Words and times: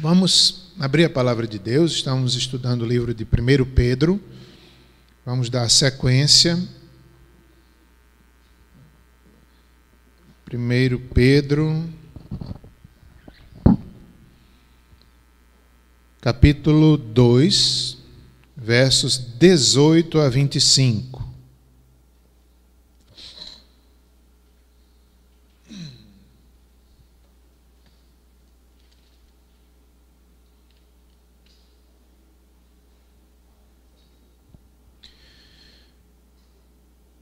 Vamos 0.00 0.72
abrir 0.78 1.06
a 1.06 1.10
palavra 1.10 1.46
de 1.46 1.58
Deus, 1.58 1.92
estamos 1.92 2.34
estudando 2.34 2.82
o 2.82 2.86
livro 2.86 3.14
de 3.14 3.24
1 3.24 3.64
Pedro. 3.74 4.20
Vamos 5.24 5.48
dar 5.48 5.70
sequência. 5.70 6.54
1 10.52 10.98
Pedro, 11.14 11.88
capítulo 16.20 16.98
2, 16.98 17.96
versos 18.54 19.16
18 19.38 20.20
a 20.20 20.28
25. 20.28 21.25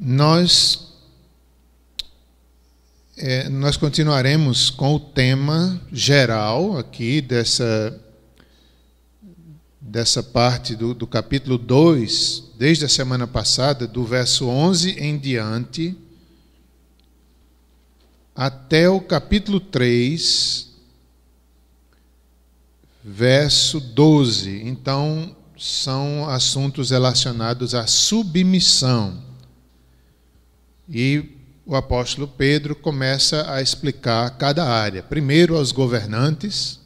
Nós, 0.06 0.92
é, 3.16 3.48
nós 3.48 3.78
continuaremos 3.78 4.68
com 4.68 4.96
o 4.96 5.00
tema 5.00 5.80
geral 5.90 6.76
aqui 6.76 7.22
dessa, 7.22 7.98
dessa 9.80 10.22
parte 10.22 10.76
do, 10.76 10.92
do 10.92 11.06
capítulo 11.06 11.56
2, 11.56 12.50
desde 12.58 12.84
a 12.84 12.88
semana 12.88 13.26
passada, 13.26 13.86
do 13.86 14.04
verso 14.04 14.46
11 14.46 14.90
em 14.90 15.16
diante, 15.16 15.96
até 18.36 18.86
o 18.90 19.00
capítulo 19.00 19.58
3, 19.58 20.68
verso 23.02 23.80
12. 23.80 24.64
Então, 24.66 25.34
são 25.56 26.28
assuntos 26.28 26.90
relacionados 26.90 27.74
à 27.74 27.86
submissão. 27.86 29.32
E 30.88 31.38
o 31.66 31.74
apóstolo 31.74 32.28
Pedro 32.28 32.76
começa 32.76 33.50
a 33.50 33.62
explicar 33.62 34.30
cada 34.36 34.64
área. 34.64 35.02
Primeiro, 35.02 35.56
aos 35.56 35.72
governantes, 35.72 36.78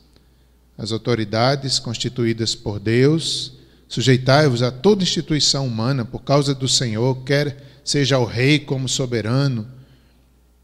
as 0.77 0.93
autoridades 0.93 1.81
constituídas 1.81 2.55
por 2.55 2.79
Deus. 2.79 3.55
Sujeitai-vos 3.89 4.63
a 4.63 4.71
toda 4.71 5.03
instituição 5.03 5.67
humana 5.67 6.05
por 6.05 6.21
causa 6.21 6.55
do 6.55 6.69
Senhor, 6.69 7.25
quer 7.25 7.81
seja 7.85 8.19
o 8.19 8.25
rei 8.25 8.59
como 8.61 8.89
soberano, 8.89 9.67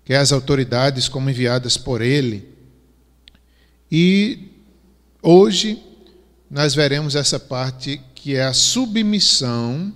quer 0.04 0.18
as 0.18 0.30
autoridades 0.30 1.08
como 1.08 1.30
enviadas 1.30 1.76
por 1.76 2.02
ele. 2.02 2.48
E 3.90 4.50
hoje 5.22 5.82
nós 6.50 6.74
veremos 6.74 7.16
essa 7.16 7.40
parte 7.40 8.00
que 8.14 8.36
é 8.36 8.44
a 8.44 8.52
submissão 8.52 9.92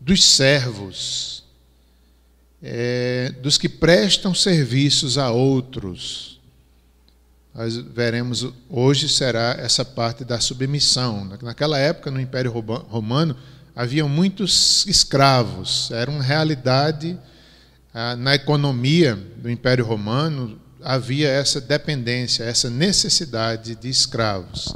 dos 0.00 0.24
servos 0.24 1.45
é, 2.62 3.32
dos 3.42 3.58
que 3.58 3.68
prestam 3.68 4.34
serviços 4.34 5.18
a 5.18 5.30
outros. 5.30 6.40
Nós 7.54 7.76
veremos 7.76 8.46
hoje 8.68 9.08
será 9.08 9.56
essa 9.58 9.84
parte 9.84 10.24
da 10.24 10.38
submissão. 10.38 11.24
Naquela 11.42 11.78
época, 11.78 12.10
no 12.10 12.20
Império 12.20 12.52
Romano, 12.52 13.34
havia 13.74 14.04
muitos 14.06 14.86
escravos. 14.86 15.90
Era 15.90 16.10
uma 16.10 16.22
realidade 16.22 17.18
ah, 17.94 18.14
na 18.14 18.34
economia 18.34 19.16
do 19.36 19.50
Império 19.50 19.86
Romano. 19.86 20.60
Havia 20.82 21.28
essa 21.28 21.58
dependência, 21.58 22.44
essa 22.44 22.68
necessidade 22.68 23.74
de 23.74 23.88
escravos. 23.88 24.74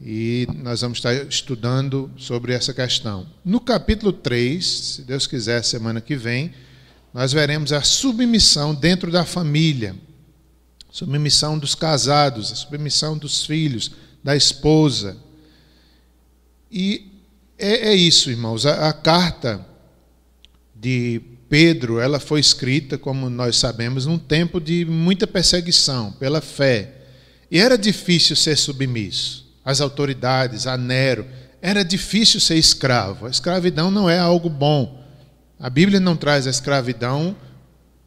E 0.00 0.48
nós 0.56 0.80
vamos 0.80 0.98
estar 0.98 1.14
estudando 1.14 2.10
sobre 2.16 2.52
essa 2.52 2.74
questão. 2.74 3.28
No 3.44 3.60
capítulo 3.60 4.12
3, 4.12 4.66
se 4.66 5.02
Deus 5.02 5.28
quiser, 5.28 5.62
semana 5.62 6.00
que 6.00 6.16
vem, 6.16 6.52
nós 7.12 7.32
veremos 7.32 7.72
a 7.72 7.82
submissão 7.82 8.74
dentro 8.74 9.10
da 9.10 9.24
família, 9.24 9.94
submissão 10.90 11.58
dos 11.58 11.74
casados, 11.74 12.50
a 12.52 12.54
submissão 12.54 13.16
dos 13.18 13.44
filhos, 13.44 13.92
da 14.24 14.34
esposa. 14.34 15.16
E 16.70 17.12
é, 17.58 17.90
é 17.90 17.94
isso, 17.94 18.30
irmãos. 18.30 18.64
A, 18.64 18.88
a, 18.88 18.92
carta 18.92 19.64
de 20.74 21.20
Pedro, 21.48 22.00
ela 22.00 22.18
foi 22.18 22.40
escrita, 22.40 22.96
como 22.96 23.28
nós 23.28 23.56
sabemos, 23.56 24.06
num 24.06 24.18
tempo 24.18 24.58
de 24.58 24.84
muita 24.86 25.26
perseguição 25.26 26.12
pela 26.12 26.40
fé. 26.40 26.94
E 27.50 27.58
era 27.58 27.76
difícil 27.76 28.34
ser 28.34 28.56
submisso 28.56 29.46
às 29.62 29.82
autoridades, 29.82 30.66
a 30.66 30.78
Nero. 30.78 31.26
Era 31.60 31.84
difícil 31.84 32.40
ser 32.40 32.56
escravo. 32.56 33.26
A 33.26 33.30
escravidão 33.30 33.90
não 33.90 34.08
é 34.08 34.18
algo 34.18 34.48
bom. 34.48 35.01
A 35.62 35.70
Bíblia 35.70 36.00
não 36.00 36.16
traz 36.16 36.48
a 36.48 36.50
escravidão 36.50 37.36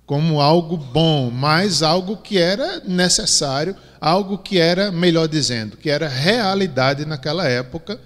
como 0.06 0.42
algo 0.42 0.76
bom, 0.76 1.32
mas 1.32 1.82
algo 1.82 2.18
que 2.18 2.38
era 2.38 2.82
necessário, 2.82 3.74
algo 4.02 4.38
que 4.38 4.58
era, 4.58 4.92
melhor 4.92 5.30
dizendo, 5.30 5.78
que 5.78 5.90
era 5.90 6.10
realidade 6.10 7.06
naquela 7.06 7.48
época. 7.48 7.98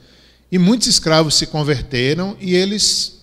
E 0.52 0.60
muitos 0.60 0.88
escravos 0.88 1.34
se 1.34 1.48
converteram 1.48 2.38
e 2.40 2.54
eles 2.54 3.22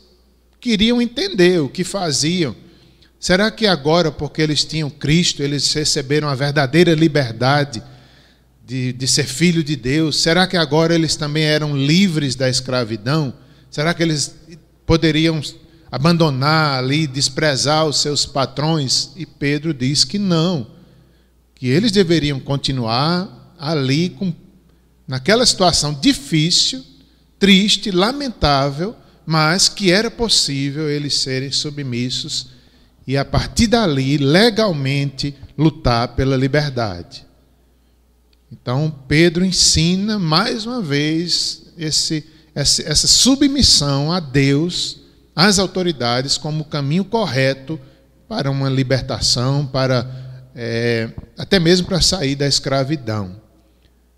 queriam 0.61 1.01
entender 1.01 1.61
o 1.61 1.69
que 1.69 1.85
faziam. 1.85 2.57
Será 3.21 3.49
que 3.49 3.65
agora, 3.65 4.11
porque 4.11 4.43
eles 4.43 4.65
tinham 4.65 4.91
Cristo, 4.91 5.45
eles 5.45 5.73
receberam 5.73 6.29
a 6.29 6.35
verdadeira 6.35 6.93
liberdade 6.93 7.81
de, 8.67 8.93
de 8.93 9.07
ser 9.07 9.27
filho 9.27 9.63
de 9.63 9.77
Deus? 9.77 10.21
Será 10.21 10.45
que 10.49 10.57
agora 10.57 10.93
eles 10.93 11.15
também 11.15 11.45
eram 11.45 11.77
livres 11.77 12.35
da 12.35 12.49
escravidão? 12.49 13.33
Será 13.71 13.95
que 13.95 14.03
eles 14.03 14.35
poderiam 14.85 15.41
abandonar 15.91 16.79
ali, 16.79 17.07
desprezar 17.07 17.87
os 17.87 18.01
seus 18.01 18.27
patrões. 18.27 19.11
E 19.17 19.25
Pedro 19.25 19.73
diz 19.73 20.05
que 20.05 20.19
não, 20.19 20.67
que 21.55 21.69
eles 21.69 21.93
deveriam 21.93 22.41
continuar 22.41 23.55
ali 23.59 24.11
com, 24.11 24.33
naquela 25.07 25.47
situação 25.47 25.95
difícil, 25.95 26.85
triste, 27.39 27.91
lamentável, 27.91 28.95
mas 29.25 29.69
que 29.69 29.91
era 29.91 30.11
possível 30.11 30.89
eles 30.89 31.15
serem 31.15 31.51
submissos 31.51 32.49
e 33.07 33.17
a 33.17 33.25
partir 33.25 33.69
dali, 33.69 34.19
legalmente, 34.19 35.35
lutar 35.57 36.09
pela 36.09 36.37
liberdade. 36.37 37.25
Então, 38.51 38.93
Pedro 39.07 39.45
ensina 39.45 40.19
mais 40.19 40.67
uma 40.67 40.83
vez 40.83 41.63
esse, 41.79 42.25
essa 42.55 43.07
submissão 43.07 44.13
a 44.13 44.19
Deus 44.19 45.06
as 45.37 45.59
autoridades 45.59 46.39
como 46.39 46.63
o 46.63 46.67
caminho 46.67 47.05
correto 47.05 47.79
para 48.27 48.51
uma 48.51 48.71
libertação, 48.71 49.67
para 49.67 50.25
é, 50.55 51.11
até 51.37 51.61
mesmo 51.61 51.87
para 51.87 52.01
sair 52.01 52.35
da 52.35 52.49
escravidão. 52.49 53.37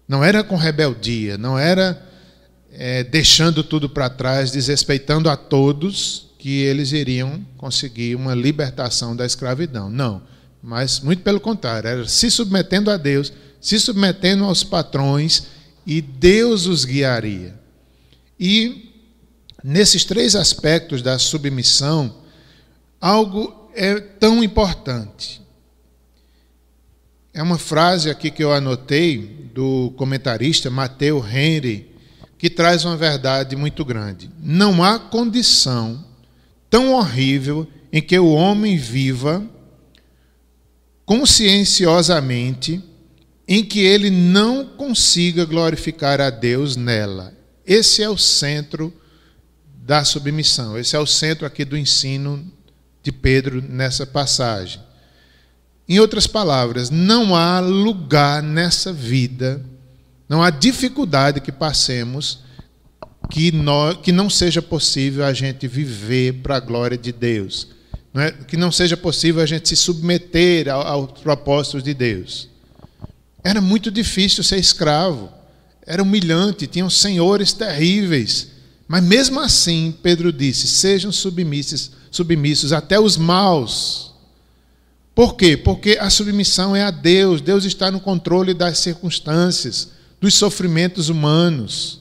Não 0.07 0.23
era 0.23 0.45
com 0.45 0.55
rebeldia, 0.55 1.37
não 1.37 1.59
era 1.59 2.01
é, 2.73 3.03
deixando 3.03 3.65
tudo 3.65 3.91
para 3.91 4.09
trás, 4.09 4.53
desrespeitando 4.53 5.29
a 5.29 5.37
todos 5.37 6.29
que 6.39 6.61
eles 6.61 6.93
iriam 6.93 7.45
conseguir 7.57 8.15
uma 8.15 8.35
libertação 8.35 9.17
da 9.17 9.27
escravidão. 9.27 9.91
Não, 9.91 10.23
mas 10.63 11.01
muito 11.01 11.23
pelo 11.23 11.41
contrário, 11.41 11.89
era 11.89 12.09
se 12.09 12.31
submetendo 12.31 12.93
a 12.93 12.97
Deus, 12.97 13.33
se 13.61 13.79
submetendo 13.81 14.45
aos 14.45 14.63
patrões 14.63 15.49
e 15.85 16.01
Deus 16.01 16.67
os 16.67 16.85
guiaria. 16.85 17.59
E 18.39 18.88
nesses 19.69 20.03
três 20.03 20.35
aspectos 20.35 21.03
da 21.03 21.19
submissão, 21.19 22.23
algo 22.99 23.71
é 23.75 24.01
tão 24.01 24.43
importante. 24.43 25.43
É 27.35 27.43
uma 27.43 27.59
frase 27.59 28.09
aqui 28.09 28.31
que 28.31 28.43
eu 28.43 28.51
anotei 28.51 29.51
do 29.53 29.93
comentarista 29.99 30.71
Matthew 30.71 31.23
Henry, 31.23 31.95
que 32.39 32.49
traz 32.49 32.87
uma 32.87 32.97
verdade 32.97 33.57
muito 33.57 33.85
grande. 33.85 34.31
Não 34.41 34.83
há 34.83 34.99
condição 34.99 36.03
tão 36.71 36.95
horrível 36.95 37.69
em 37.93 38.01
que 38.01 38.19
o 38.19 38.33
homem 38.33 38.79
viva 38.79 39.45
conscienciosamente 41.05 42.83
em 43.47 43.63
que 43.63 43.81
ele 43.81 44.09
não 44.09 44.65
consiga 44.65 45.45
glorificar 45.45 46.23
a 46.23 46.31
Deus 46.31 46.75
nela. 46.75 47.35
Esse 47.67 48.03
é 48.03 48.09
o 48.09 48.17
centro 48.17 48.91
da 49.89 50.05
submissão. 50.05 50.77
Esse 50.79 50.95
é 50.95 50.99
o 50.99 51.07
centro 51.07 51.47
aqui 51.47 51.65
do 51.65 51.75
ensino 51.75 52.45
de 53.03 53.11
Pedro 53.11 53.63
nessa 53.63 54.05
passagem. 54.07 54.83
Em 55.89 55.99
outras 55.99 56.27
palavras, 56.27 56.91
não 56.91 57.35
há 57.35 57.59
lugar 57.59 58.43
nessa 58.43 58.93
vida, 58.93 59.65
não 60.29 60.43
há 60.43 60.51
dificuldade 60.51 61.41
que 61.41 61.51
passemos 61.51 62.41
que, 63.31 63.51
nós, 63.51 63.97
que 64.03 64.13
não 64.13 64.29
seja 64.29 64.61
possível 64.61 65.25
a 65.25 65.33
gente 65.33 65.67
viver 65.67 66.35
para 66.43 66.57
a 66.57 66.61
glória 66.61 66.99
de 66.99 67.11
Deus. 67.11 67.69
Não 68.13 68.21
é? 68.21 68.31
Que 68.31 68.59
não 68.59 68.71
seja 68.71 68.95
possível 68.95 69.43
a 69.43 69.47
gente 69.47 69.71
se 69.71 69.77
submeter 69.77 70.69
aos 70.69 71.13
propósitos 71.23 71.83
de 71.83 71.95
Deus. 71.95 72.51
Era 73.43 73.63
muito 73.63 73.91
difícil 73.91 74.45
ser 74.45 74.59
escravo. 74.59 75.33
era 75.87 76.03
humilhante, 76.03 76.67
tinham 76.67 76.91
senhores 76.91 77.55
terríveis. 77.55 78.58
Mas 78.89 79.05
mesmo 79.05 79.39
assim, 79.39 79.95
Pedro 80.03 80.33
disse: 80.33 80.67
sejam 80.67 81.13
submissos, 81.13 81.93
submissos 82.11 82.73
até 82.73 82.99
os 82.99 83.19
maus. 83.19 84.15
Por 85.15 85.35
quê? 85.35 85.57
Porque 85.57 85.99
a 86.01 86.09
submissão 86.09 86.75
é 86.75 86.83
a 86.83 86.91
Deus, 86.91 87.43
Deus 87.43 87.65
está 87.65 87.91
no 87.91 88.01
controle 88.01 88.55
das 88.55 88.79
circunstâncias, 88.79 89.91
dos 90.21 90.35
sofrimentos 90.35 91.09
humanos. 91.09 92.01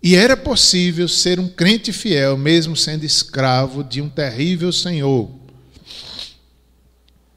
E 0.00 0.14
era 0.14 0.36
possível 0.36 1.08
ser 1.08 1.40
um 1.40 1.48
crente 1.48 1.90
fiel, 1.90 2.36
mesmo 2.36 2.76
sendo 2.76 3.04
escravo 3.04 3.82
de 3.82 4.02
um 4.02 4.08
terrível 4.08 4.70
Senhor. 4.70 5.30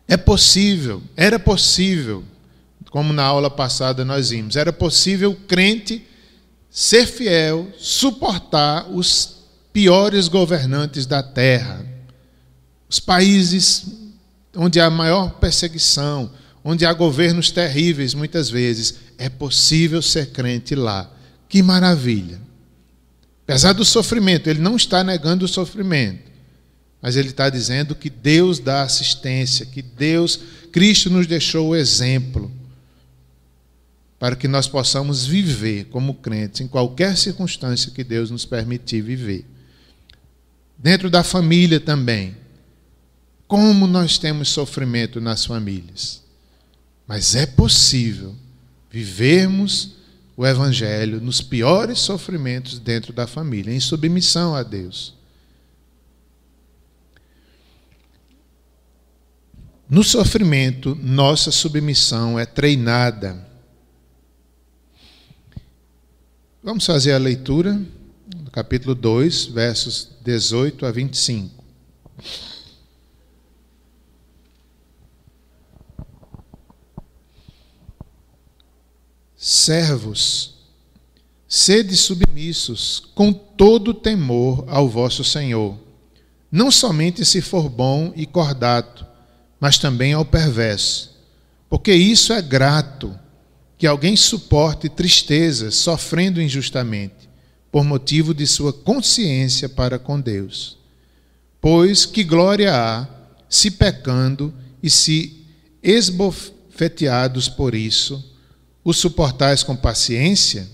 É 0.08 0.18
possível, 0.18 1.02
era 1.16 1.40
possível, 1.40 2.24
como 2.92 3.12
na 3.14 3.24
aula 3.24 3.50
passada 3.50 4.06
nós 4.06 4.30
vimos, 4.30 4.56
era 4.56 4.72
possível 4.72 5.32
o 5.32 5.36
crente 5.36 6.07
ser 6.78 7.08
fiel, 7.08 7.74
suportar 7.80 8.88
os 8.92 9.38
piores 9.74 10.28
governantes 10.28 11.08
da 11.08 11.24
terra, 11.24 11.84
os 12.88 13.00
países 13.00 13.88
onde 14.56 14.80
há 14.80 14.88
maior 14.88 15.32
perseguição, 15.40 16.32
onde 16.64 16.86
há 16.86 16.94
governos 16.94 17.50
terríveis 17.50 18.14
muitas 18.14 18.48
vezes, 18.48 18.94
é 19.18 19.28
possível 19.28 20.04
ser 20.04 20.28
crente 20.28 20.76
lá. 20.76 21.12
Que 21.50 21.64
maravilha! 21.64 22.40
Apesar 23.44 23.74
do 23.74 23.84
sofrimento, 23.84 24.48
ele 24.48 24.62
não 24.62 24.76
está 24.76 25.04
negando 25.04 25.46
o 25.46 25.48
sofrimento, 25.48 26.30
mas 27.02 27.16
ele 27.16 27.30
está 27.30 27.50
dizendo 27.50 27.96
que 27.96 28.12
Deus 28.12 28.60
dá 28.60 28.84
assistência, 28.84 29.66
que 29.66 29.82
Deus, 29.82 30.40
Cristo 30.72 31.10
nos 31.10 31.26
deixou 31.26 31.70
o 31.70 31.76
exemplo 31.76 32.52
para 34.20 34.36
que 34.36 34.48
nós 34.48 34.68
possamos 34.68 35.26
viver 35.26 35.86
como 35.86 36.16
crentes 36.16 36.62
em 36.62 36.68
qualquer 36.68 37.16
circunstância 37.16 37.92
que 37.92 38.04
Deus 38.04 38.32
nos 38.32 38.46
permitir 38.46 39.02
viver. 39.02 39.46
Dentro 40.78 41.10
da 41.10 41.24
família 41.24 41.80
também. 41.80 42.36
Como 43.48 43.88
nós 43.88 44.18
temos 44.18 44.50
sofrimento 44.50 45.22
nas 45.22 45.46
famílias. 45.46 46.24
Mas 47.08 47.36
é 47.36 47.46
possível 47.46 48.36
vivermos 48.92 49.96
o 50.36 50.46
Evangelho 50.46 51.22
nos 51.22 51.42
piores 51.42 52.00
sofrimentos 52.00 52.78
dentro 52.78 53.14
da 53.14 53.26
família, 53.26 53.74
em 53.74 53.80
submissão 53.80 54.54
a 54.54 54.62
Deus. 54.62 55.16
No 59.90 60.04
sofrimento, 60.04 60.96
nossa 61.02 61.50
submissão 61.50 62.38
é 62.38 62.46
treinada. 62.46 63.47
Vamos 66.68 66.86
fazer 66.86 67.14
a 67.14 67.18
leitura 67.18 67.82
do 68.28 68.52
capítulo 68.52 68.94
2, 68.94 69.46
versos 69.46 70.10
18 70.22 70.86
a 70.86 70.92
25. 70.92 71.64
Servos, 79.38 80.56
sede 81.48 81.96
submissos 81.96 83.02
com 83.16 83.32
todo 83.32 83.94
temor 83.94 84.66
ao 84.68 84.90
vosso 84.90 85.24
Senhor, 85.24 85.80
não 86.52 86.70
somente 86.70 87.24
se 87.24 87.40
for 87.40 87.70
bom 87.70 88.12
e 88.14 88.26
cordato, 88.26 89.06
mas 89.58 89.78
também 89.78 90.12
ao 90.12 90.26
perverso, 90.26 91.18
porque 91.70 91.94
isso 91.94 92.34
é 92.34 92.42
grato, 92.42 93.18
que 93.78 93.86
alguém 93.86 94.16
suporte 94.16 94.90
tristezas 94.90 95.76
sofrendo 95.76 96.42
injustamente, 96.42 97.30
por 97.72 97.84
motivo 97.84 98.34
de 98.34 98.48
sua 98.48 98.74
consciência 98.74 99.70
para 99.70 100.00
com 100.00 100.20
Deus. 100.20 100.78
Pois 101.62 102.06
que 102.06 102.24
glória 102.24 102.74
há 102.74 103.08
se 103.50 103.72
pecando 103.72 104.54
e 104.82 104.90
se 104.90 105.46
esbofeteados 105.84 107.48
por 107.48 107.76
isso, 107.76 108.34
o 108.84 108.94
suportais 108.94 109.64
com 109.64 109.76
paciência? 109.76 110.68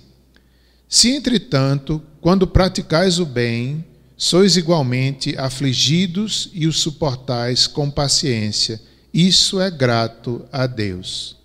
Se, 0.88 1.10
entretanto, 1.10 2.02
quando 2.22 2.48
praticais 2.48 3.20
o 3.20 3.26
bem, 3.26 3.84
sois 4.16 4.56
igualmente 4.56 5.36
afligidos 5.38 6.50
e 6.54 6.68
o 6.68 6.72
suportais 6.72 7.68
com 7.68 7.90
paciência, 7.90 8.80
isso 9.14 9.60
é 9.60 9.70
grato 9.70 10.46
a 10.52 10.68
Deus. 10.68 11.43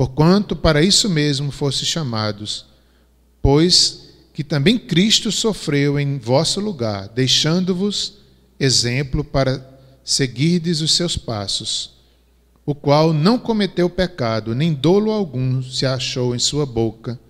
Porquanto 0.00 0.56
para 0.56 0.80
isso 0.80 1.10
mesmo 1.10 1.50
fosse 1.50 1.84
chamados, 1.84 2.64
pois 3.42 4.08
que 4.32 4.42
também 4.42 4.78
Cristo 4.78 5.30
sofreu 5.30 6.00
em 6.00 6.18
vosso 6.18 6.58
lugar, 6.58 7.10
deixando-vos 7.10 8.14
exemplo 8.58 9.22
para 9.22 9.62
seguirdes 10.02 10.80
os 10.80 10.96
seus 10.96 11.18
passos 11.18 12.00
o 12.64 12.74
qual 12.74 13.12
não 13.12 13.38
cometeu 13.38 13.90
pecado, 13.90 14.54
nem 14.54 14.72
dolo 14.72 15.10
algum 15.10 15.62
se 15.62 15.84
achou 15.84 16.34
em 16.34 16.38
sua 16.38 16.64
boca, 16.64 17.20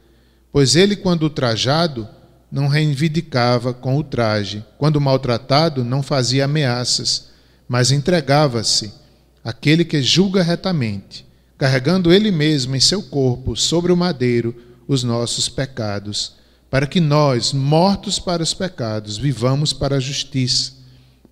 pois 0.53 0.77
ele, 0.77 0.95
quando 0.95 1.25
ultrajado, 1.25 2.07
não 2.53 2.69
reivindicava 2.69 3.75
com 3.75 3.97
o 3.97 4.05
traje, 4.05 4.65
quando 4.79 5.01
maltratado, 5.01 5.83
não 5.83 6.05
fazia 6.05 6.45
ameaças, 6.45 7.31
mas 7.67 7.91
entregava-se 7.91 8.95
àquele 9.43 9.85
que 9.85 10.01
julga 10.01 10.41
retamente, 10.41 11.29
carregando 11.61 12.11
ele 12.11 12.31
mesmo 12.31 12.75
em 12.75 12.81
seu 12.81 13.03
corpo 13.03 13.55
sobre 13.55 13.93
o 13.93 13.97
madeiro 13.97 14.57
os 14.89 15.05
nossos 15.05 15.47
pecados, 15.47 16.33
para 16.71 16.87
que 16.87 17.01
nós, 17.01 17.53
mortos 17.53 18.19
para 18.19 18.43
os 18.43 18.55
pecados, 18.55 19.19
vivamos 19.19 19.71
para 19.71 19.97
a 19.97 20.01
justiça. 20.01 20.73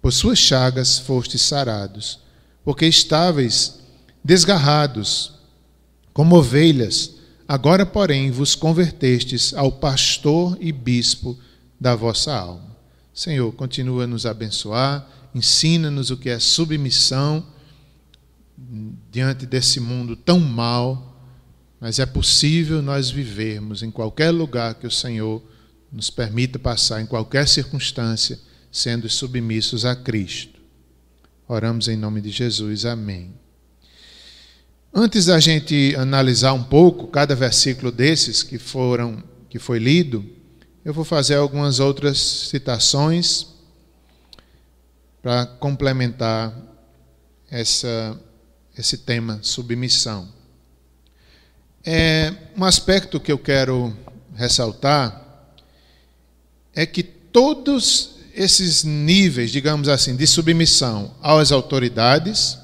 Por 0.03 0.13
suas 0.13 0.39
chagas 0.39 0.99
fostes 0.99 1.41
sarados, 1.41 2.21
porque 2.63 2.85
estáveis 2.85 3.79
desgarrados, 4.23 5.33
como 6.13 6.37
ovelhas, 6.37 7.15
agora, 7.49 7.87
porém, 7.87 8.31
vos 8.31 8.55
convertestes 8.55 9.55
ao 9.55 9.73
pastor 9.73 10.59
e 10.61 10.71
bispo 10.71 11.39
da 11.81 11.95
vossa 11.95 12.35
alma. 12.35 12.77
Senhor, 13.15 13.51
continua 13.53 14.05
a 14.05 14.07
nos 14.07 14.27
abençoar, 14.27 15.09
ensina-nos 15.35 16.11
o 16.11 16.19
que 16.19 16.29
é 16.29 16.39
submissão 16.39 17.47
diante 19.11 19.47
desse 19.47 19.79
mundo 19.79 20.17
tão 20.17 20.41
mal, 20.41 21.23
mas 21.81 21.99
é 21.99 22.07
possível 22.07 22.83
nós 22.83 23.11
vivermos 23.11 23.83
em 23.83 23.91
qualquer 23.91 24.31
lugar 24.31 24.75
que 24.75 24.87
o 24.87 24.91
Senhor 24.91 25.43
nos 25.93 26.11
permita 26.11 26.59
passar, 26.59 27.01
em 27.01 27.07
qualquer 27.07 27.47
circunstância, 27.47 28.39
sendo 28.71 29.09
submissos 29.09 29.85
a 29.85 29.95
Cristo. 29.95 30.59
Oramos 31.47 31.89
em 31.89 31.97
nome 31.97 32.21
de 32.21 32.31
Jesus. 32.31 32.85
Amém. 32.85 33.33
Antes 34.93 35.27
da 35.27 35.39
gente 35.39 35.95
analisar 35.97 36.53
um 36.53 36.63
pouco 36.63 37.07
cada 37.07 37.35
versículo 37.35 37.93
desses 37.93 38.43
que 38.43 38.59
foram 38.59 39.23
que 39.49 39.59
foi 39.59 39.79
lido, 39.79 40.25
eu 40.85 40.93
vou 40.93 41.05
fazer 41.05 41.37
algumas 41.37 41.81
outras 41.81 42.19
citações 42.19 43.47
para 45.23 45.47
complementar 45.47 46.55
essa, 47.51 48.19
esse 48.79 48.99
tema 48.99 49.41
submissão. 49.43 50.29
É, 51.85 52.35
um 52.57 52.65
aspecto 52.65 53.19
que 53.19 53.33
eu 53.33 53.39
quero 53.39 53.97
ressaltar 54.35 55.51
é 56.75 56.87
que 56.87 57.03
todos 57.03 58.17
esses 58.35 58.85
níveis, 58.85 59.51
digamos 59.51 59.89
assim, 59.89 60.15
de 60.15 60.27
submissão 60.27 61.15
às 61.21 61.51
autoridades, 61.51 62.59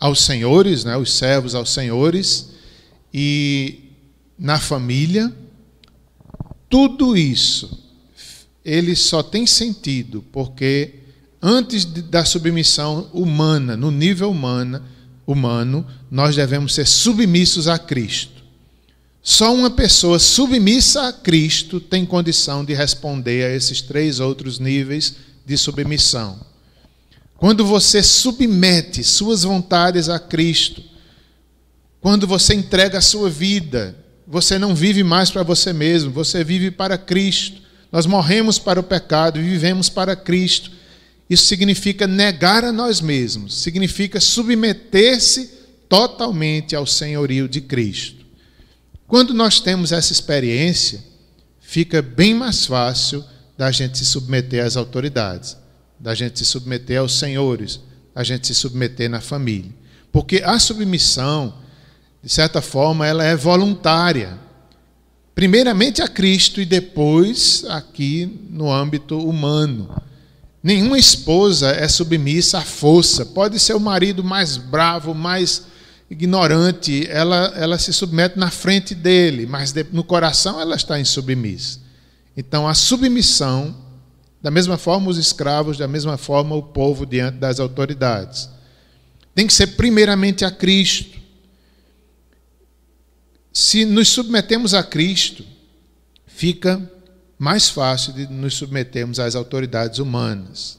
aos 0.00 0.24
senhores, 0.24 0.84
né, 0.84 0.96
os 0.96 1.12
servos 1.12 1.54
aos 1.54 1.70
senhores, 1.70 2.50
e 3.14 3.92
na 4.38 4.58
família, 4.58 5.32
tudo 6.68 7.16
isso 7.16 7.86
ele 8.64 8.96
só 8.96 9.22
tem 9.22 9.46
sentido 9.46 10.24
porque 10.32 10.94
antes 11.40 11.84
da 11.84 12.24
submissão 12.24 13.08
humana, 13.12 13.76
no 13.76 13.92
nível 13.92 14.28
humana, 14.28 14.82
humano, 15.26 15.86
nós 16.10 16.36
devemos 16.36 16.74
ser 16.74 16.86
submissos 16.86 17.68
a 17.68 17.78
Cristo. 17.78 18.44
Só 19.22 19.52
uma 19.52 19.70
pessoa 19.70 20.20
submissa 20.20 21.08
a 21.08 21.12
Cristo 21.12 21.80
tem 21.80 22.06
condição 22.06 22.64
de 22.64 22.72
responder 22.74 23.44
a 23.44 23.56
esses 23.56 23.80
três 23.80 24.20
outros 24.20 24.60
níveis 24.60 25.16
de 25.44 25.58
submissão. 25.58 26.38
Quando 27.36 27.66
você 27.66 28.02
submete 28.02 29.02
suas 29.02 29.42
vontades 29.42 30.08
a 30.08 30.18
Cristo, 30.18 30.82
quando 32.00 32.26
você 32.26 32.54
entrega 32.54 32.98
a 32.98 33.02
sua 33.02 33.28
vida, 33.28 33.96
você 34.26 34.58
não 34.58 34.74
vive 34.74 35.02
mais 35.02 35.30
para 35.30 35.42
você 35.42 35.72
mesmo, 35.72 36.10
você 36.12 36.44
vive 36.44 36.70
para 36.70 36.96
Cristo. 36.96 37.60
Nós 37.90 38.06
morremos 38.06 38.58
para 38.60 38.78
o 38.78 38.84
pecado 38.84 39.40
e 39.40 39.42
vivemos 39.42 39.88
para 39.88 40.14
Cristo. 40.14 40.70
Isso 41.28 41.46
significa 41.46 42.06
negar 42.06 42.64
a 42.64 42.72
nós 42.72 43.00
mesmos, 43.00 43.54
significa 43.54 44.20
submeter-se 44.20 45.50
totalmente 45.88 46.76
ao 46.76 46.86
senhorio 46.86 47.48
de 47.48 47.60
Cristo. 47.60 48.24
Quando 49.06 49.34
nós 49.34 49.60
temos 49.60 49.92
essa 49.92 50.12
experiência, 50.12 51.02
fica 51.60 52.00
bem 52.02 52.34
mais 52.34 52.66
fácil 52.66 53.24
da 53.56 53.70
gente 53.70 53.98
se 53.98 54.04
submeter 54.04 54.64
às 54.64 54.76
autoridades, 54.76 55.56
da 55.98 56.14
gente 56.14 56.38
se 56.38 56.44
submeter 56.44 57.00
aos 57.00 57.18
senhores, 57.18 57.80
da 58.14 58.22
gente 58.22 58.46
se 58.46 58.54
submeter 58.54 59.08
na 59.08 59.20
família. 59.20 59.70
Porque 60.12 60.42
a 60.44 60.58
submissão, 60.58 61.54
de 62.22 62.28
certa 62.32 62.60
forma, 62.60 63.06
ela 63.06 63.24
é 63.24 63.36
voluntária. 63.36 64.38
Primeiramente 65.34 66.02
a 66.02 66.08
Cristo 66.08 66.60
e 66.60 66.64
depois 66.64 67.64
aqui 67.68 68.40
no 68.48 68.72
âmbito 68.72 69.18
humano. 69.18 70.02
Nenhuma 70.66 70.98
esposa 70.98 71.70
é 71.70 71.86
submissa 71.86 72.58
à 72.58 72.62
força. 72.62 73.24
Pode 73.24 73.56
ser 73.60 73.76
o 73.76 73.78
marido 73.78 74.24
mais 74.24 74.56
bravo, 74.56 75.14
mais 75.14 75.62
ignorante, 76.10 77.06
ela, 77.08 77.54
ela 77.54 77.78
se 77.78 77.92
submete 77.92 78.36
na 78.36 78.50
frente 78.50 78.92
dele, 78.92 79.46
mas 79.46 79.72
no 79.92 80.02
coração 80.02 80.60
ela 80.60 80.74
está 80.74 80.98
insubmissa. 80.98 81.78
Então, 82.36 82.66
a 82.66 82.74
submissão, 82.74 83.76
da 84.42 84.50
mesma 84.50 84.76
forma 84.76 85.08
os 85.08 85.18
escravos, 85.18 85.78
da 85.78 85.86
mesma 85.86 86.16
forma 86.16 86.56
o 86.56 86.62
povo 86.64 87.06
diante 87.06 87.38
das 87.38 87.60
autoridades, 87.60 88.50
tem 89.36 89.46
que 89.46 89.54
ser 89.54 89.68
primeiramente 89.68 90.44
a 90.44 90.50
Cristo. 90.50 91.16
Se 93.52 93.84
nos 93.84 94.08
submetemos 94.08 94.74
a 94.74 94.82
Cristo, 94.82 95.44
fica 96.26 96.90
mais 97.38 97.68
fácil 97.68 98.12
de 98.12 98.26
nos 98.26 98.54
submetermos 98.54 99.20
às 99.20 99.34
autoridades 99.34 99.98
humanas. 99.98 100.78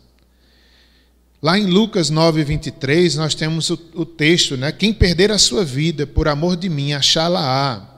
Lá 1.42 1.58
em 1.58 1.68
Lucas 1.68 2.10
9, 2.10 2.44
23, 2.44 3.16
nós 3.16 3.36
temos 3.36 3.70
o, 3.70 3.80
o 3.94 4.06
texto, 4.06 4.58
né? 4.58 4.72
Quem 4.72 4.92
perder 4.92 5.32
a 5.32 5.38
sua 5.38 5.64
vida 5.64 6.08
por 6.08 6.28
amor 6.28 6.58
de 6.58 6.68
mim, 6.68 6.94
achá-la-á. 6.94 7.98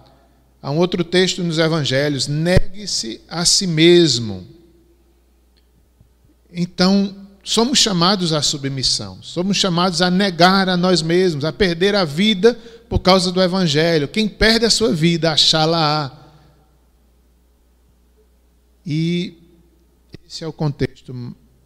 Há 0.61 0.71
um 0.71 0.77
outro 0.77 1.05
texto 1.05 1.41
nos 1.41 1.57
evangelhos: 1.57 2.27
negue-se 2.27 3.21
a 3.29 3.45
si 3.45 3.65
mesmo. 3.65 4.45
Então, 6.51 7.15
somos 7.41 7.79
chamados 7.79 8.33
à 8.33 8.41
submissão, 8.41 9.19
somos 9.21 9.55
chamados 9.55 10.01
a 10.01 10.11
negar 10.11 10.67
a 10.67 10.75
nós 10.75 11.01
mesmos, 11.01 11.45
a 11.45 11.53
perder 11.53 11.95
a 11.95 12.03
vida 12.03 12.59
por 12.89 12.99
causa 12.99 13.31
do 13.31 13.41
evangelho. 13.41 14.07
Quem 14.09 14.27
perde 14.27 14.65
a 14.65 14.69
sua 14.69 14.91
vida, 14.91 15.31
achá-la-á. 15.31 16.18
E 18.85 19.37
esse 20.27 20.43
é 20.43 20.47
o 20.47 20.53
contexto 20.53 21.13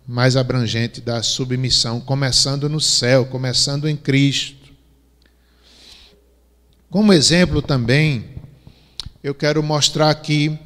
mais 0.08 0.36
abrangente 0.36 1.00
da 1.00 1.24
submissão, 1.24 2.00
começando 2.02 2.68
no 2.68 2.80
céu, 2.80 3.26
começando 3.26 3.88
em 3.88 3.96
Cristo. 3.96 4.72
Como 6.90 7.14
exemplo 7.14 7.62
também, 7.62 8.36
eu 9.24 9.34
quero 9.34 9.64
mostrar 9.64 10.10
aqui, 10.10 10.58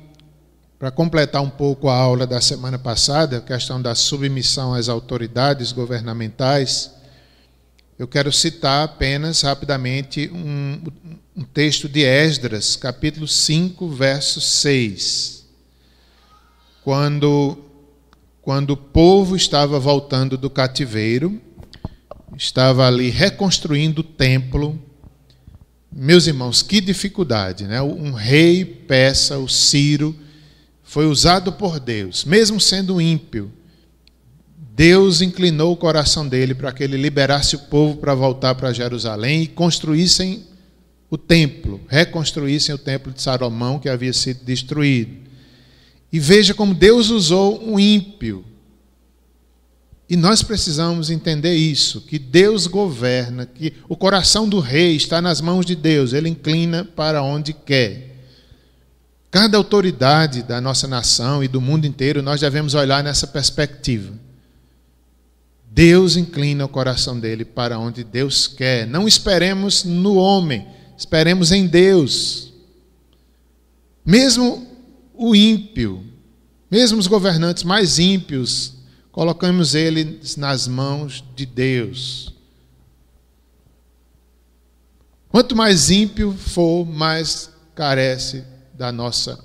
para 0.80 0.92
completar 0.92 1.42
um 1.42 1.50
pouco 1.50 1.90
a 1.90 1.96
aula 1.96 2.28
da 2.28 2.42
semana 2.42 2.78
passada, 2.78 3.38
a 3.38 3.42
questão 3.42 3.82
da 3.82 3.96
submissão 3.96 4.74
às 4.74 4.90
autoridades 4.90 5.72
governamentais, 5.72 6.92
eu 7.98 8.08
quero 8.08 8.32
citar 8.32 8.84
apenas 8.86 9.42
rapidamente 9.42 10.30
um, 10.32 10.82
um 11.36 11.44
texto 11.44 11.90
de 11.90 12.02
Esdras, 12.02 12.76
capítulo 12.76 13.28
5, 13.28 13.90
verso 13.90 14.40
6. 14.40 15.37
Quando 16.88 17.58
quando 18.42 18.70
o 18.70 18.78
povo 18.78 19.36
estava 19.36 19.78
voltando 19.78 20.38
do 20.38 20.50
cativeiro, 20.50 21.38
estava 22.38 22.88
ali 22.88 23.10
reconstruindo 23.10 24.00
o 24.00 24.04
templo. 24.06 24.82
Meus 25.92 26.28
irmãos, 26.28 26.62
que 26.62 26.80
dificuldade, 26.80 27.66
né? 27.66 27.82
Um 27.82 28.14
rei 28.14 28.64
peça, 28.64 29.38
o 29.38 29.50
Ciro, 29.50 30.16
foi 30.82 31.08
usado 31.08 31.52
por 31.52 31.78
Deus, 31.78 32.24
mesmo 32.24 32.58
sendo 32.58 33.02
ímpio. 33.02 33.52
Deus 34.74 35.22
inclinou 35.22 35.74
o 35.74 35.78
coração 35.78 36.26
dele 36.26 36.56
para 36.56 36.72
que 36.72 36.86
ele 36.86 36.96
liberasse 36.96 37.58
o 37.58 37.64
povo 37.68 37.98
para 37.98 38.16
voltar 38.16 38.56
para 38.56 38.72
Jerusalém 38.72 39.44
e 39.44 39.48
construíssem 39.48 40.46
o 41.10 41.18
templo, 41.18 41.82
reconstruíssem 41.90 42.74
o 42.74 42.78
templo 42.78 43.12
de 43.12 43.22
Salomão 43.22 43.78
que 43.78 43.90
havia 43.90 44.14
sido 44.14 44.46
destruído. 44.46 45.27
E 46.12 46.20
veja 46.20 46.54
como 46.54 46.74
Deus 46.74 47.10
usou 47.10 47.64
um 47.64 47.80
ímpio. 47.80 48.46
E 50.10 50.16
nós 50.16 50.42
precisamos 50.42 51.10
entender 51.10 51.54
isso, 51.54 52.02
que 52.02 52.18
Deus 52.18 52.66
governa, 52.66 53.46
que 53.46 53.74
o 53.90 53.96
coração 53.96 54.48
do 54.48 54.60
rei 54.60 54.96
está 54.96 55.22
nas 55.22 55.42
mãos 55.42 55.66
de 55.66 55.76
Deus, 55.76 56.14
ele 56.14 56.30
inclina 56.30 56.86
para 56.86 57.22
onde 57.22 57.52
quer. 57.52 58.16
Cada 59.30 59.58
autoridade 59.58 60.44
da 60.44 60.62
nossa 60.62 60.88
nação 60.88 61.44
e 61.44 61.48
do 61.50 61.60
mundo 61.60 61.86
inteiro, 61.86 62.22
nós 62.22 62.40
devemos 62.40 62.74
olhar 62.74 63.04
nessa 63.04 63.28
perspectiva. 63.28 64.14
Deus 65.70 66.16
inclina 66.16 66.64
o 66.64 66.70
coração 66.70 67.20
dele 67.20 67.44
para 67.44 67.78
onde 67.78 68.04
Deus 68.04 68.48
quer. 68.48 68.88
Não 68.88 69.08
esperemos 69.08 69.84
no 69.84 70.16
homem, 70.16 70.66
esperemos 70.98 71.52
em 71.52 71.68
Deus. 71.68 72.54
Mesmo 74.06 74.66
o 75.18 75.36
ímpio, 75.36 76.04
mesmo 76.70 77.00
os 77.00 77.08
governantes 77.08 77.64
mais 77.64 77.98
ímpios, 77.98 78.76
colocamos 79.12 79.74
eles 79.74 80.36
nas 80.36 80.68
mãos 80.68 81.24
de 81.36 81.46
Deus. 81.46 82.34
Quanto 85.30 85.56
mais 85.56 85.90
ímpio 85.90 86.34
for, 86.34 86.86
mais 86.86 87.52
carece 87.76 88.44
da 88.74 88.92
nossa 88.92 89.40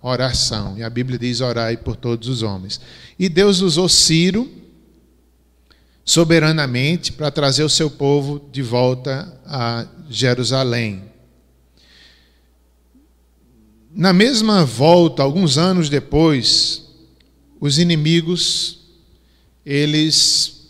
oração. 0.00 0.76
E 0.76 0.82
a 0.82 0.90
Bíblia 0.90 1.18
diz: 1.18 1.40
orai 1.40 1.76
por 1.76 1.96
todos 1.96 2.28
os 2.28 2.42
homens. 2.42 2.80
E 3.18 3.28
Deus 3.28 3.60
usou 3.60 3.88
Ciro 3.88 4.50
soberanamente 6.04 7.12
para 7.12 7.30
trazer 7.30 7.62
o 7.64 7.68
seu 7.68 7.90
povo 7.90 8.48
de 8.50 8.62
volta 8.62 9.40
a 9.44 9.86
Jerusalém. 10.08 11.07
Na 13.98 14.12
mesma 14.12 14.64
volta, 14.64 15.24
alguns 15.24 15.58
anos 15.58 15.88
depois, 15.88 16.84
os 17.60 17.80
inimigos 17.80 18.78
eles 19.66 20.68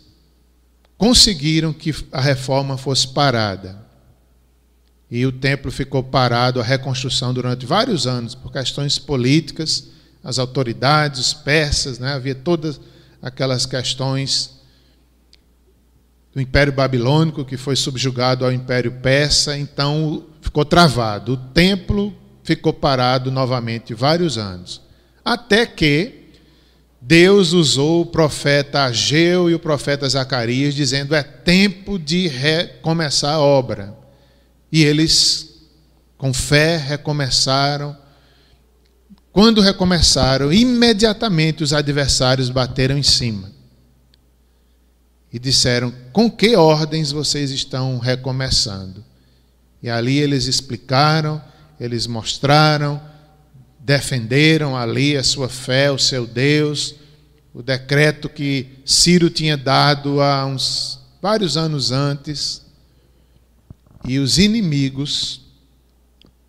conseguiram 0.97 1.71
que 1.71 1.93
a 2.11 2.19
reforma 2.19 2.75
fosse 2.75 3.07
parada. 3.09 3.85
E 5.11 5.27
o 5.27 5.31
templo 5.31 5.71
ficou 5.71 6.01
parado, 6.01 6.59
a 6.59 6.63
reconstrução 6.63 7.31
durante 7.31 7.67
vários 7.67 8.07
anos, 8.07 8.33
por 8.33 8.51
questões 8.51 8.97
políticas, 8.97 9.89
as 10.23 10.39
autoridades, 10.39 11.19
os 11.19 11.31
persas, 11.31 11.99
né? 11.99 12.13
havia 12.13 12.33
todas 12.33 12.81
aquelas 13.21 13.63
questões 13.63 14.55
do 16.33 16.41
Império 16.41 16.73
Babilônico 16.73 17.45
que 17.45 17.57
foi 17.57 17.75
subjugado 17.75 18.43
ao 18.43 18.51
Império 18.51 18.91
Persa, 19.03 19.55
então 19.55 20.25
ficou 20.41 20.65
travado. 20.65 21.33
O 21.33 21.37
templo 21.37 22.18
ficou 22.49 22.73
parado 22.73 23.29
novamente 23.29 23.93
vários 23.93 24.35
anos. 24.35 24.81
Até 25.23 25.67
que 25.67 26.31
Deus 26.99 27.53
usou 27.53 28.01
o 28.01 28.05
profeta 28.07 28.85
Ageu 28.85 29.51
e 29.51 29.53
o 29.53 29.59
profeta 29.59 30.09
Zacarias, 30.09 30.73
dizendo: 30.73 31.13
é 31.13 31.21
tempo 31.21 31.99
de 31.99 32.27
recomeçar 32.27 33.35
a 33.35 33.39
obra. 33.39 33.95
E 34.71 34.83
eles, 34.83 35.67
com 36.17 36.33
fé, 36.33 36.77
recomeçaram. 36.77 37.95
Quando 39.31 39.61
recomeçaram, 39.61 40.51
imediatamente 40.51 41.63
os 41.63 41.71
adversários 41.71 42.49
bateram 42.49 42.97
em 42.97 43.03
cima 43.03 43.51
e 45.31 45.37
disseram: 45.37 45.93
Com 46.11 46.31
que 46.31 46.55
ordens 46.55 47.11
vocês 47.11 47.51
estão 47.51 47.99
recomeçando? 47.99 49.05
E 49.83 49.89
ali 49.89 50.17
eles 50.17 50.47
explicaram 50.47 51.39
eles 51.79 52.05
mostraram, 52.05 53.01
defenderam 53.79 54.75
ali 54.75 55.15
a 55.15 55.23
sua 55.23 55.47
fé, 55.47 55.89
o 55.89 55.97
seu 55.97 56.27
Deus, 56.27 56.95
o 57.53 57.63
decreto 57.63 58.27
que 58.27 58.67
Ciro 58.85 59.29
tinha 59.29 59.55
dado 59.55 60.21
há 60.21 60.45
uns 60.45 60.99
vários 61.21 61.55
anos 61.55 61.91
antes. 61.91 62.65
E 64.05 64.19
os 64.19 64.37
inimigos, 64.37 65.41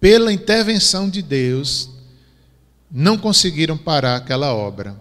pela 0.01 0.33
intervenção 0.33 1.09
de 1.09 1.23
Deus, 1.23 1.89
não 2.91 3.17
conseguiram 3.17 3.79
parar 3.79 4.17
aquela 4.17 4.53
obra, 4.53 4.97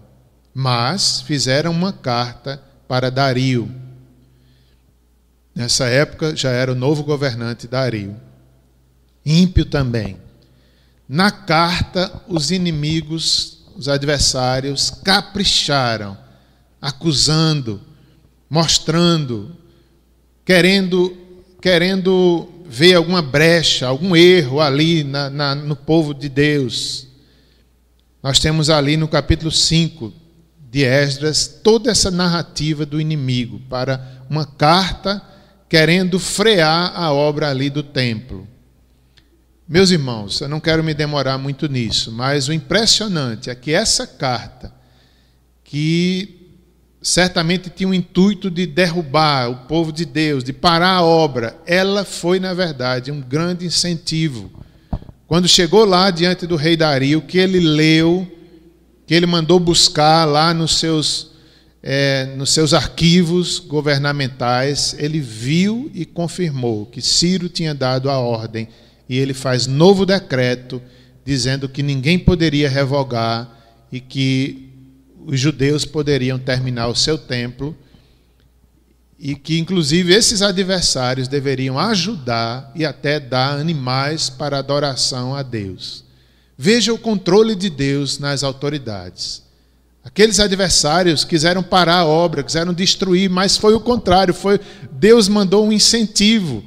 mas 0.54 1.20
fizeram 1.20 1.72
uma 1.72 1.92
carta 1.92 2.62
para 2.86 3.10
Dario. 3.10 3.70
Nessa 5.54 5.86
época 5.86 6.34
já 6.36 6.50
era 6.50 6.72
o 6.72 6.76
novo 6.76 7.02
governante 7.02 7.66
Dario 7.66 8.29
ímpio 9.24 9.64
também. 9.64 10.16
Na 11.08 11.30
carta, 11.30 12.22
os 12.28 12.50
inimigos, 12.50 13.64
os 13.76 13.88
adversários, 13.88 14.90
capricharam, 14.90 16.16
acusando, 16.80 17.80
mostrando, 18.48 19.56
querendo, 20.44 21.16
querendo 21.60 22.48
vê 22.66 22.94
alguma 22.94 23.20
brecha, 23.20 23.88
algum 23.88 24.14
erro 24.14 24.60
ali 24.60 25.02
na, 25.02 25.28
na, 25.28 25.54
no 25.56 25.74
povo 25.74 26.14
de 26.14 26.28
Deus. 26.28 27.08
Nós 28.22 28.38
temos 28.38 28.70
ali 28.70 28.96
no 28.96 29.08
capítulo 29.08 29.50
5 29.50 30.12
de 30.70 30.84
Esdras 30.84 31.48
toda 31.64 31.90
essa 31.90 32.12
narrativa 32.12 32.86
do 32.86 33.00
inimigo 33.00 33.60
para 33.68 34.24
uma 34.30 34.46
carta 34.46 35.20
querendo 35.68 36.20
frear 36.20 36.92
a 36.94 37.12
obra 37.12 37.50
ali 37.50 37.68
do 37.68 37.82
templo. 37.82 38.46
Meus 39.72 39.92
irmãos, 39.92 40.40
eu 40.40 40.48
não 40.48 40.58
quero 40.58 40.82
me 40.82 40.92
demorar 40.92 41.38
muito 41.38 41.68
nisso, 41.68 42.10
mas 42.10 42.48
o 42.48 42.52
impressionante 42.52 43.50
é 43.50 43.54
que 43.54 43.72
essa 43.72 44.04
carta, 44.04 44.74
que 45.62 46.56
certamente 47.00 47.70
tinha 47.70 47.88
o 47.88 47.94
intuito 47.94 48.50
de 48.50 48.66
derrubar 48.66 49.48
o 49.48 49.56
povo 49.68 49.92
de 49.92 50.04
Deus, 50.04 50.42
de 50.42 50.52
parar 50.52 50.96
a 50.96 51.04
obra, 51.04 51.56
ela 51.64 52.04
foi, 52.04 52.40
na 52.40 52.52
verdade, 52.52 53.12
um 53.12 53.20
grande 53.20 53.64
incentivo. 53.64 54.50
Quando 55.28 55.46
chegou 55.46 55.84
lá 55.84 56.10
diante 56.10 56.48
do 56.48 56.56
rei 56.56 56.76
Dario, 56.76 57.22
que 57.22 57.38
ele 57.38 57.60
leu, 57.60 58.26
que 59.06 59.14
ele 59.14 59.24
mandou 59.24 59.60
buscar 59.60 60.24
lá 60.24 60.52
nos 60.52 60.80
seus, 60.80 61.30
é, 61.80 62.24
nos 62.36 62.52
seus 62.52 62.74
arquivos 62.74 63.60
governamentais, 63.60 64.96
ele 64.98 65.20
viu 65.20 65.88
e 65.94 66.04
confirmou 66.04 66.86
que 66.86 67.00
Ciro 67.00 67.48
tinha 67.48 67.72
dado 67.72 68.10
a 68.10 68.18
ordem 68.18 68.68
e 69.10 69.18
ele 69.18 69.34
faz 69.34 69.66
novo 69.66 70.06
decreto 70.06 70.80
dizendo 71.24 71.68
que 71.68 71.82
ninguém 71.82 72.16
poderia 72.16 72.68
revogar 72.68 73.50
e 73.90 73.98
que 73.98 74.70
os 75.26 75.38
judeus 75.38 75.84
poderiam 75.84 76.38
terminar 76.38 76.86
o 76.86 76.94
seu 76.94 77.18
templo 77.18 77.76
e 79.18 79.34
que, 79.34 79.58
inclusive, 79.58 80.14
esses 80.14 80.42
adversários 80.42 81.26
deveriam 81.26 81.76
ajudar 81.76 82.70
e 82.72 82.84
até 82.84 83.18
dar 83.18 83.58
animais 83.58 84.30
para 84.30 84.58
adoração 84.58 85.34
a 85.34 85.42
Deus. 85.42 86.04
Veja 86.56 86.94
o 86.94 86.98
controle 86.98 87.56
de 87.56 87.68
Deus 87.68 88.20
nas 88.20 88.44
autoridades. 88.44 89.42
Aqueles 90.04 90.38
adversários 90.38 91.24
quiseram 91.24 91.64
parar 91.64 91.98
a 91.98 92.06
obra, 92.06 92.44
quiseram 92.44 92.72
destruir, 92.72 93.28
mas 93.28 93.56
foi 93.56 93.74
o 93.74 93.80
contrário, 93.80 94.32
foi 94.32 94.60
Deus 94.92 95.28
mandou 95.28 95.66
um 95.66 95.72
incentivo. 95.72 96.62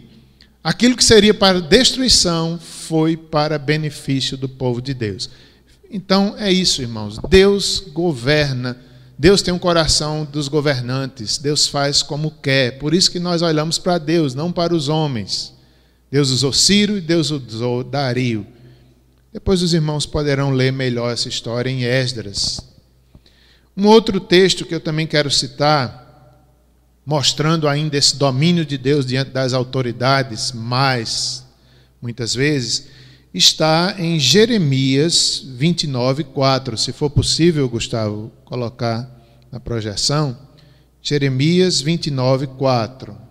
Aquilo 0.63 0.95
que 0.95 1.03
seria 1.03 1.33
para 1.33 1.59
destruição 1.59 2.57
foi 2.57 3.17
para 3.17 3.59
benefício 3.59 4.37
do 4.37 4.47
povo 4.47 4.81
de 4.81 4.93
Deus. 4.93 5.29
Então 5.91 6.35
é 6.37 6.51
isso, 6.51 6.81
irmãos. 6.81 7.19
Deus 7.29 7.83
governa. 7.91 8.77
Deus 9.19 9.41
tem 9.41 9.53
um 9.53 9.59
coração 9.59 10.25
dos 10.25 10.47
governantes. 10.47 11.37
Deus 11.37 11.67
faz 11.67 12.01
como 12.01 12.31
quer. 12.31 12.79
Por 12.79 12.93
isso 12.93 13.11
que 13.11 13.19
nós 13.19 13.41
olhamos 13.41 13.77
para 13.77 13.97
Deus, 13.97 14.33
não 14.33 14.51
para 14.51 14.73
os 14.73 14.87
homens. 14.87 15.53
Deus 16.09 16.29
usou 16.29 16.53
Ciro 16.53 16.97
e 16.97 17.01
Deus 17.01 17.29
usou 17.29 17.83
Dario. 17.83 18.47
Depois 19.33 19.61
os 19.61 19.73
irmãos 19.73 20.05
poderão 20.05 20.51
ler 20.51 20.71
melhor 20.71 21.11
essa 21.11 21.27
história 21.27 21.69
em 21.69 21.83
Esdras. 21.83 22.61
Um 23.75 23.87
outro 23.87 24.19
texto 24.19 24.63
que 24.63 24.75
eu 24.75 24.79
também 24.79 25.07
quero 25.07 25.29
citar, 25.29 26.02
mostrando 27.05 27.67
ainda 27.67 27.97
esse 27.97 28.15
domínio 28.15 28.65
de 28.65 28.77
Deus 28.77 29.05
diante 29.05 29.31
das 29.31 29.53
autoridades, 29.53 30.51
mais 30.51 31.45
muitas 32.01 32.35
vezes, 32.35 32.87
está 33.33 33.95
em 33.97 34.19
Jeremias 34.19 35.43
29, 35.45 36.25
4. 36.25 36.77
Se 36.77 36.91
for 36.91 37.09
possível, 37.09 37.67
Gustavo, 37.67 38.31
colocar 38.45 39.09
na 39.51 39.59
projeção. 39.59 40.37
Jeremias 41.01 41.81
29, 41.81 42.47
4. 42.47 43.22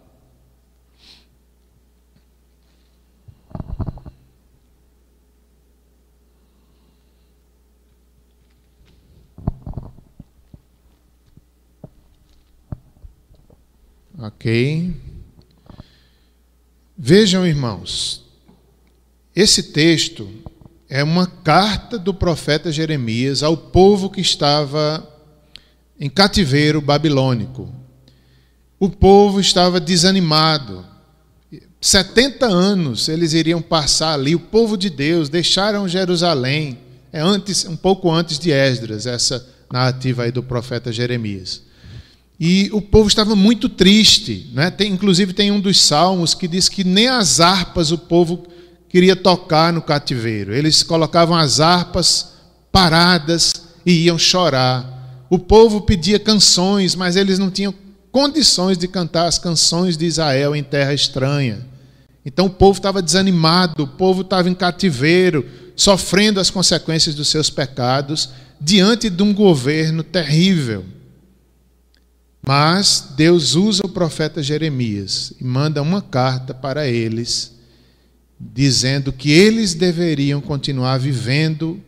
Ok. 14.25 14.95
Vejam, 16.97 17.45
irmãos, 17.45 18.25
esse 19.35 19.65
texto 19.65 20.30
é 20.89 21.02
uma 21.02 21.26
carta 21.26 21.99
do 21.99 22.15
profeta 22.15 22.71
Jeremias 22.71 23.43
ao 23.43 23.56
povo 23.56 24.08
que 24.08 24.21
estava 24.21 25.04
em 25.99 26.08
cativeiro 26.08 26.80
babilônico. 26.80 27.69
O 28.78 28.89
povo 28.89 29.41
estava 29.41 29.80
desanimado. 29.80 30.87
70 31.80 32.47
anos 32.47 33.08
eles 33.08 33.32
iriam 33.32 33.61
passar 33.61 34.13
ali, 34.13 34.37
o 34.37 34.41
povo 34.41 34.76
de 34.76 34.89
Deus, 34.89 35.28
deixaram 35.28 35.89
Jerusalém. 35.89 36.78
É 37.13 37.21
antes, 37.21 37.65
um 37.65 37.76
pouco 37.76 38.08
antes 38.08 38.39
de 38.39 38.52
Esdras, 38.52 39.04
essa 39.04 39.45
narrativa 39.73 40.23
aí 40.23 40.30
do 40.30 40.45
profeta 40.45 40.93
Jeremias. 40.93 41.72
E 42.45 42.69
o 42.73 42.83
povo 42.83 43.07
estava 43.07 43.37
muito 43.37 43.69
triste. 43.69 44.50
Né? 44.52 44.69
Tem, 44.69 44.91
inclusive, 44.91 45.33
tem 45.33 45.52
um 45.52 45.61
dos 45.61 45.81
salmos 45.81 46.35
que 46.35 46.49
diz 46.49 46.69
que 46.69 46.83
nem 46.83 47.07
as 47.07 47.39
harpas 47.39 47.93
o 47.93 47.99
povo 47.99 48.43
queria 48.89 49.15
tocar 49.15 49.73
no 49.73 49.81
cativeiro. 49.81 50.52
Eles 50.52 50.83
colocavam 50.83 51.37
as 51.37 51.61
harpas 51.61 52.33
paradas 52.73 53.52
e 53.87 54.07
iam 54.07 54.19
chorar. 54.19 55.25
O 55.31 55.39
povo 55.39 55.83
pedia 55.83 56.19
canções, 56.19 56.97
mas 56.97 57.15
eles 57.15 57.39
não 57.39 57.49
tinham 57.49 57.73
condições 58.11 58.76
de 58.76 58.89
cantar 58.89 59.26
as 59.26 59.39
canções 59.39 59.97
de 59.97 60.05
Israel 60.05 60.57
em 60.57 60.65
terra 60.65 60.93
estranha. 60.93 61.65
Então 62.26 62.47
o 62.47 62.50
povo 62.50 62.81
estava 62.81 63.00
desanimado, 63.00 63.85
o 63.85 63.87
povo 63.87 64.23
estava 64.23 64.50
em 64.50 64.55
cativeiro, 64.55 65.47
sofrendo 65.76 66.41
as 66.41 66.50
consequências 66.50 67.15
dos 67.15 67.28
seus 67.28 67.49
pecados, 67.50 68.31
diante 68.61 69.09
de 69.09 69.23
um 69.23 69.33
governo 69.33 70.02
terrível. 70.02 70.85
Mas 72.45 73.13
Deus 73.17 73.55
usa 73.55 73.83
o 73.85 73.89
profeta 73.89 74.43
Jeremias 74.43 75.33
e 75.41 75.45
manda 75.45 75.81
uma 75.81 76.02
carta 76.02 76.52
para 76.52 76.89
eles 76.89 77.52
dizendo 78.39 79.13
que 79.13 79.31
eles 79.31 79.75
deveriam 79.75 80.41
continuar 80.41 80.99
vivendo 80.99 81.81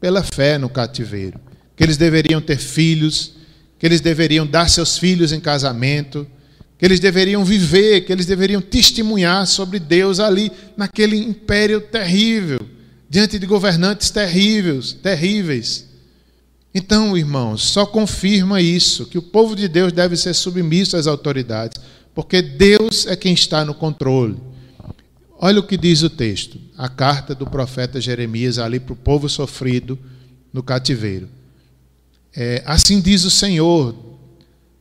pela 0.00 0.24
fé 0.24 0.58
no 0.58 0.68
cativeiro, 0.68 1.38
que 1.76 1.84
eles 1.84 1.96
deveriam 1.96 2.40
ter 2.40 2.58
filhos, 2.58 3.34
que 3.78 3.86
eles 3.86 4.00
deveriam 4.00 4.46
dar 4.46 4.68
seus 4.68 4.98
filhos 4.98 5.32
em 5.32 5.38
casamento, 5.38 6.26
que 6.76 6.84
eles 6.84 6.98
deveriam 6.98 7.44
viver, 7.44 8.00
que 8.00 8.12
eles 8.12 8.26
deveriam 8.26 8.60
testemunhar 8.60 9.46
sobre 9.46 9.78
Deus 9.78 10.18
ali 10.18 10.50
naquele 10.76 11.16
império 11.16 11.80
terrível, 11.80 12.58
diante 13.08 13.38
de 13.38 13.46
governantes 13.46 14.10
terríveis, 14.10 14.94
terríveis. 14.94 15.89
Então, 16.74 17.16
irmãos, 17.16 17.62
só 17.62 17.84
confirma 17.84 18.60
isso, 18.60 19.06
que 19.06 19.18
o 19.18 19.22
povo 19.22 19.56
de 19.56 19.66
Deus 19.66 19.92
deve 19.92 20.16
ser 20.16 20.34
submisso 20.34 20.96
às 20.96 21.06
autoridades, 21.06 21.80
porque 22.14 22.40
Deus 22.40 23.06
é 23.06 23.16
quem 23.16 23.32
está 23.32 23.64
no 23.64 23.74
controle. 23.74 24.36
Olha 25.38 25.58
o 25.58 25.66
que 25.66 25.76
diz 25.76 26.02
o 26.02 26.10
texto, 26.10 26.60
a 26.76 26.88
carta 26.88 27.34
do 27.34 27.46
profeta 27.46 28.00
Jeremias 28.00 28.58
ali 28.58 28.78
para 28.78 28.92
o 28.92 28.96
povo 28.96 29.28
sofrido 29.28 29.98
no 30.52 30.62
cativeiro. 30.62 31.28
É, 32.36 32.62
assim 32.64 33.00
diz 33.00 33.24
o 33.24 33.30
Senhor 33.30 33.94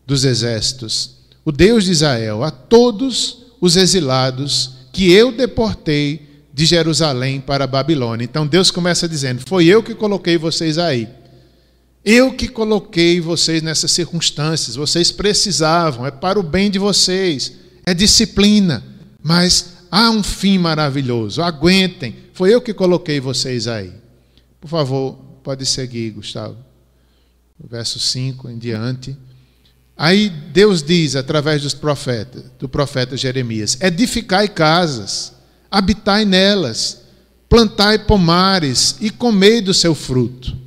dos 0.05 0.25
exércitos, 0.25 1.17
o 1.43 1.51
Deus 1.51 1.85
de 1.85 1.91
Israel, 1.91 2.43
a 2.43 2.51
todos 2.51 3.45
os 3.59 3.77
exilados 3.77 4.71
que 4.91 5.11
eu 5.11 5.31
deportei 5.31 6.27
de 6.53 6.65
Jerusalém 6.65 7.39
para 7.39 7.63
a 7.63 7.67
Babilônia. 7.67 8.25
Então 8.25 8.45
Deus 8.45 8.69
começa 8.69 9.07
dizendo: 9.07 9.41
Foi 9.47 9.65
eu 9.65 9.81
que 9.81 9.95
coloquei 9.95 10.37
vocês 10.37 10.77
aí. 10.77 11.07
Eu 12.03 12.33
que 12.33 12.47
coloquei 12.47 13.19
vocês 13.19 13.61
nessas 13.61 13.91
circunstâncias. 13.91 14.75
Vocês 14.75 15.11
precisavam, 15.11 16.05
é 16.05 16.11
para 16.11 16.39
o 16.39 16.43
bem 16.43 16.71
de 16.71 16.79
vocês, 16.79 17.53
é 17.85 17.93
disciplina. 17.93 18.83
Mas 19.21 19.73
há 19.91 20.09
um 20.09 20.23
fim 20.23 20.57
maravilhoso. 20.57 21.41
Aguentem. 21.41 22.15
Foi 22.33 22.53
eu 22.53 22.61
que 22.61 22.73
coloquei 22.73 23.19
vocês 23.19 23.67
aí. 23.67 23.91
Por 24.61 24.67
favor, 24.67 25.13
pode 25.43 25.65
seguir, 25.65 26.11
Gustavo. 26.11 26.57
Verso 27.69 27.99
5 27.99 28.49
em 28.49 28.57
diante. 28.57 29.15
Aí 29.97 30.29
Deus 30.29 30.81
diz 30.81 31.17
através 31.17 31.61
dos 31.61 31.73
profetas, 31.73 32.45
do 32.57 32.69
profeta 32.69 33.17
Jeremias: 33.17 33.77
Edificai 33.81 34.47
casas, 34.47 35.33
habitai 35.69 36.23
nelas, 36.23 37.01
plantai 37.49 37.99
pomares 37.99 38.95
e 39.01 39.09
comei 39.09 39.59
do 39.59 39.73
seu 39.73 39.93
fruto. 39.93 40.58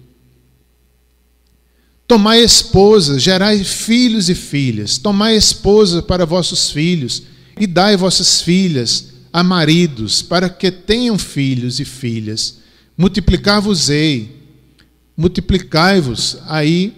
Tomai 2.13 2.43
esposas, 2.43 3.23
gerai 3.23 3.65
filhos 3.65 4.29
e 4.29 4.35
filhas. 4.35 4.99
Tomai 4.99 5.35
esposa 5.35 6.03
para 6.03 6.27
vossos 6.27 6.71
filhos 6.71 7.23
e 7.59 7.67
dai 7.67 7.97
vossas 7.97 8.43
filhas 8.43 9.07
a 9.33 9.43
maridos, 9.43 10.21
para 10.21 10.51
que 10.51 10.71
tenham 10.71 11.17
filhos 11.17 11.81
e 11.81 11.87
filhas. 11.87 12.59
Multiplicai-vos-ei, 12.99 14.31
multiplicai-vos 15.17 16.37
aí 16.49 16.95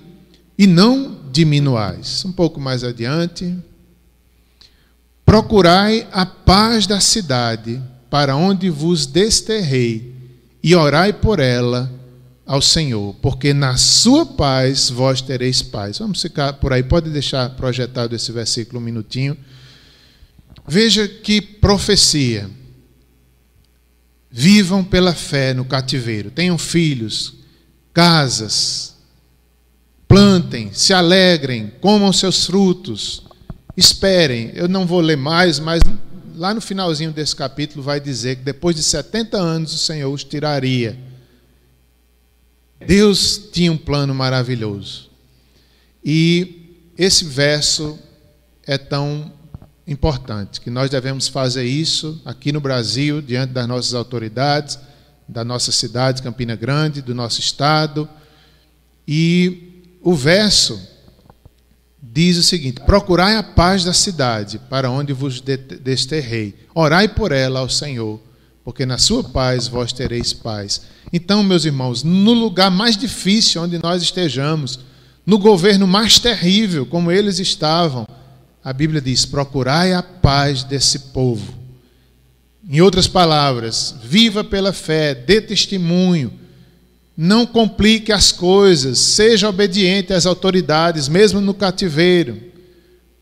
e 0.59 0.66
não 0.66 1.16
diminuais. 1.31 2.24
Um 2.24 2.33
pouco 2.33 2.61
mais 2.61 2.83
adiante. 2.83 3.57
Procurai 5.24 6.09
a 6.11 6.27
paz 6.27 6.88
da 6.88 6.98
cidade, 6.98 7.81
para 8.11 8.35
onde 8.35 8.68
vos 8.68 9.07
desterrei, 9.07 10.12
e 10.61 10.74
orai 10.74 11.12
por 11.12 11.38
ela 11.38 11.88
ao 12.46 12.61
Senhor, 12.61 13.14
porque 13.22 13.54
na 13.54 13.76
sua 13.76 14.26
paz 14.26 14.90
vós 14.90 15.20
tereis 15.20 15.62
paz. 15.62 15.98
Vamos 15.98 16.20
ficar 16.20 16.54
por 16.54 16.72
aí, 16.72 16.83
pode 16.83 17.11
deixar 17.11 17.50
projetado 17.50 18.14
esse 18.14 18.30
versículo 18.33 18.80
um 18.80 18.85
minutinho. 18.85 19.37
Veja 20.66 21.07
que 21.09 21.40
profecia. 21.40 22.50
Vivam 24.30 24.83
pela 24.83 25.14
fé 25.14 25.54
no 25.54 25.64
cativeiro, 25.64 26.28
tenham 26.28 26.59
filhos, 26.59 27.35
casas, 27.92 28.96
plantem, 30.09 30.72
se 30.72 30.92
alegrem, 30.92 31.72
comam 31.80 32.12
seus 32.12 32.44
frutos, 32.44 33.22
esperem. 33.76 34.50
Eu 34.54 34.66
não 34.66 34.87
vou 34.87 35.00
ler 35.00 35.16
mais, 35.16 35.61
mas 35.61 35.80
lá 36.35 36.52
no 36.52 36.61
finalzinho 36.61 37.12
desse 37.12 37.37
capítulo 37.37 37.80
vai 37.80 38.00
dizer 38.00 38.37
que 38.37 38.42
depois 38.42 38.74
de 38.74 38.83
70 38.83 39.37
anos 39.37 39.72
o 39.72 39.78
Senhor 39.78 40.12
os 40.12 40.24
tiraria. 40.24 40.98
Deus 42.87 43.49
tinha 43.53 43.73
um 43.73 43.77
plano 43.77 44.14
maravilhoso. 44.14 45.11
E 46.05 46.90
esse 46.97 47.25
verso 47.25 47.99
é 48.66 48.79
tão 48.79 49.33
importante, 49.87 50.61
que 50.61 50.70
nós 50.70 50.90
devemos 50.90 51.29
fazer 51.29 51.64
isso 51.64 52.20
aqui 52.25 52.53
no 52.53 52.61
Brasil, 52.61 53.20
diante 53.20 53.53
das 53.53 53.68
nossas 53.68 53.94
autoridades, 53.94 54.79
da 55.29 55.44
nossa 55.44 55.73
cidade, 55.73 56.23
Campina 56.23 56.57
Grande, 56.57 57.03
do 57.03 57.14
nosso 57.14 57.40
estado. 57.40 58.09
E 59.07 59.97
o 60.03 60.14
verso 60.14 60.81
diz 62.03 62.37
o 62.37 62.42
seguinte: 62.42 62.81
Procurai 62.81 63.37
a 63.37 63.42
paz 63.42 63.85
da 63.85 63.92
cidade, 63.92 64.59
para 64.70 64.90
onde 64.90 65.12
vos 65.12 65.40
desterrei. 65.40 66.55
Orai 66.75 67.09
por 67.09 67.33
ela 67.33 67.61
ao 67.61 67.68
Senhor, 67.68 68.20
porque 68.64 68.87
na 68.87 68.96
sua 68.96 69.22
paz 69.22 69.68
vós 69.68 69.92
tereis 69.92 70.33
paz. 70.33 70.83
Então, 71.12 71.42
meus 71.42 71.66
irmãos, 71.66 72.03
no 72.03 72.33
lugar 72.33 72.70
mais 72.70 72.96
difícil 72.96 73.62
onde 73.62 73.79
nós 73.83 74.03
estejamos, 74.03 74.81
no 75.27 75.38
governo 75.38 75.87
mais 75.87 76.18
terrível, 76.18 76.87
como 76.87 77.12
eles 77.12 77.38
estavam, 77.38 78.07
a 78.64 78.72
Bíblia 78.72 79.00
diz: 79.00 79.27
procurai 79.27 79.92
a 79.92 80.03
paz 80.03 80.64
desse 80.64 80.98
povo. 81.12 81.62
Em 82.68 82.81
outras 82.81 83.07
palavras, 83.07 83.94
viva 84.03 84.42
pela 84.42 84.72
fé, 84.72 85.14
dê 85.14 85.38
testemunho, 85.42 86.33
não 87.14 87.44
complique 87.44 88.11
as 88.11 88.33
coisas, 88.33 88.98
seja 88.98 89.50
obediente 89.50 90.14
às 90.14 90.24
autoridades, 90.24 91.07
mesmo 91.07 91.42
no 91.42 91.53
cativeiro. 91.53 92.40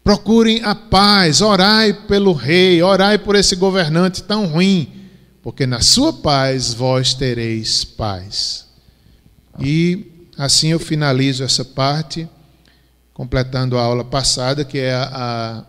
Procurem 0.05 0.63
a 0.63 0.75
paz, 0.77 1.41
orai 1.41 1.93
pelo 1.93 2.33
rei, 2.33 2.81
orai 2.83 3.19
por 3.19 3.35
esse 3.35 3.57
governante 3.57 4.23
tão 4.23 4.47
ruim, 4.47 5.02
porque 5.43 5.67
na 5.67 5.81
sua 5.81 6.13
paz 6.13 6.73
vós 6.73 7.15
tereis 7.15 7.85
paz. 7.85 8.69
E 9.59 10.07
assim 10.39 10.69
eu 10.69 10.79
finalizo 10.79 11.43
essa 11.43 11.65
parte 11.65 12.29
completando 13.13 13.77
a 13.77 13.83
aula 13.83 14.05
passada, 14.05 14.65
que 14.65 14.79
é 14.79 14.95
a, 14.95 15.11
a 15.13 15.65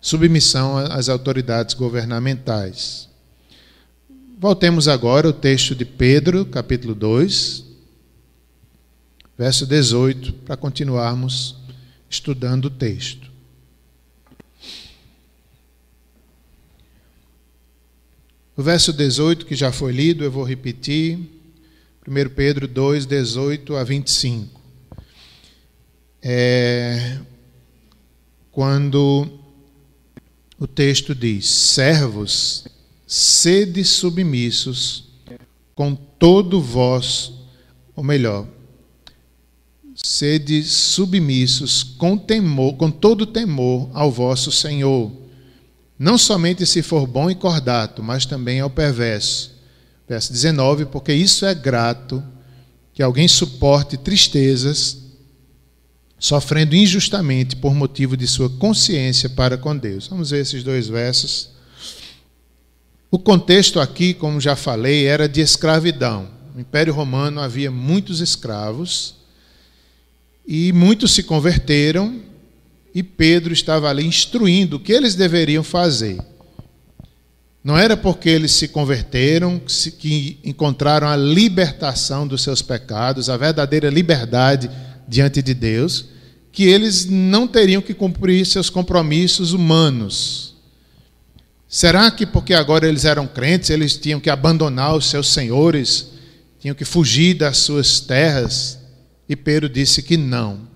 submissão 0.00 0.76
às 0.76 1.08
autoridades 1.08 1.74
governamentais. 1.74 3.08
Voltemos 4.38 4.88
agora 4.88 5.26
ao 5.26 5.32
texto 5.32 5.74
de 5.74 5.84
Pedro, 5.84 6.44
capítulo 6.44 6.94
2, 6.94 7.64
verso 9.36 9.66
18, 9.66 10.32
para 10.44 10.56
continuarmos 10.56 11.56
estudando 12.08 12.66
o 12.66 12.70
texto. 12.70 13.33
O 18.56 18.62
verso 18.62 18.92
18, 18.92 19.46
que 19.46 19.54
já 19.54 19.72
foi 19.72 19.92
lido, 19.92 20.22
eu 20.22 20.30
vou 20.30 20.44
repetir. 20.44 21.18
1 22.06 22.28
Pedro 22.34 22.68
2, 22.68 23.06
18 23.06 23.76
a 23.76 23.82
25 23.82 24.60
é 26.24 27.18
quando 28.50 29.28
o 30.58 30.66
texto 30.66 31.14
diz: 31.14 31.46
servos, 31.46 32.66
sede 33.06 33.84
submissos 33.84 35.04
com 35.74 35.94
todo 35.94 36.62
vós, 36.62 37.32
ou 37.94 38.02
melhor, 38.02 38.46
sede 39.94 40.62
submissos 40.62 41.82
com 41.82 42.16
temor, 42.16 42.76
com 42.76 42.90
todo 42.90 43.26
temor 43.26 43.90
ao 43.92 44.10
vosso 44.10 44.50
Senhor, 44.50 45.12
não 45.98 46.18
somente 46.18 46.66
se 46.66 46.82
for 46.82 47.06
bom 47.06 47.30
e 47.30 47.34
cordato, 47.34 48.02
mas 48.02 48.26
também 48.26 48.60
ao 48.60 48.70
perverso. 48.70 49.54
Verso 50.08 50.32
19, 50.32 50.86
porque 50.86 51.12
isso 51.12 51.46
é 51.46 51.54
grato 51.54 52.22
que 52.92 53.02
alguém 53.02 53.26
suporte 53.26 53.96
tristezas 53.96 55.02
sofrendo 56.18 56.74
injustamente 56.74 57.54
por 57.56 57.74
motivo 57.74 58.16
de 58.16 58.26
sua 58.26 58.48
consciência 58.48 59.28
para 59.28 59.58
com 59.58 59.76
Deus. 59.76 60.06
Vamos 60.08 60.30
ver 60.30 60.40
esses 60.40 60.62
dois 60.62 60.88
versos. 60.88 61.50
O 63.10 63.18
contexto 63.18 63.78
aqui, 63.78 64.14
como 64.14 64.40
já 64.40 64.56
falei, 64.56 65.06
era 65.06 65.28
de 65.28 65.40
escravidão. 65.40 66.28
No 66.54 66.60
Império 66.60 66.94
Romano 66.94 67.40
havia 67.40 67.70
muitos 67.70 68.20
escravos 68.20 69.16
e 70.46 70.72
muitos 70.72 71.12
se 71.12 71.22
converteram 71.22 72.20
e 72.94 73.02
Pedro 73.02 73.52
estava 73.52 73.90
ali 73.90 74.06
instruindo 74.06 74.76
o 74.76 74.80
que 74.80 74.92
eles 74.92 75.14
deveriam 75.16 75.64
fazer. 75.64 76.18
Não 77.62 77.76
era 77.76 77.96
porque 77.96 78.28
eles 78.28 78.52
se 78.52 78.68
converteram 78.68 79.60
que 79.98 80.38
encontraram 80.44 81.08
a 81.08 81.16
libertação 81.16 82.26
dos 82.26 82.42
seus 82.42 82.62
pecados, 82.62 83.28
a 83.28 83.36
verdadeira 83.36 83.88
liberdade 83.88 84.70
diante 85.08 85.42
de 85.42 85.54
Deus, 85.54 86.06
que 86.52 86.64
eles 86.64 87.06
não 87.06 87.48
teriam 87.48 87.82
que 87.82 87.94
cumprir 87.94 88.46
seus 88.46 88.70
compromissos 88.70 89.52
humanos. 89.52 90.54
Será 91.66 92.10
que 92.10 92.24
porque 92.24 92.54
agora 92.54 92.86
eles 92.86 93.04
eram 93.04 93.26
crentes, 93.26 93.70
eles 93.70 93.96
tinham 93.96 94.20
que 94.20 94.30
abandonar 94.30 94.94
os 94.94 95.06
seus 95.10 95.32
senhores, 95.32 96.10
tinham 96.60 96.74
que 96.74 96.84
fugir 96.84 97.34
das 97.34 97.56
suas 97.56 97.98
terras? 97.98 98.78
E 99.28 99.34
Pedro 99.34 99.68
disse 99.68 100.02
que 100.02 100.16
não, 100.16 100.68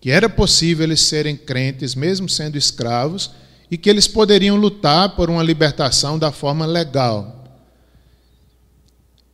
que 0.00 0.10
era 0.10 0.28
possível 0.28 0.84
eles 0.84 1.00
serem 1.00 1.36
crentes 1.36 1.94
mesmo 1.94 2.28
sendo 2.28 2.56
escravos 2.56 3.30
e 3.70 3.76
que 3.76 3.90
eles 3.90 4.06
poderiam 4.06 4.56
lutar 4.56 5.16
por 5.16 5.28
uma 5.28 5.42
libertação 5.42 6.18
da 6.18 6.32
forma 6.32 6.64
legal. 6.64 7.38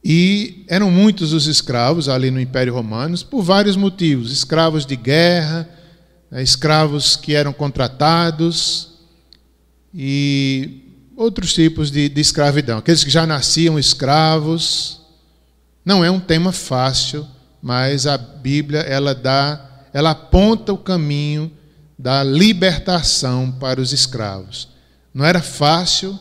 E 0.05 0.64
eram 0.68 0.90
muitos 0.90 1.33
os 1.33 1.46
escravos 1.46 2.11
ali 2.11 2.31
no 2.31 2.38
Império 2.38 2.74
Romano, 2.74 3.16
por 3.24 3.42
vários 3.42 3.74
motivos: 3.74 4.31
escravos 4.31 4.85
de 4.85 4.96
guerra, 4.96 5.68
né, 6.31 6.42
escravos 6.42 7.16
que 7.16 7.35
eram 7.35 7.53
contratados 7.55 8.90
e 9.94 10.83
outros 11.16 11.55
tipos 11.55 11.90
de, 11.90 12.09
de 12.09 12.20
escravidão. 12.20 12.79
Aqueles 12.79 13.03
que 13.03 13.11
já 13.11 13.27
nasciam 13.27 13.79
escravos. 13.79 15.00
Não 15.85 16.03
é 16.03 16.11
um 16.11 16.20
tema 16.20 16.50
fácil, 16.50 17.27
mas 17.62 18.07
a 18.07 18.16
Bíblia 18.16 18.81
ela 18.81 19.14
dá, 19.14 19.74
ela 19.94 20.11
aponta 20.11 20.72
o 20.72 20.76
caminho 20.76 21.52
da 21.96 22.24
libertação 22.24 23.52
para 23.52 23.80
os 23.80 23.92
escravos. 23.92 24.68
Não 25.14 25.24
era 25.24 25.40
fácil, 25.40 26.18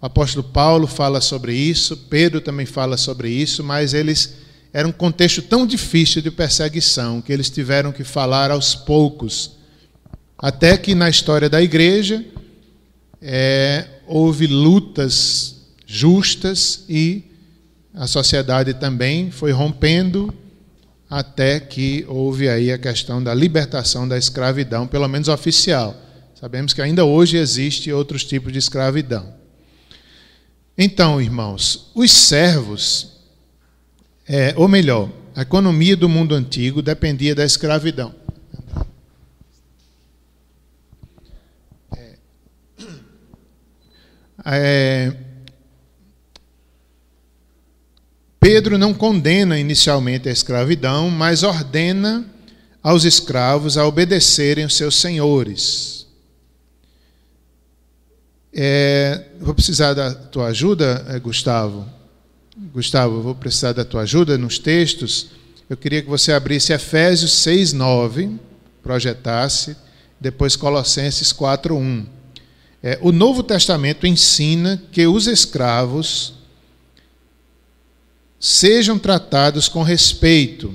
o 0.00 0.06
apóstolo 0.06 0.44
Paulo 0.44 0.86
fala 0.86 1.20
sobre 1.20 1.52
isso, 1.52 1.96
Pedro 2.08 2.40
também 2.40 2.64
fala 2.64 2.96
sobre 2.96 3.28
isso, 3.28 3.64
mas 3.64 3.92
eles 3.92 4.34
era 4.72 4.86
um 4.86 4.92
contexto 4.92 5.42
tão 5.42 5.66
difícil 5.66 6.22
de 6.22 6.30
perseguição 6.30 7.20
que 7.20 7.32
eles 7.32 7.50
tiveram 7.50 7.90
que 7.90 8.04
falar 8.04 8.50
aos 8.50 8.74
poucos, 8.74 9.56
até 10.38 10.76
que 10.76 10.94
na 10.94 11.08
história 11.08 11.48
da 11.48 11.60
igreja 11.60 12.24
é, 13.20 13.88
houve 14.06 14.46
lutas 14.46 15.56
justas 15.84 16.84
e 16.88 17.24
a 17.94 18.06
sociedade 18.06 18.74
também 18.74 19.30
foi 19.30 19.50
rompendo 19.50 20.32
até 21.16 21.58
que 21.58 22.04
houve 22.08 22.46
aí 22.46 22.70
a 22.70 22.76
questão 22.76 23.24
da 23.24 23.32
libertação 23.32 24.06
da 24.06 24.18
escravidão, 24.18 24.86
pelo 24.86 25.08
menos 25.08 25.28
oficial. 25.28 25.96
Sabemos 26.38 26.74
que 26.74 26.82
ainda 26.82 27.06
hoje 27.06 27.38
existe 27.38 27.90
outros 27.90 28.22
tipos 28.22 28.52
de 28.52 28.58
escravidão. 28.58 29.34
Então, 30.76 31.18
irmãos, 31.18 31.90
os 31.94 32.12
servos, 32.12 33.16
é, 34.28 34.52
ou 34.58 34.68
melhor, 34.68 35.10
a 35.34 35.40
economia 35.40 35.96
do 35.96 36.06
mundo 36.06 36.34
antigo 36.34 36.82
dependia 36.82 37.34
da 37.34 37.46
escravidão. 37.46 38.14
É, 41.96 42.18
é, 44.44 45.16
Pedro 48.48 48.78
não 48.78 48.94
condena 48.94 49.58
inicialmente 49.58 50.28
a 50.28 50.32
escravidão, 50.32 51.10
mas 51.10 51.42
ordena 51.42 52.24
aos 52.80 53.02
escravos 53.02 53.76
a 53.76 53.84
obedecerem 53.84 54.64
os 54.64 54.76
seus 54.76 54.94
senhores. 55.00 56.06
É, 58.54 59.24
vou 59.40 59.52
precisar 59.52 59.94
da 59.94 60.14
tua 60.14 60.46
ajuda, 60.46 61.04
é, 61.08 61.18
Gustavo. 61.18 61.88
Gustavo, 62.72 63.20
vou 63.20 63.34
precisar 63.34 63.72
da 63.72 63.84
tua 63.84 64.02
ajuda 64.02 64.38
nos 64.38 64.60
textos. 64.60 65.30
Eu 65.68 65.76
queria 65.76 66.00
que 66.00 66.08
você 66.08 66.30
abrisse 66.30 66.72
Efésios 66.72 67.32
6, 67.32 67.72
9, 67.72 68.30
projetasse, 68.80 69.76
depois 70.20 70.54
Colossenses 70.54 71.32
4, 71.32 71.76
1. 71.76 72.06
É, 72.80 72.96
o 73.02 73.10
Novo 73.10 73.42
Testamento 73.42 74.06
ensina 74.06 74.80
que 74.92 75.04
os 75.04 75.26
escravos 75.26 76.35
sejam 78.38 78.98
tratados 78.98 79.68
com 79.68 79.82
respeito 79.82 80.72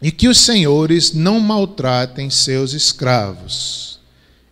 e 0.00 0.10
que 0.10 0.28
os 0.28 0.38
senhores 0.38 1.12
não 1.12 1.40
maltratem 1.40 2.28
seus 2.30 2.72
escravos. 2.72 3.98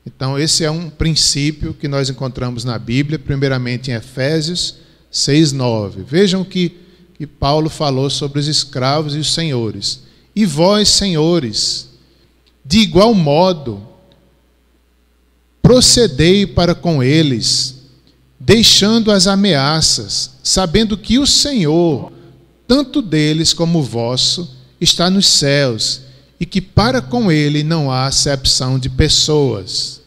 Então, 0.06 0.38
esse 0.38 0.64
é 0.64 0.70
um 0.70 0.90
princípio 0.90 1.74
que 1.74 1.88
nós 1.88 2.10
encontramos 2.10 2.64
na 2.64 2.78
Bíblia, 2.78 3.18
primeiramente 3.18 3.90
em 3.90 3.94
Efésios 3.94 4.76
6, 5.10 5.52
9. 5.52 6.02
Vejam 6.02 6.44
que, 6.44 6.76
que 7.16 7.26
Paulo 7.26 7.70
falou 7.70 8.10
sobre 8.10 8.38
os 8.38 8.48
escravos 8.48 9.14
e 9.14 9.18
os 9.18 9.32
senhores. 9.32 10.02
E 10.36 10.44
vós, 10.44 10.88
senhores, 10.88 11.88
de 12.64 12.80
igual 12.80 13.14
modo, 13.14 13.86
procedei 15.62 16.46
para 16.46 16.74
com 16.74 17.02
eles, 17.02 17.76
deixando 18.38 19.10
as 19.10 19.26
ameaças, 19.26 20.32
sabendo 20.42 20.98
que 20.98 21.18
o 21.18 21.26
Senhor, 21.26 22.12
tanto 22.66 23.02
deles 23.02 23.52
como 23.52 23.82
vosso, 23.82 24.56
está 24.80 25.10
nos 25.10 25.26
céus, 25.26 26.02
e 26.38 26.46
que 26.46 26.60
para 26.60 27.00
com 27.00 27.30
ele 27.30 27.62
não 27.62 27.90
há 27.90 28.06
acepção 28.06 28.78
de 28.78 28.88
pessoas. 28.88 30.00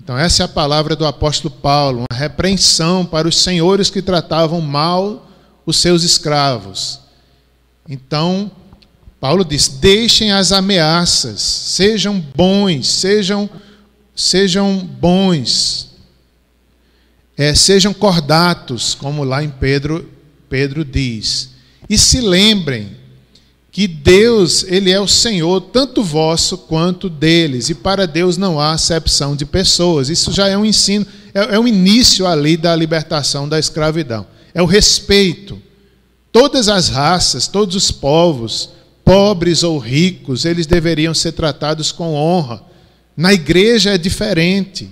Então, 0.00 0.16
essa 0.16 0.42
é 0.42 0.44
a 0.44 0.48
palavra 0.48 0.94
do 0.94 1.04
apóstolo 1.04 1.52
Paulo, 1.52 2.04
uma 2.10 2.18
repreensão 2.18 3.04
para 3.04 3.26
os 3.26 3.38
senhores 3.38 3.90
que 3.90 4.00
tratavam 4.00 4.60
mal 4.60 5.28
os 5.66 5.78
seus 5.78 6.04
escravos. 6.04 7.00
Então, 7.88 8.50
Paulo 9.18 9.44
diz: 9.44 9.66
deixem 9.68 10.30
as 10.30 10.52
ameaças, 10.52 11.40
sejam 11.40 12.20
bons, 12.20 12.86
sejam 12.88 13.50
sejam 14.14 14.78
bons, 14.78 15.90
é, 17.36 17.54
sejam 17.54 17.92
cordatos, 17.92 18.94
como 18.94 19.22
lá 19.24 19.44
em 19.44 19.50
Pedro, 19.50 20.10
Pedro 20.48 20.84
diz. 20.84 21.55
E 21.88 21.96
se 21.96 22.20
lembrem 22.20 22.96
que 23.70 23.86
Deus, 23.86 24.64
Ele 24.64 24.90
é 24.90 25.00
o 25.00 25.06
Senhor, 25.06 25.60
tanto 25.60 26.02
vosso 26.02 26.56
quanto 26.58 27.08
deles, 27.08 27.68
e 27.68 27.74
para 27.74 28.06
Deus 28.06 28.36
não 28.36 28.58
há 28.58 28.72
acepção 28.72 29.36
de 29.36 29.44
pessoas. 29.44 30.08
Isso 30.08 30.32
já 30.32 30.48
é 30.48 30.56
um 30.56 30.64
ensino, 30.64 31.06
é, 31.34 31.54
é 31.54 31.58
o 31.58 31.68
início 31.68 32.26
ali 32.26 32.56
da 32.56 32.74
libertação 32.74 33.48
da 33.48 33.58
escravidão. 33.58 34.26
É 34.54 34.62
o 34.62 34.66
respeito. 34.66 35.60
Todas 36.32 36.68
as 36.68 36.88
raças, 36.88 37.46
todos 37.46 37.76
os 37.76 37.90
povos, 37.90 38.70
pobres 39.04 39.62
ou 39.62 39.78
ricos, 39.78 40.44
eles 40.44 40.66
deveriam 40.66 41.14
ser 41.14 41.32
tratados 41.32 41.92
com 41.92 42.14
honra 42.14 42.66
na 43.16 43.32
igreja 43.32 43.94
é 43.94 43.98
diferente. 43.98 44.90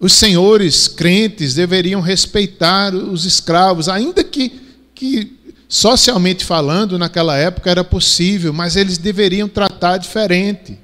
Os 0.00 0.12
senhores 0.12 0.88
crentes 0.88 1.54
deveriam 1.54 2.00
respeitar 2.00 2.92
os 2.94 3.24
escravos, 3.24 3.88
ainda 3.88 4.24
que, 4.24 4.60
que 5.04 5.32
socialmente 5.68 6.44
falando, 6.44 6.98
naquela 6.98 7.36
época 7.36 7.70
era 7.70 7.84
possível, 7.84 8.52
mas 8.52 8.74
eles 8.74 8.96
deveriam 8.96 9.46
tratar 9.48 9.98
diferente. 9.98 10.78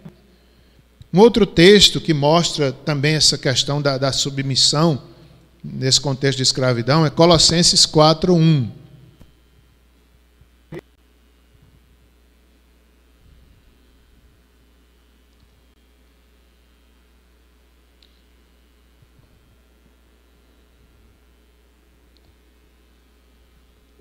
Um 1.13 1.21
outro 1.21 1.47
texto 1.47 2.01
que 2.01 2.13
mostra 2.13 2.71
também 2.71 3.15
essa 3.15 3.39
questão 3.39 3.81
da, 3.81 3.97
da 3.97 4.13
submissão, 4.13 5.01
nesse 5.65 6.01
contexto 6.01 6.37
de 6.37 6.43
escravidão, 6.43 7.05
é 7.07 7.11
Colossenses 7.11 7.87
4, 7.87 8.35
1. 8.35 8.71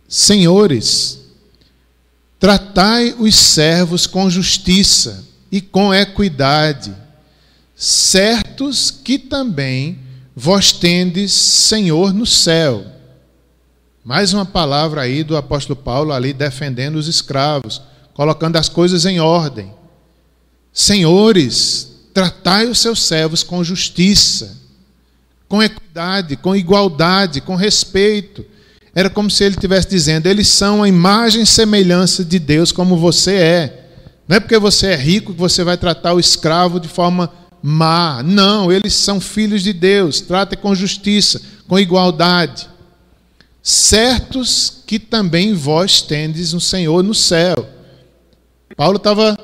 Senhores, 0.09 1.19
tratai 2.39 3.13
os 3.19 3.35
servos 3.35 4.07
com 4.07 4.27
justiça 4.27 5.23
e 5.51 5.61
com 5.61 5.93
equidade, 5.93 6.95
certos 7.75 8.89
que 8.89 9.19
também 9.19 9.99
vós 10.35 10.71
tendes 10.71 11.31
Senhor 11.31 12.11
no 12.11 12.25
céu. 12.25 12.83
Mais 14.03 14.33
uma 14.33 14.47
palavra 14.47 15.01
aí 15.01 15.23
do 15.23 15.37
apóstolo 15.37 15.75
Paulo 15.75 16.11
ali 16.11 16.33
defendendo 16.33 16.95
os 16.95 17.07
escravos, 17.07 17.79
colocando 18.15 18.55
as 18.55 18.67
coisas 18.67 19.05
em 19.05 19.19
ordem. 19.19 19.71
Senhores, 20.73 22.07
tratai 22.15 22.65
os 22.65 22.79
seus 22.79 23.03
servos 23.03 23.43
com 23.43 23.63
justiça, 23.63 24.57
com 25.47 25.61
equidade, 25.61 26.35
com 26.35 26.55
igualdade, 26.55 27.41
com 27.41 27.53
respeito 27.53 28.43
era 28.93 29.09
como 29.09 29.29
se 29.29 29.43
ele 29.43 29.55
estivesse 29.55 29.89
dizendo: 29.89 30.27
eles 30.27 30.47
são 30.47 30.83
a 30.83 30.87
imagem 30.87 31.43
e 31.43 31.47
semelhança 31.47 32.23
de 32.23 32.39
Deus, 32.39 32.71
como 32.71 32.97
você 32.97 33.35
é. 33.35 33.85
Não 34.27 34.37
é 34.37 34.39
porque 34.39 34.57
você 34.59 34.87
é 34.87 34.95
rico 34.95 35.33
que 35.33 35.39
você 35.39 35.63
vai 35.63 35.77
tratar 35.77 36.13
o 36.13 36.19
escravo 36.19 36.79
de 36.79 36.87
forma 36.87 37.31
má. 37.61 38.21
Não, 38.23 38.71
eles 38.71 38.93
são 38.93 39.19
filhos 39.19 39.63
de 39.63 39.73
Deus. 39.73 40.21
Trate 40.21 40.55
com 40.55 40.75
justiça, 40.75 41.41
com 41.67 41.79
igualdade. 41.79 42.67
Certos 43.61 44.83
que 44.85 44.99
também 44.99 45.53
vós 45.53 46.01
tendes 46.01 46.53
um 46.53 46.59
Senhor 46.59 47.03
no 47.03 47.13
céu. 47.13 47.67
Paulo 48.75 48.97
estava 48.97 49.37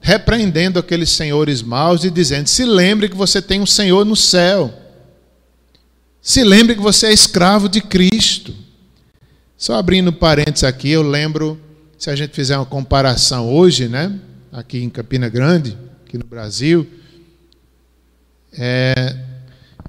repreendendo 0.00 0.78
aqueles 0.78 1.10
senhores 1.10 1.62
maus 1.62 2.04
e 2.04 2.10
dizendo: 2.10 2.48
se 2.48 2.64
lembre 2.64 3.08
que 3.08 3.16
você 3.16 3.40
tem 3.40 3.60
um 3.60 3.66
Senhor 3.66 4.04
no 4.04 4.16
céu. 4.16 4.72
Se 6.20 6.44
lembre 6.44 6.74
que 6.74 6.80
você 6.80 7.08
é 7.08 7.12
escravo 7.12 7.68
de 7.68 7.80
Cristo. 7.80 8.61
Só 9.62 9.76
abrindo 9.76 10.12
parênteses 10.12 10.64
aqui, 10.64 10.90
eu 10.90 11.02
lembro, 11.02 11.56
se 11.96 12.10
a 12.10 12.16
gente 12.16 12.34
fizer 12.34 12.56
uma 12.56 12.66
comparação 12.66 13.48
hoje, 13.48 13.86
né, 13.86 14.18
aqui 14.50 14.82
em 14.82 14.90
Campina 14.90 15.28
Grande, 15.28 15.78
aqui 16.04 16.18
no 16.18 16.24
Brasil, 16.24 16.84
é, 18.58 19.14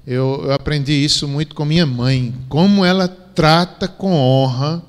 eu, 0.06 0.42
eu 0.44 0.52
aprendi 0.52 0.92
isso 0.92 1.26
muito 1.26 1.56
com 1.56 1.64
minha 1.64 1.84
mãe, 1.84 2.32
como 2.48 2.84
ela 2.84 3.08
trata 3.08 3.88
com 3.88 4.12
honra 4.12 4.80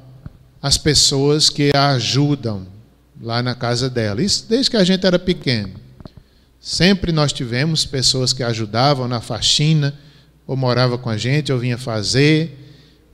as 0.62 0.78
pessoas 0.78 1.50
que 1.50 1.72
a 1.74 1.94
ajudam 1.94 2.68
lá 3.20 3.42
na 3.42 3.56
casa 3.56 3.90
dela. 3.90 4.22
Isso 4.22 4.46
desde 4.48 4.70
que 4.70 4.78
a 4.78 4.84
gente 4.84 5.04
era 5.04 5.18
pequeno. 5.18 5.74
Sempre 6.62 7.12
nós 7.12 7.34
tivemos 7.34 7.88
pessoas 7.88 8.34
que 8.34 8.44
ajudavam 8.44 9.08
na 9.08 9.20
faxina, 9.20 9.98
ou 10.46 10.56
morava 10.56 10.96
com 10.96 11.10
a 11.10 11.18
gente, 11.18 11.52
ou 11.52 11.58
vinha 11.58 11.76
fazer 11.76 12.65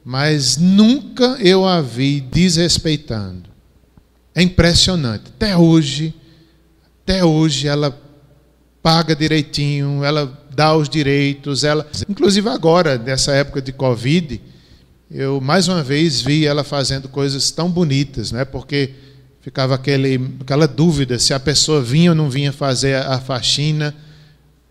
mas 0.03 0.57
nunca 0.57 1.37
eu 1.39 1.65
a 1.65 1.81
vi 1.81 2.21
desrespeitando. 2.21 3.49
É 4.33 4.41
impressionante. 4.41 5.25
Até 5.27 5.55
hoje, 5.55 6.13
até 7.03 7.23
hoje 7.23 7.67
ela 7.67 7.99
paga 8.81 9.15
direitinho, 9.15 10.03
ela 10.03 10.39
dá 10.55 10.75
os 10.75 10.89
direitos, 10.89 11.63
ela, 11.63 11.87
inclusive 12.09 12.49
agora, 12.49 12.97
nessa 12.97 13.31
época 13.33 13.61
de 13.61 13.71
Covid, 13.71 14.41
eu 15.09 15.39
mais 15.39 15.67
uma 15.67 15.83
vez 15.83 16.21
vi 16.21 16.45
ela 16.45 16.63
fazendo 16.63 17.07
coisas 17.07 17.51
tão 17.51 17.69
bonitas, 17.69 18.31
né? 18.31 18.43
Porque 18.43 18.91
ficava 19.41 19.75
aquele, 19.75 20.35
aquela 20.39 20.67
dúvida 20.67 21.19
se 21.19 21.33
a 21.33 21.39
pessoa 21.39 21.81
vinha 21.81 22.11
ou 22.11 22.15
não 22.15 22.29
vinha 22.29 22.51
fazer 22.51 22.95
a 22.95 23.19
faxina 23.19 23.93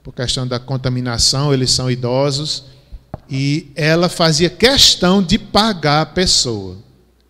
por 0.03 0.15
questão 0.15 0.47
da 0.47 0.59
contaminação, 0.59 1.53
eles 1.53 1.71
são 1.71 1.91
idosos 1.91 2.65
e 3.31 3.71
ela 3.77 4.09
fazia 4.09 4.51
questão 4.51 5.23
de 5.23 5.39
pagar 5.39 6.03
a 6.03 6.07
pessoa. 6.07 6.77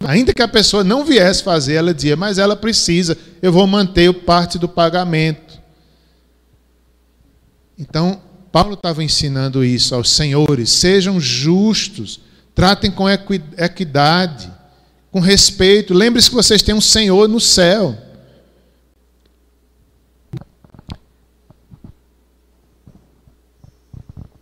Ainda 0.03 0.33
que 0.33 0.41
a 0.41 0.49
pessoa 0.49 0.83
não 0.83 1.05
viesse 1.05 1.43
fazer, 1.43 1.75
ela 1.75 1.93
dizia, 1.93 2.17
mas 2.17 2.39
ela 2.39 2.57
precisa, 2.57 3.19
eu 3.43 3.53
vou 3.53 3.67
manter 3.67 4.11
parte 4.25 4.59
do 4.59 4.67
pagamento. 4.67 5.61
Então, 7.79 8.23
Paulo 8.51 8.75
estava 8.75 9.05
ensinando 9.05 9.63
isso 9.63 9.95
aos 9.95 10.11
senhores: 10.11 10.71
sejam 10.71 11.21
justos, 11.21 12.21
tratem 12.55 12.91
com 12.91 13.07
equidade, 13.09 14.51
com 15.13 15.21
respeito. 15.21 15.93
Lembre-se 15.93 16.31
que 16.31 16.37
vocês 16.37 16.63
têm 16.63 16.75
um 16.75 16.81
Senhor 16.81 17.29
no 17.29 17.41
céu. 17.41 17.97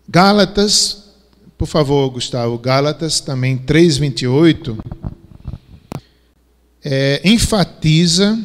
Gálatas 0.08 1.07
por 1.58 1.66
favor, 1.66 2.08
Gustavo, 2.10 2.56
Gálatas 2.56 3.20
também 3.20 3.58
3:28 3.58 4.78
é, 6.84 7.20
enfatiza 7.24 8.38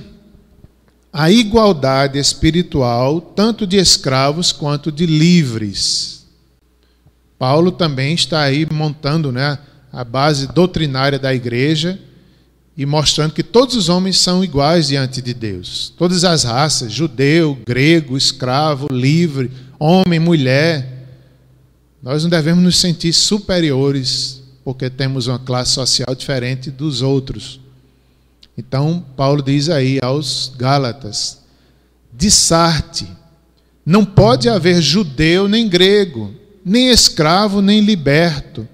a 1.12 1.30
igualdade 1.30 2.17
espiritual 2.17 3.21
tanto 3.21 3.67
de 3.67 3.78
escravos 3.78 4.52
quanto 4.52 4.91
de 4.91 5.06
livres. 5.06 6.26
Paulo 7.38 7.71
também 7.71 8.15
está 8.15 8.41
aí 8.41 8.67
montando 8.71 9.32
né, 9.32 9.60
a 9.91 10.04
base 10.04 10.47
doutrinária 10.47 11.19
da 11.19 11.34
igreja 11.36 11.99
e 12.76 12.84
mostrando 12.86 13.34
que 13.34 13.43
todos 13.43 13.76
os 13.76 13.89
homens 13.89 14.17
são 14.17 14.43
iguais 14.43 14.88
diante 14.88 15.21
de 15.21 15.36
Deus. 15.36 15.93
Todas 15.95 16.23
as 16.23 16.43
raças, 16.43 16.91
judeu, 16.91 17.60
grego, 17.67 18.17
escravo, 18.17 18.88
livre, 18.91 19.52
homem, 19.78 20.19
mulher. 20.19 20.92
Nós 22.04 22.22
não 22.22 22.30
devemos 22.30 22.62
nos 22.62 22.80
sentir 22.80 23.13
superiores 23.13 24.44
porque 24.62 24.89
temos 24.89 25.28
uma 25.28 25.39
classe 25.39 25.72
social 25.72 26.13
diferente 26.13 26.70
dos 26.70 27.02
outros. 27.02 27.62
Então, 28.58 29.04
Paulo 29.16 29.42
diz 29.42 29.70
aí 29.70 30.00
aos 30.02 30.52
Gálatas: 30.58 31.39
dissarte, 32.12 33.08
não 33.86 34.04
pode 34.04 34.50
haver 34.50 34.82
judeu 34.82 35.48
nem 35.48 35.70
grego, 35.70 36.34
nem 36.63 36.89
escravo 36.89 37.62
nem 37.62 37.80
liberto, 37.80 38.68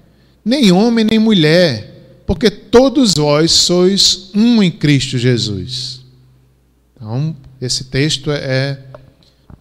nem 0.44 0.72
homem 0.72 1.04
nem 1.04 1.20
mulher, 1.20 2.22
porque 2.26 2.50
todos 2.50 3.14
vós 3.16 3.52
sois 3.52 4.30
um 4.34 4.60
em 4.60 4.72
Cristo 4.72 5.16
Jesus. 5.16 6.00
Então, 6.96 7.36
esse 7.60 7.84
texto 7.84 8.32
é 8.32 8.76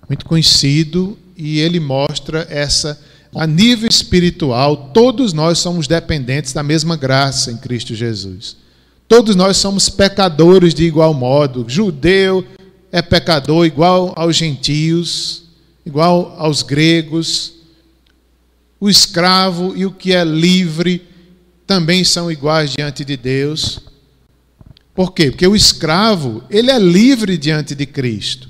muito 0.08 0.26
conhecido 0.26 1.16
e 1.38 1.60
ele 1.60 1.80
mostra 1.80 2.48
essa 2.50 3.00
a 3.34 3.46
nível 3.46 3.88
espiritual, 3.90 4.92
todos 4.94 5.34
nós 5.34 5.60
somos 5.60 5.88
dependentes 5.88 6.52
da 6.52 6.64
mesma 6.64 6.96
graça 6.96 7.52
em 7.52 7.58
Cristo 7.58 7.94
Jesus. 7.94 8.58
Todos 9.08 9.36
nós 9.36 9.58
somos 9.58 9.90
pecadores 9.90 10.74
de 10.74 10.84
igual 10.84 11.14
modo. 11.14 11.66
Judeu 11.68 12.46
é 12.92 13.02
pecador 13.02 13.66
igual 13.66 14.14
aos 14.16 14.36
gentios, 14.36 15.44
igual 15.86 16.36
aos 16.38 16.64
gregos. 16.64 17.54
O 18.80 18.90
escravo 18.90 19.74
e 19.76 19.86
o 19.86 19.92
que 19.92 20.14
é 20.14 20.24
livre 20.24 21.08
também 21.68 22.04
são 22.04 22.32
iguais 22.32 22.72
diante 22.72 23.06
de 23.06 23.16
Deus. 23.16 23.80
Por 24.94 25.14
quê? 25.14 25.30
Porque 25.30 25.48
o 25.48 25.56
escravo, 25.56 26.44
ele 26.50 26.72
é 26.72 26.80
livre 26.80 27.38
diante 27.38 27.76
de 27.76 27.86
Cristo. 27.86 28.50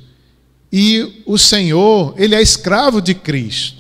E 0.72 1.24
o 1.26 1.38
Senhor, 1.38 2.14
ele 2.18 2.34
é 2.34 2.42
escravo 2.42 3.02
de 3.02 3.14
Cristo. 3.14 3.79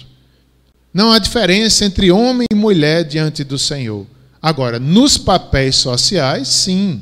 Não 0.93 1.11
há 1.11 1.19
diferença 1.19 1.85
entre 1.85 2.11
homem 2.11 2.47
e 2.51 2.55
mulher 2.55 3.03
diante 3.03 3.43
do 3.43 3.57
Senhor. 3.57 4.05
Agora, 4.41 4.79
nos 4.79 5.17
papéis 5.17 5.75
sociais, 5.75 6.47
sim. 6.47 7.01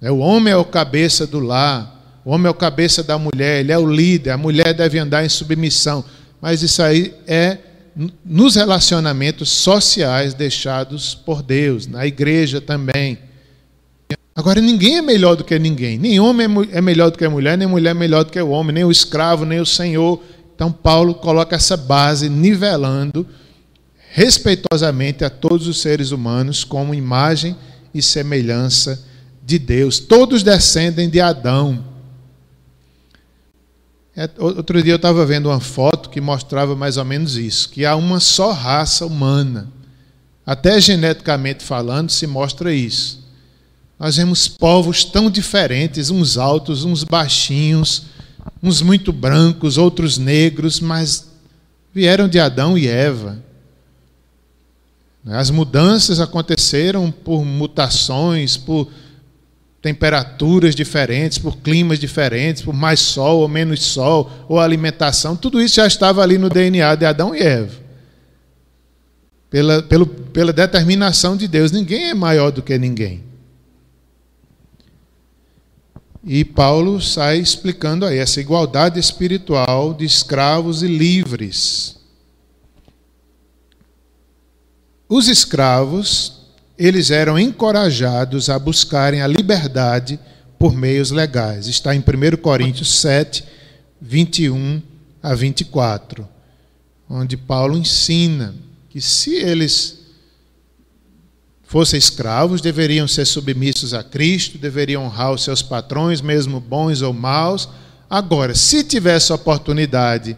É, 0.00 0.10
o 0.10 0.18
homem 0.18 0.52
é 0.52 0.56
o 0.56 0.64
cabeça 0.64 1.26
do 1.26 1.38
lar, 1.38 2.20
o 2.24 2.30
homem 2.30 2.46
é 2.46 2.50
o 2.50 2.54
cabeça 2.54 3.02
da 3.02 3.18
mulher, 3.18 3.60
ele 3.60 3.72
é 3.72 3.78
o 3.78 3.90
líder, 3.90 4.30
a 4.30 4.36
mulher 4.36 4.74
deve 4.74 4.98
andar 4.98 5.24
em 5.24 5.28
submissão. 5.28 6.04
Mas 6.40 6.62
isso 6.62 6.82
aí 6.82 7.14
é 7.26 7.58
nos 8.24 8.54
relacionamentos 8.54 9.48
sociais 9.48 10.34
deixados 10.34 11.14
por 11.14 11.42
Deus, 11.42 11.86
na 11.86 12.06
igreja 12.06 12.60
também. 12.60 13.18
Agora, 14.34 14.60
ninguém 14.60 14.98
é 14.98 15.02
melhor 15.02 15.34
do 15.34 15.42
que 15.42 15.58
ninguém. 15.58 15.98
Nem 15.98 16.20
homem 16.20 16.46
é, 16.72 16.78
é 16.78 16.80
melhor 16.80 17.10
do 17.10 17.18
que 17.18 17.24
a 17.24 17.30
mulher, 17.30 17.58
nem 17.58 17.66
mulher 17.66 17.90
é 17.90 17.94
melhor 17.94 18.24
do 18.24 18.30
que 18.30 18.40
o 18.40 18.50
homem, 18.50 18.72
nem 18.72 18.84
o 18.84 18.90
escravo, 18.90 19.44
nem 19.44 19.58
o 19.58 19.66
senhor. 19.66 20.22
Então, 20.58 20.72
Paulo 20.72 21.14
coloca 21.14 21.54
essa 21.54 21.76
base 21.76 22.28
nivelando 22.28 23.24
respeitosamente 24.10 25.24
a 25.24 25.30
todos 25.30 25.68
os 25.68 25.80
seres 25.80 26.10
humanos 26.10 26.64
como 26.64 26.92
imagem 26.92 27.56
e 27.94 28.02
semelhança 28.02 29.06
de 29.40 29.56
Deus. 29.56 30.00
Todos 30.00 30.42
descendem 30.42 31.08
de 31.08 31.20
Adão. 31.20 31.84
É, 34.16 34.28
outro 34.36 34.82
dia 34.82 34.94
eu 34.94 34.96
estava 34.96 35.24
vendo 35.24 35.48
uma 35.48 35.60
foto 35.60 36.10
que 36.10 36.20
mostrava 36.20 36.74
mais 36.74 36.96
ou 36.96 37.04
menos 37.04 37.36
isso: 37.36 37.68
que 37.68 37.86
há 37.86 37.94
uma 37.94 38.18
só 38.18 38.50
raça 38.50 39.06
humana. 39.06 39.68
Até 40.44 40.80
geneticamente 40.80 41.62
falando, 41.62 42.10
se 42.10 42.26
mostra 42.26 42.74
isso. 42.74 43.24
Nós 43.96 44.16
vemos 44.16 44.48
povos 44.48 45.04
tão 45.04 45.30
diferentes, 45.30 46.10
uns 46.10 46.36
altos, 46.36 46.84
uns 46.84 47.04
baixinhos, 47.04 48.17
uns 48.62 48.82
muito 48.82 49.12
brancos, 49.12 49.78
outros 49.78 50.18
negros, 50.18 50.80
mas 50.80 51.28
vieram 51.94 52.28
de 52.28 52.38
Adão 52.38 52.76
e 52.76 52.86
Eva. 52.86 53.42
As 55.26 55.50
mudanças 55.50 56.20
aconteceram 56.20 57.10
por 57.10 57.44
mutações, 57.44 58.56
por 58.56 58.88
temperaturas 59.80 60.74
diferentes, 60.74 61.38
por 61.38 61.58
climas 61.58 61.98
diferentes, 61.98 62.62
por 62.62 62.74
mais 62.74 63.00
sol 63.00 63.40
ou 63.40 63.48
menos 63.48 63.82
sol, 63.82 64.30
ou 64.48 64.58
alimentação, 64.58 65.36
tudo 65.36 65.60
isso 65.60 65.76
já 65.76 65.86
estava 65.86 66.22
ali 66.22 66.36
no 66.38 66.48
DNA 66.48 66.94
de 66.94 67.04
Adão 67.04 67.34
e 67.34 67.40
Eva. 67.40 67.88
Pela, 69.50 69.82
pelo, 69.82 70.06
pela 70.06 70.52
determinação 70.52 71.36
de 71.36 71.48
Deus, 71.48 71.72
ninguém 71.72 72.10
é 72.10 72.14
maior 72.14 72.50
do 72.50 72.62
que 72.62 72.76
ninguém. 72.78 73.27
E 76.24 76.44
Paulo 76.44 77.00
sai 77.00 77.38
explicando 77.38 78.04
aí 78.04 78.18
essa 78.18 78.40
igualdade 78.40 78.98
espiritual 78.98 79.94
de 79.94 80.04
escravos 80.04 80.82
e 80.82 80.88
livres. 80.88 81.96
Os 85.08 85.28
escravos, 85.28 86.40
eles 86.76 87.10
eram 87.10 87.38
encorajados 87.38 88.50
a 88.50 88.58
buscarem 88.58 89.22
a 89.22 89.26
liberdade 89.26 90.18
por 90.58 90.74
meios 90.74 91.10
legais. 91.10 91.66
Está 91.66 91.94
em 91.94 92.00
1 92.00 92.36
Coríntios 92.42 93.00
7, 93.00 93.44
21 94.00 94.82
a 95.22 95.34
24, 95.34 96.28
onde 97.08 97.36
Paulo 97.36 97.76
ensina 97.76 98.54
que 98.90 99.00
se 99.00 99.34
eles 99.36 100.07
fossem 101.68 101.98
escravos, 101.98 102.62
deveriam 102.62 103.06
ser 103.06 103.26
submissos 103.26 103.92
a 103.92 104.02
Cristo, 104.02 104.56
deveriam 104.56 105.04
honrar 105.04 105.32
os 105.32 105.44
seus 105.44 105.60
patrões, 105.60 106.22
mesmo 106.22 106.58
bons 106.58 107.02
ou 107.02 107.12
maus. 107.12 107.68
Agora, 108.08 108.54
se 108.54 108.82
tivesse 108.82 109.30
a 109.30 109.34
oportunidade 109.34 110.34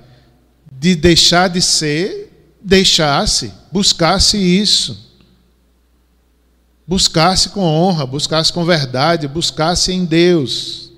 de 0.72 0.96
deixar 0.96 1.48
de 1.48 1.62
ser, 1.62 2.56
deixasse, 2.60 3.52
buscasse 3.70 4.36
isso. 4.36 5.08
Buscasse 6.84 7.50
com 7.50 7.62
honra, 7.62 8.04
buscasse 8.04 8.52
com 8.52 8.64
verdade, 8.64 9.28
buscasse 9.28 9.92
em 9.92 10.04
Deus. 10.04 10.89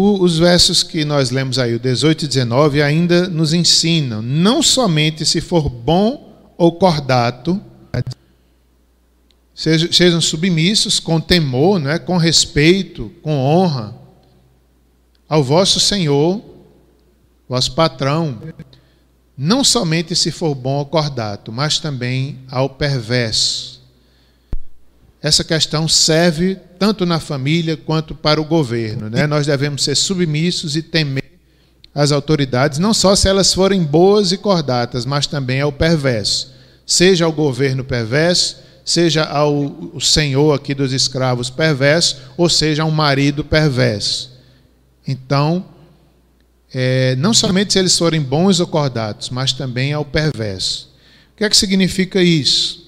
O, 0.00 0.22
os 0.22 0.38
versos 0.38 0.82
que 0.82 1.04
nós 1.04 1.30
lemos 1.30 1.58
aí, 1.58 1.74
o 1.74 1.78
18 1.78 2.24
e 2.24 2.28
19, 2.28 2.80
ainda 2.80 3.28
nos 3.28 3.52
ensinam, 3.52 4.22
não 4.22 4.62
somente 4.62 5.26
se 5.26 5.42
for 5.42 5.68
bom 5.68 6.54
ou 6.56 6.72
cordato, 6.72 7.60
sejam, 9.54 9.92
sejam 9.92 10.18
submissos 10.18 10.98
com 10.98 11.20
temor, 11.20 11.78
não 11.78 11.90
é? 11.90 11.98
com 11.98 12.16
respeito, 12.16 13.12
com 13.20 13.36
honra, 13.36 13.94
ao 15.28 15.44
vosso 15.44 15.78
Senhor, 15.78 16.42
vosso 17.46 17.74
patrão, 17.74 18.40
não 19.36 19.62
somente 19.62 20.16
se 20.16 20.30
for 20.30 20.54
bom 20.54 20.78
ou 20.78 20.86
cordato, 20.86 21.52
mas 21.52 21.78
também 21.78 22.38
ao 22.50 22.70
perverso. 22.70 23.69
Essa 25.22 25.44
questão 25.44 25.86
serve 25.86 26.56
tanto 26.78 27.04
na 27.04 27.20
família 27.20 27.76
quanto 27.76 28.14
para 28.14 28.40
o 28.40 28.44
governo. 28.44 29.10
Né? 29.10 29.26
Nós 29.26 29.46
devemos 29.46 29.84
ser 29.84 29.94
submissos 29.94 30.76
e 30.76 30.82
temer 30.82 31.24
as 31.94 32.12
autoridades, 32.12 32.78
não 32.78 32.94
só 32.94 33.14
se 33.16 33.28
elas 33.28 33.52
forem 33.52 33.82
boas 33.82 34.32
e 34.32 34.38
cordatas, 34.38 35.04
mas 35.04 35.26
também 35.26 35.60
ao 35.60 35.72
perverso. 35.72 36.52
Seja 36.86 37.24
ao 37.24 37.32
governo 37.32 37.84
perverso, 37.84 38.58
seja 38.84 39.24
ao 39.24 40.00
senhor 40.00 40.54
aqui 40.54 40.72
dos 40.74 40.92
escravos 40.92 41.50
perverso, 41.50 42.16
ou 42.36 42.48
seja, 42.48 42.82
a 42.82 42.86
um 42.86 42.90
marido 42.90 43.44
perverso. 43.44 44.30
Então, 45.06 45.64
é, 46.72 47.16
não 47.16 47.34
somente 47.34 47.72
se 47.72 47.78
eles 47.78 47.98
forem 47.98 48.22
bons 48.22 48.60
ou 48.60 48.66
cordatos, 48.66 49.28
mas 49.28 49.52
também 49.52 49.92
ao 49.92 50.04
perverso. 50.04 50.88
O 51.32 51.36
que 51.36 51.44
é 51.44 51.50
que 51.50 51.56
significa 51.56 52.22
isso? 52.22 52.79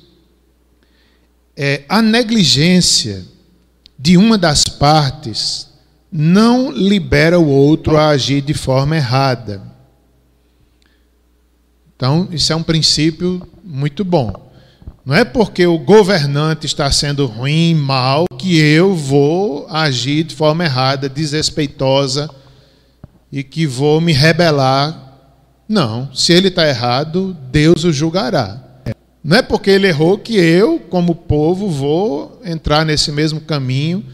É, 1.57 1.85
a 1.89 2.01
negligência 2.01 3.25
de 3.99 4.17
uma 4.17 4.39
das 4.39 4.65
partes 4.65 5.69
não 6.11 6.71
libera 6.71 7.39
o 7.39 7.49
outro 7.49 7.97
a 7.97 8.09
agir 8.09 8.43
de 8.43 8.53
forma 8.53 8.97
errada. 8.97 9.63
Então, 11.97 12.29
isso 12.33 12.53
é 12.53 12.57
um 12.57 12.63
princípio 12.63 13.47
muito 13.65 14.05
bom. 14.05 14.51
Não 15.05 15.15
é 15.15 15.25
porque 15.25 15.67
o 15.67 15.79
governante 15.79 16.67
está 16.67 16.91
sendo 16.91 17.27
ruim, 17.27 17.75
mal, 17.75 18.27
que 18.39 18.59
eu 18.59 18.95
vou 18.95 19.67
agir 19.69 20.25
de 20.25 20.35
forma 20.35 20.65
errada, 20.65 21.09
desrespeitosa 21.09 22.29
e 23.31 23.43
que 23.43 23.67
vou 23.67 24.01
me 24.01 24.13
rebelar. 24.13 25.17
Não, 25.69 26.13
se 26.15 26.33
ele 26.33 26.49
está 26.49 26.69
errado, 26.69 27.37
Deus 27.51 27.85
o 27.85 27.93
julgará. 27.93 28.63
Não 29.23 29.37
é 29.37 29.43
porque 29.43 29.71
ele 29.71 29.87
errou 29.87 30.19
que 30.19 30.35
eu, 30.35 30.81
como 30.81 31.15
povo, 31.15 31.69
vou 31.69 32.41
entrar 32.45 32.85
nesse 32.85 33.13
mesmo 33.13 33.41
caminho. 33.41 34.05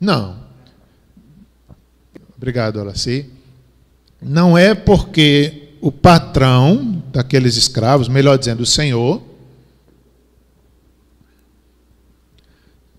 Não. 0.00 0.36
Obrigado, 2.36 2.80
Alaci. 2.80 3.26
não 4.20 4.56
é 4.56 4.74
porque 4.74 5.74
o 5.80 5.92
patrão 5.92 7.02
daqueles 7.12 7.56
escravos, 7.56 8.08
melhor 8.08 8.36
dizendo, 8.36 8.62
o 8.62 8.66
senhor, 8.66 9.22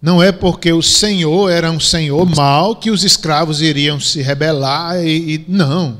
não 0.01 0.23
é 0.23 0.31
porque 0.31 0.71
o 0.71 0.81
senhor 0.81 1.49
era 1.49 1.69
um 1.69 1.79
senhor 1.79 2.25
mau 2.25 2.75
que 2.77 2.89
os 2.89 3.03
escravos 3.03 3.61
iriam 3.61 3.99
se 3.99 4.21
rebelar 4.21 5.03
e, 5.05 5.35
e 5.35 5.45
não. 5.47 5.99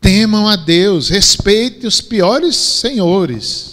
Temam 0.00 0.48
a 0.48 0.56
Deus, 0.56 1.10
respeite 1.10 1.86
os 1.86 2.00
piores 2.00 2.56
senhores. 2.56 3.71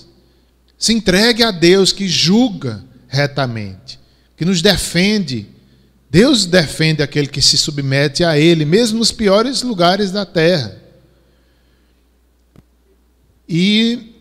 Se 0.79 0.93
entregue 0.93 1.43
a 1.43 1.51
Deus 1.51 1.91
que 1.91 2.07
julga 2.07 2.81
retamente, 3.09 3.99
que 4.37 4.45
nos 4.45 4.61
defende. 4.61 5.45
Deus 6.09 6.45
defende 6.45 7.03
aquele 7.03 7.27
que 7.27 7.41
se 7.41 7.57
submete 7.57 8.23
a 8.23 8.39
Ele, 8.39 8.63
mesmo 8.63 8.97
nos 8.97 9.11
piores 9.11 9.61
lugares 9.61 10.09
da 10.09 10.25
terra. 10.25 10.81
E 13.47 14.13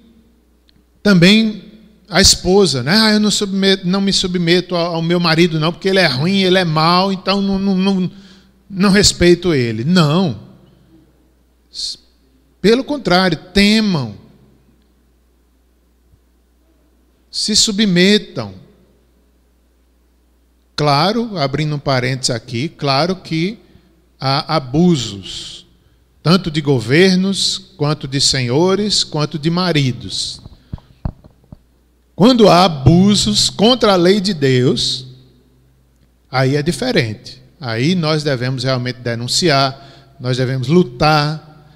também 1.00 1.62
a 2.09 2.20
esposa, 2.20 2.82
né? 2.82 2.92
Ah, 2.92 3.12
eu 3.12 3.20
não, 3.20 3.30
submeto, 3.30 3.86
não 3.86 4.00
me 4.00 4.12
submeto 4.12 4.74
ao 4.74 5.00
meu 5.00 5.20
marido, 5.20 5.61
não, 5.61 5.70
porque 5.70 5.88
ele 5.88 6.00
é 6.00 6.06
ruim, 6.06 6.42
ele 6.42 6.59
é 6.59 6.64
mau, 6.64 7.12
então 7.12 7.40
não, 7.40 7.59
não, 7.59 7.76
não, 7.76 8.11
não 8.68 8.90
respeito 8.90 9.54
ele. 9.54 9.84
Não. 9.84 10.40
Pelo 12.61 12.82
contrário, 12.82 13.38
temam. 13.52 14.14
Se 17.39 17.55
submetam. 17.55 18.53
Claro, 20.74 21.39
abrindo 21.39 21.76
um 21.76 21.78
parênteses 21.78 22.30
aqui, 22.30 22.68
claro 22.68 23.14
que 23.14 23.61
há 24.18 24.57
abusos, 24.57 25.64
tanto 26.20 26.51
de 26.51 26.61
governos, 26.61 27.57
quanto 27.76 28.09
de 28.09 28.20
senhores, 28.20 29.05
quanto 29.05 29.39
de 29.39 29.51
maridos. 29.51 30.43
Quando 32.16 32.49
há 32.49 32.64
abusos 32.64 33.49
contra 33.49 33.93
a 33.93 33.97
lei 33.97 34.20
de 34.20 34.34
Deus, 34.34 35.07
aí 36.28 36.57
é 36.57 36.62
diferente. 36.62 37.41
Aí 37.61 37.95
nós 37.95 38.24
devemos 38.24 38.64
realmente 38.64 38.99
denunciar, 38.99 40.16
nós 40.18 40.36
devemos 40.36 40.66
lutar, 40.66 41.70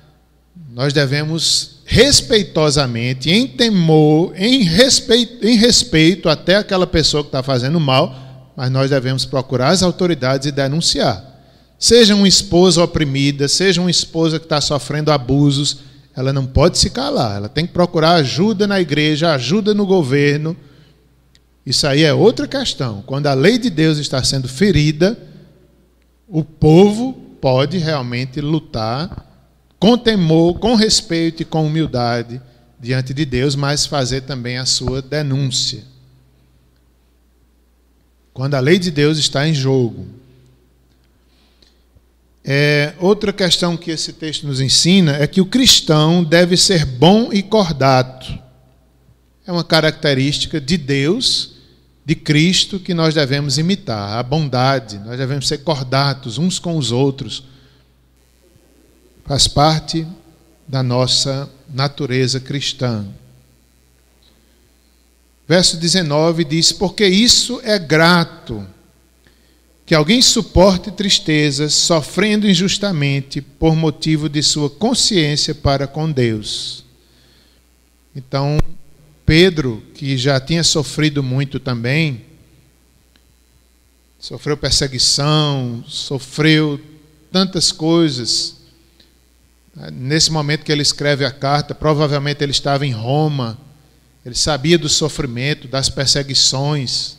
nós 0.72 0.92
devemos 0.92 1.71
respeitosamente, 1.92 3.30
em 3.30 3.46
temor, 3.46 4.32
em 4.34 4.62
respeito, 4.62 5.46
em 5.46 5.58
respeito 5.58 6.26
até 6.26 6.56
aquela 6.56 6.86
pessoa 6.86 7.22
que 7.22 7.28
está 7.28 7.42
fazendo 7.42 7.78
mal, 7.78 8.50
mas 8.56 8.70
nós 8.70 8.88
devemos 8.88 9.26
procurar 9.26 9.68
as 9.68 9.82
autoridades 9.82 10.46
e 10.46 10.52
denunciar. 10.52 11.22
Seja 11.78 12.14
uma 12.14 12.26
esposa 12.26 12.82
oprimida, 12.82 13.46
seja 13.46 13.78
uma 13.78 13.90
esposa 13.90 14.38
que 14.38 14.46
está 14.46 14.58
sofrendo 14.58 15.12
abusos, 15.12 15.80
ela 16.16 16.32
não 16.32 16.46
pode 16.46 16.78
se 16.78 16.88
calar, 16.88 17.36
ela 17.36 17.48
tem 17.50 17.66
que 17.66 17.74
procurar 17.74 18.14
ajuda 18.14 18.66
na 18.66 18.80
igreja, 18.80 19.34
ajuda 19.34 19.74
no 19.74 19.84
governo. 19.84 20.56
Isso 21.66 21.86
aí 21.86 22.04
é 22.04 22.14
outra 22.14 22.48
questão. 22.48 23.02
Quando 23.04 23.26
a 23.26 23.34
lei 23.34 23.58
de 23.58 23.68
Deus 23.68 23.98
está 23.98 24.24
sendo 24.24 24.48
ferida, 24.48 25.18
o 26.26 26.42
povo 26.42 27.12
pode 27.38 27.76
realmente 27.76 28.40
lutar 28.40 29.31
com 29.82 29.98
temor, 29.98 30.60
com 30.60 30.76
respeito 30.76 31.42
e 31.42 31.44
com 31.44 31.66
humildade 31.66 32.40
diante 32.78 33.12
de 33.12 33.24
Deus, 33.24 33.56
mas 33.56 33.84
fazer 33.84 34.20
também 34.20 34.56
a 34.56 34.64
sua 34.64 35.02
denúncia. 35.02 35.82
Quando 38.32 38.54
a 38.54 38.60
lei 38.60 38.78
de 38.78 38.92
Deus 38.92 39.18
está 39.18 39.48
em 39.48 39.52
jogo. 39.52 40.06
É, 42.44 42.94
outra 43.00 43.32
questão 43.32 43.76
que 43.76 43.90
esse 43.90 44.12
texto 44.12 44.46
nos 44.46 44.60
ensina 44.60 45.16
é 45.16 45.26
que 45.26 45.40
o 45.40 45.46
cristão 45.46 46.22
deve 46.22 46.56
ser 46.56 46.86
bom 46.86 47.32
e 47.32 47.42
cordato. 47.42 48.38
É 49.44 49.50
uma 49.50 49.64
característica 49.64 50.60
de 50.60 50.76
Deus, 50.76 51.54
de 52.06 52.14
Cristo, 52.14 52.78
que 52.78 52.94
nós 52.94 53.14
devemos 53.14 53.58
imitar. 53.58 54.16
A 54.16 54.22
bondade, 54.22 55.00
nós 55.00 55.18
devemos 55.18 55.48
ser 55.48 55.58
cordatos 55.58 56.38
uns 56.38 56.60
com 56.60 56.76
os 56.76 56.92
outros 56.92 57.50
faz 59.24 59.46
parte 59.46 60.06
da 60.66 60.82
nossa 60.82 61.50
natureza 61.72 62.40
cristã. 62.40 63.06
Verso 65.46 65.76
19 65.76 66.44
diz: 66.44 66.72
Porque 66.72 67.06
isso 67.06 67.60
é 67.64 67.78
grato, 67.78 68.66
que 69.84 69.94
alguém 69.94 70.22
suporte 70.22 70.90
tristezas, 70.90 71.74
sofrendo 71.74 72.48
injustamente 72.48 73.40
por 73.40 73.76
motivo 73.76 74.28
de 74.28 74.42
sua 74.42 74.70
consciência 74.70 75.54
para 75.54 75.86
com 75.86 76.10
Deus. 76.10 76.84
Então, 78.14 78.58
Pedro, 79.26 79.82
que 79.94 80.16
já 80.16 80.40
tinha 80.40 80.62
sofrido 80.62 81.22
muito 81.22 81.58
também, 81.58 82.22
sofreu 84.18 84.56
perseguição, 84.56 85.84
sofreu 85.86 86.80
tantas 87.30 87.72
coisas, 87.72 88.61
Nesse 89.90 90.30
momento 90.30 90.64
que 90.64 90.72
ele 90.72 90.82
escreve 90.82 91.24
a 91.24 91.30
carta, 91.30 91.74
provavelmente 91.74 92.44
ele 92.44 92.52
estava 92.52 92.86
em 92.86 92.90
Roma, 92.92 93.58
ele 94.24 94.34
sabia 94.34 94.78
do 94.78 94.88
sofrimento, 94.88 95.66
das 95.66 95.88
perseguições. 95.88 97.16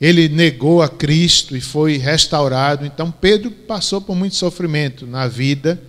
Ele 0.00 0.28
negou 0.28 0.82
a 0.82 0.88
Cristo 0.88 1.56
e 1.56 1.60
foi 1.60 1.96
restaurado. 1.98 2.84
Então, 2.84 3.12
Pedro 3.12 3.50
passou 3.50 4.00
por 4.00 4.16
muito 4.16 4.34
sofrimento 4.34 5.06
na 5.06 5.28
vida, 5.28 5.80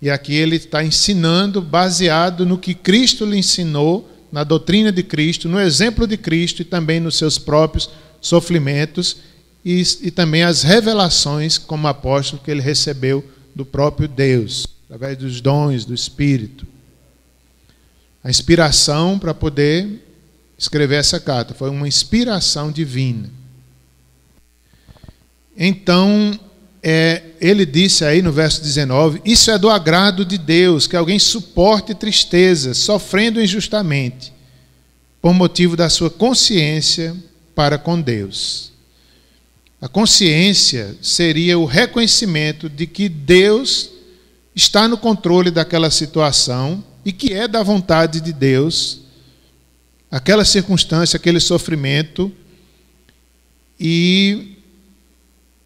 e 0.00 0.08
aqui 0.08 0.34
ele 0.34 0.56
está 0.56 0.82
ensinando, 0.82 1.60
baseado 1.60 2.46
no 2.46 2.56
que 2.56 2.72
Cristo 2.72 3.26
lhe 3.26 3.36
ensinou, 3.36 4.08
na 4.32 4.44
doutrina 4.44 4.92
de 4.92 5.02
Cristo, 5.02 5.48
no 5.48 5.60
exemplo 5.60 6.06
de 6.06 6.16
Cristo 6.16 6.62
e 6.62 6.64
também 6.64 7.00
nos 7.00 7.18
seus 7.18 7.36
próprios 7.36 7.90
sofrimentos 8.20 9.16
e, 9.64 9.82
e 10.02 10.10
também 10.12 10.44
as 10.44 10.62
revelações 10.62 11.58
como 11.58 11.88
apóstolo 11.88 12.40
que 12.42 12.50
ele 12.50 12.60
recebeu 12.60 13.24
do 13.56 13.66
próprio 13.66 14.06
Deus 14.06 14.79
através 14.90 15.16
dos 15.16 15.40
dons 15.40 15.84
do 15.84 15.94
Espírito. 15.94 16.66
A 18.24 18.28
inspiração 18.28 19.20
para 19.20 19.32
poder 19.32 20.04
escrever 20.58 20.96
essa 20.96 21.20
carta 21.20 21.54
foi 21.54 21.70
uma 21.70 21.86
inspiração 21.86 22.72
divina. 22.72 23.30
Então, 25.56 26.36
é, 26.82 27.22
ele 27.40 27.64
disse 27.64 28.04
aí 28.04 28.20
no 28.20 28.32
verso 28.32 28.60
19: 28.62 29.22
Isso 29.24 29.52
é 29.52 29.58
do 29.58 29.70
agrado 29.70 30.24
de 30.24 30.36
Deus, 30.36 30.88
que 30.88 30.96
alguém 30.96 31.20
suporte 31.20 31.94
tristeza, 31.94 32.74
sofrendo 32.74 33.40
injustamente, 33.40 34.32
por 35.22 35.32
motivo 35.32 35.76
da 35.76 35.88
sua 35.88 36.10
consciência 36.10 37.16
para 37.54 37.78
com 37.78 38.00
Deus. 38.00 38.72
A 39.80 39.86
consciência 39.86 40.96
seria 41.00 41.56
o 41.56 41.64
reconhecimento 41.64 42.68
de 42.68 42.88
que 42.88 43.08
Deus 43.08 43.89
está 44.60 44.86
no 44.86 44.98
controle 44.98 45.50
daquela 45.50 45.90
situação 45.90 46.84
e 47.02 47.12
que 47.12 47.32
é 47.32 47.48
da 47.48 47.62
vontade 47.62 48.20
de 48.20 48.30
Deus, 48.30 49.00
aquela 50.10 50.44
circunstância, 50.44 51.16
aquele 51.16 51.40
sofrimento, 51.40 52.30
e 53.78 54.58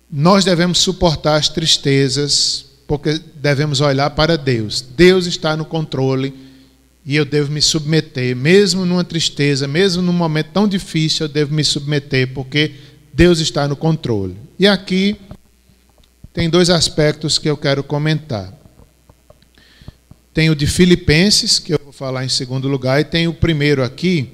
nós 0.09 0.45
devemos 0.45 0.79
suportar 0.79 1.35
as 1.35 1.49
tristezas, 1.49 2.67
porque 2.87 3.21
devemos 3.35 3.81
olhar 3.81 4.11
para 4.11 4.39
Deus. 4.39 4.81
Deus 4.81 5.27
está 5.27 5.57
no 5.57 5.65
controle 5.65 6.33
e 7.05 7.17
eu 7.17 7.25
devo 7.25 7.51
me 7.51 7.61
submeter, 7.61 8.37
mesmo 8.37 8.87
numa 8.87 9.03
tristeza, 9.03 9.67
mesmo 9.67 10.03
num 10.03 10.13
momento 10.13 10.51
tão 10.53 10.69
difícil, 10.69 11.27
eu 11.27 11.29
devo 11.29 11.53
me 11.53 11.65
submeter, 11.65 12.33
porque 12.33 12.75
Deus 13.13 13.41
está 13.41 13.67
no 13.67 13.75
controle. 13.75 14.37
E 14.57 14.69
aqui 14.69 15.17
tem 16.33 16.49
dois 16.49 16.71
aspectos 16.71 17.39
que 17.39 17.51
eu 17.51 17.57
quero 17.57 17.83
comentar. 17.83 18.64
Tem 20.35 20.51
o 20.51 20.57
de 20.57 20.67
Filipenses, 20.67 21.61
que 21.61 21.73
eu 21.73 21.81
vou 21.83 21.93
falar 21.93 22.25
em 22.25 22.29
segundo 22.29 22.67
lugar, 22.67 23.01
e 23.01 23.05
tem 23.05 23.29
o 23.29 23.33
primeiro 23.33 23.85
aqui. 23.85 24.31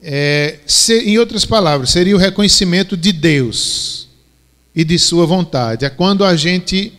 É, 0.00 0.60
em 1.04 1.18
outras 1.18 1.44
palavras, 1.44 1.90
seria 1.90 2.14
o 2.14 2.18
reconhecimento 2.18 2.96
de 2.96 3.10
Deus 3.10 4.08
e 4.72 4.84
de 4.84 4.96
Sua 4.96 5.26
vontade. 5.26 5.84
É 5.84 5.90
quando 5.90 6.24
a 6.24 6.36
gente 6.36 6.92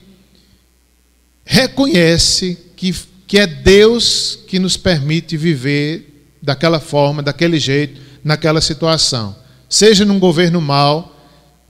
reconhece 1.46 2.58
que, 2.76 2.94
que 3.26 3.40
é 3.40 3.48
Deus 3.48 4.38
que 4.46 4.60
nos 4.60 4.76
permite 4.76 5.38
viver 5.38 6.28
daquela 6.42 6.82
forma, 6.82 7.24
daquele 7.24 7.58
jeito, 7.58 8.02
naquela 8.22 8.60
situação. 8.60 9.34
Seja 9.70 10.04
num 10.04 10.20
governo 10.20 10.60
mau, 10.60 11.18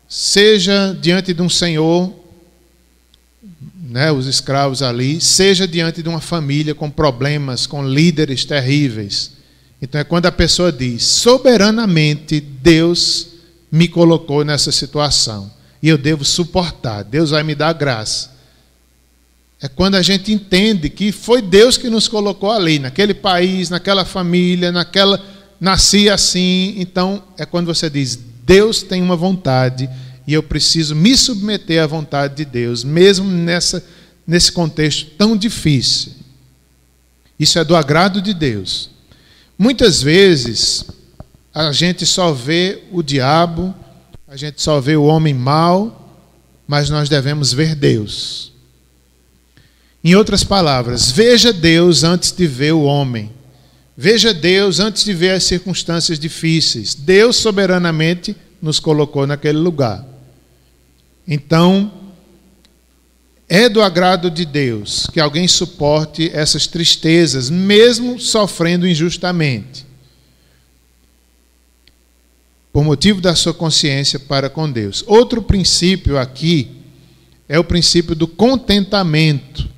seja 0.08 0.98
diante 1.00 1.32
de 1.32 1.44
um 1.44 1.50
Senhor 1.50 2.19
né, 3.90 4.12
os 4.12 4.28
escravos 4.28 4.84
ali, 4.84 5.20
seja 5.20 5.68
diante 5.68 6.04
de 6.04 6.08
uma 6.08 6.22
família 6.22 6.76
com 6.76 6.92
problemas, 6.92 7.66
com 7.66 7.84
líderes 7.84 8.46
terríveis. 8.46 9.32
Então 9.82 10.00
é 10.00 10.04
quando 10.04 10.28
a 10.28 10.32
pessoa 10.32 10.72
diz: 10.72 11.04
soberanamente 11.04 12.40
Deus 12.40 13.28
me 13.72 13.88
colocou 13.88 14.46
nessa 14.46 14.72
situação 14.72 15.52
e 15.82 15.90
eu 15.90 15.98
devo 15.98 16.24
suportar, 16.24 17.04
Deus 17.04 17.32
vai 17.32 17.44
me 17.44 17.56
dar 17.56 17.74
graça. 17.74 18.38
É 19.62 19.68
quando 19.68 19.96
a 19.96 20.02
gente 20.02 20.32
entende 20.32 20.90
que 20.90 21.12
foi 21.12 21.42
Deus 21.42 21.76
que 21.76 21.90
nos 21.90 22.08
colocou 22.08 22.52
ali, 22.52 22.80
naquele 22.80 23.14
país, 23.14 23.70
naquela 23.70 24.06
família, 24.06 24.72
naquela. 24.72 25.22
Nasci 25.60 26.10
assim. 26.10 26.76
Então, 26.78 27.22
é 27.38 27.46
quando 27.46 27.66
você 27.66 27.90
diz: 27.90 28.18
Deus 28.46 28.82
tem 28.82 29.02
uma 29.02 29.18
vontade 29.18 29.90
e 30.30 30.34
eu 30.34 30.44
preciso 30.44 30.96
me 30.96 31.18
submeter 31.18 31.82
à 31.82 31.88
vontade 31.88 32.36
de 32.36 32.46
Deus, 32.46 32.84
mesmo 32.84 33.28
nessa, 33.28 33.84
nesse 34.28 34.52
contexto 34.52 35.10
tão 35.18 35.36
difícil. 35.36 36.12
Isso 37.40 37.58
é 37.58 37.64
do 37.64 37.76
agrado 37.76 38.22
de 38.22 38.32
Deus. 38.32 38.92
Muitas 39.58 40.04
vezes, 40.04 40.86
a 41.52 41.72
gente 41.72 42.06
só 42.06 42.32
vê 42.32 42.84
o 42.92 43.02
diabo, 43.02 43.74
a 44.28 44.38
gente 44.38 44.62
só 44.62 44.80
vê 44.80 44.96
o 44.96 45.06
homem 45.06 45.34
mau, 45.34 46.16
mas 46.68 46.92
nós 46.92 47.10
devemos 47.10 47.52
ver 47.52 47.74
Deus. 47.74 48.52
Em 50.04 50.14
outras 50.14 50.44
palavras, 50.44 51.10
veja 51.10 51.52
Deus 51.52 52.04
antes 52.04 52.32
de 52.32 52.46
ver 52.46 52.74
o 52.74 52.84
homem. 52.84 53.32
Veja 53.98 54.32
Deus 54.32 54.80
antes 54.80 55.04
de 55.04 55.12
ver 55.12 55.32
as 55.32 55.46
circunstâncias 55.46 56.20
difíceis. 56.20 56.94
Deus 56.94 57.38
soberanamente 57.38 58.38
nos 58.62 58.80
colocou 58.80 59.26
naquele 59.26 59.58
lugar. 59.58 60.08
Então, 61.32 61.92
é 63.48 63.70
do 63.70 63.84
agrado 63.84 64.32
de 64.32 64.46
Deus 64.46 65.06
que 65.14 65.20
alguém 65.20 65.48
suporte 65.48 66.32
essas 66.34 66.66
tristezas, 66.66 67.52
mesmo 67.52 68.20
sofrendo 68.20 68.88
injustamente, 68.88 69.86
por 72.74 72.84
motivo 72.84 73.22
da 73.22 73.36
sua 73.36 73.54
consciência 73.54 74.20
para 74.20 74.50
com 74.50 74.72
Deus. 74.72 75.04
Outro 75.06 75.40
princípio 75.40 76.18
aqui 76.18 76.72
é 77.48 77.60
o 77.60 77.64
princípio 77.64 78.16
do 78.16 78.28
contentamento. 78.28 79.70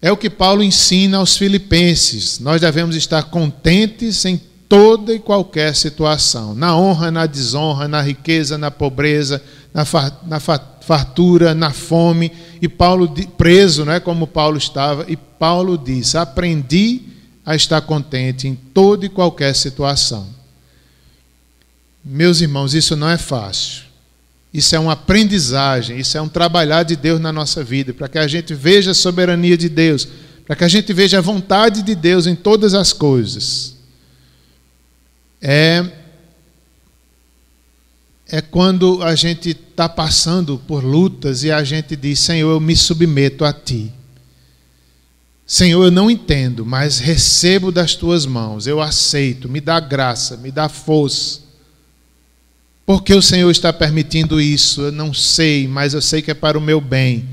É 0.00 0.12
o 0.12 0.16
que 0.16 0.28
Paulo 0.28 0.62
ensina 0.62 1.18
aos 1.18 1.38
filipenses. 1.38 2.38
Nós 2.38 2.60
devemos 2.60 2.96
estar 2.96 3.24
contentes 3.24 4.24
em 4.26 4.40
toda 4.68 5.14
e 5.14 5.18
qualquer 5.18 5.74
situação, 5.74 6.54
na 6.54 6.76
honra, 6.76 7.10
na 7.10 7.24
desonra, 7.24 7.88
na 7.88 8.02
riqueza, 8.02 8.58
na 8.58 8.70
pobreza, 8.70 9.42
na, 10.26 10.40
fartura, 10.80 11.54
na 11.54 11.70
fome. 11.70 12.32
E 12.60 12.68
Paulo 12.68 13.08
preso, 13.36 13.84
não 13.84 13.92
é 13.92 14.00
como 14.00 14.26
Paulo 14.26 14.58
estava, 14.58 15.04
e 15.08 15.16
Paulo 15.16 15.78
diz: 15.78 16.14
"Aprendi 16.14 17.02
a 17.44 17.54
estar 17.54 17.80
contente 17.82 18.48
em 18.48 18.54
toda 18.54 19.06
e 19.06 19.08
qualquer 19.08 19.54
situação". 19.54 20.26
Meus 22.04 22.40
irmãos, 22.40 22.74
isso 22.74 22.96
não 22.96 23.08
é 23.08 23.18
fácil. 23.18 23.82
Isso 24.52 24.74
é 24.74 24.78
uma 24.78 24.92
aprendizagem, 24.92 25.98
isso 25.98 26.16
é 26.16 26.22
um 26.22 26.28
trabalhar 26.28 26.82
de 26.82 26.96
Deus 26.96 27.20
na 27.20 27.30
nossa 27.30 27.62
vida, 27.62 27.92
para 27.92 28.08
que 28.08 28.18
a 28.18 28.26
gente 28.26 28.54
veja 28.54 28.92
a 28.92 28.94
soberania 28.94 29.58
de 29.58 29.68
Deus, 29.68 30.08
para 30.46 30.56
que 30.56 30.64
a 30.64 30.68
gente 30.68 30.92
veja 30.92 31.18
a 31.18 31.20
vontade 31.20 31.82
de 31.82 31.94
Deus 31.94 32.26
em 32.26 32.34
todas 32.34 32.72
as 32.72 32.92
coisas. 32.92 33.76
É, 35.40 35.84
é 38.30 38.42
quando 38.42 39.02
a 39.02 39.14
gente 39.14 39.50
está 39.50 39.88
passando 39.88 40.58
por 40.66 40.84
lutas 40.84 41.42
e 41.44 41.50
a 41.50 41.64
gente 41.64 41.96
diz: 41.96 42.20
Senhor, 42.20 42.50
eu 42.50 42.60
me 42.60 42.76
submeto 42.76 43.44
a 43.44 43.52
Ti. 43.52 43.92
Senhor, 45.46 45.82
eu 45.82 45.90
não 45.90 46.10
entendo, 46.10 46.66
mas 46.66 46.98
recebo 46.98 47.72
das 47.72 47.94
Tuas 47.94 48.26
mãos, 48.26 48.66
eu 48.66 48.82
aceito, 48.82 49.48
me 49.48 49.62
dá 49.62 49.80
graça, 49.80 50.36
me 50.36 50.50
dá 50.50 50.68
força. 50.68 51.40
Por 52.84 53.02
que 53.02 53.14
o 53.14 53.22
Senhor 53.22 53.50
está 53.50 53.72
permitindo 53.72 54.40
isso? 54.40 54.82
Eu 54.82 54.92
não 54.92 55.14
sei, 55.14 55.66
mas 55.66 55.94
eu 55.94 56.02
sei 56.02 56.20
que 56.20 56.30
é 56.30 56.34
para 56.34 56.58
o 56.58 56.60
meu 56.60 56.80
bem. 56.80 57.26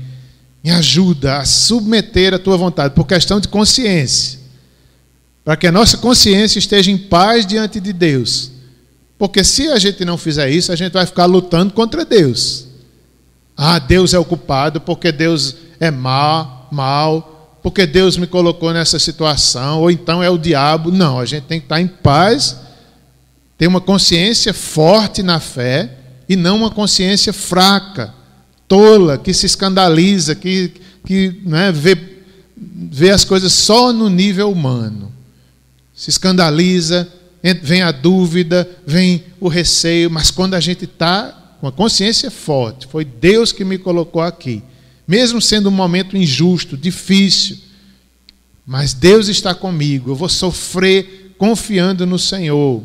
Me 0.64 0.70
ajuda 0.70 1.38
a 1.38 1.44
submeter 1.44 2.32
a 2.34 2.38
tua 2.38 2.56
vontade, 2.56 2.94
por 2.94 3.06
questão 3.06 3.38
de 3.38 3.48
consciência. 3.48 4.38
Para 5.44 5.56
que 5.56 5.66
a 5.66 5.72
nossa 5.72 5.98
consciência 5.98 6.58
esteja 6.58 6.90
em 6.90 6.98
paz 6.98 7.46
diante 7.46 7.80
de 7.80 7.92
Deus. 7.92 8.55
Porque 9.18 9.42
se 9.42 9.68
a 9.68 9.78
gente 9.78 10.04
não 10.04 10.18
fizer 10.18 10.50
isso, 10.50 10.72
a 10.72 10.76
gente 10.76 10.92
vai 10.92 11.06
ficar 11.06 11.24
lutando 11.24 11.72
contra 11.72 12.04
Deus. 12.04 12.66
Ah, 13.56 13.78
Deus 13.78 14.12
é 14.12 14.18
o 14.18 14.24
culpado 14.24 14.80
porque 14.80 15.10
Deus 15.10 15.56
é 15.80 15.90
mal, 15.90 16.68
mal, 16.70 17.58
porque 17.62 17.86
Deus 17.86 18.16
me 18.16 18.26
colocou 18.26 18.72
nessa 18.72 18.98
situação, 18.98 19.80
ou 19.80 19.90
então 19.90 20.22
é 20.22 20.28
o 20.28 20.36
diabo. 20.36 20.90
Não, 20.92 21.18
a 21.18 21.24
gente 21.24 21.44
tem 21.44 21.58
que 21.58 21.64
estar 21.64 21.80
em 21.80 21.86
paz 21.86 22.56
ter 23.58 23.66
uma 23.66 23.80
consciência 23.80 24.52
forte 24.52 25.22
na 25.22 25.40
fé 25.40 25.90
e 26.28 26.36
não 26.36 26.56
uma 26.58 26.70
consciência 26.70 27.32
fraca, 27.32 28.12
tola, 28.68 29.16
que 29.16 29.32
se 29.32 29.46
escandaliza, 29.46 30.34
que, 30.34 30.72
que 31.06 31.40
né, 31.44 31.72
vê, 31.72 31.96
vê 32.56 33.10
as 33.10 33.24
coisas 33.24 33.52
só 33.52 33.92
no 33.92 34.10
nível 34.10 34.50
humano. 34.50 35.12
Se 35.94 36.10
escandaliza, 36.10 37.08
vem 37.54 37.82
a 37.82 37.92
dúvida, 37.92 38.68
vem 38.86 39.24
o 39.40 39.48
receio, 39.48 40.10
mas 40.10 40.30
quando 40.30 40.54
a 40.54 40.60
gente 40.60 40.84
está 40.84 41.56
com 41.60 41.66
a 41.66 41.72
consciência 41.72 42.30
forte, 42.30 42.86
foi 42.86 43.04
Deus 43.04 43.52
que 43.52 43.64
me 43.64 43.78
colocou 43.78 44.22
aqui, 44.22 44.62
mesmo 45.06 45.40
sendo 45.40 45.68
um 45.68 45.72
momento 45.72 46.16
injusto, 46.16 46.76
difícil, 46.76 47.58
mas 48.66 48.92
Deus 48.92 49.28
está 49.28 49.54
comigo, 49.54 50.10
eu 50.10 50.16
vou 50.16 50.28
sofrer 50.28 51.34
confiando 51.38 52.04
no 52.06 52.18
Senhor. 52.18 52.82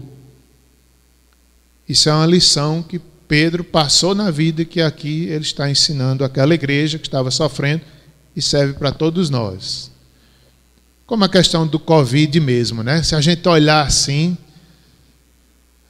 Isso 1.88 2.08
é 2.08 2.14
uma 2.14 2.26
lição 2.26 2.84
que 2.84 3.02
Pedro 3.28 3.64
passou 3.64 4.14
na 4.14 4.30
vida 4.30 4.62
e 4.62 4.66
que 4.66 4.82
aqui 4.82 5.26
ele 5.26 5.44
está 5.44 5.70
ensinando 5.70 6.24
àquela 6.24 6.54
igreja 6.54 7.00
que 7.00 7.08
estava 7.08 7.32
sofrendo 7.32 7.82
e 8.36 8.42
serve 8.42 8.74
para 8.74 8.92
todos 8.92 9.30
nós. 9.30 9.90
Como 11.06 11.24
a 11.24 11.30
questão 11.30 11.66
do 11.66 11.80
Covid 11.80 12.40
mesmo, 12.40 12.84
né? 12.84 13.04
Se 13.04 13.16
a 13.16 13.22
gente 13.22 13.48
olhar 13.48 13.86
assim, 13.86 14.38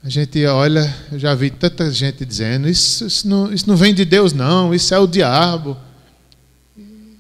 a 0.04 0.10
gente 0.10 0.46
olha, 0.46 0.94
eu 1.12 1.20
já 1.20 1.36
vi 1.36 1.50
tanta 1.50 1.92
gente 1.92 2.26
dizendo: 2.26 2.68
isso, 2.68 3.06
isso, 3.06 3.28
não, 3.28 3.54
isso 3.54 3.68
não 3.68 3.76
vem 3.76 3.94
de 3.94 4.06
Deus, 4.06 4.34
não, 4.34 4.74
isso 4.74 4.94
é 4.94 5.00
o 5.00 5.08
diabo. 5.08 5.78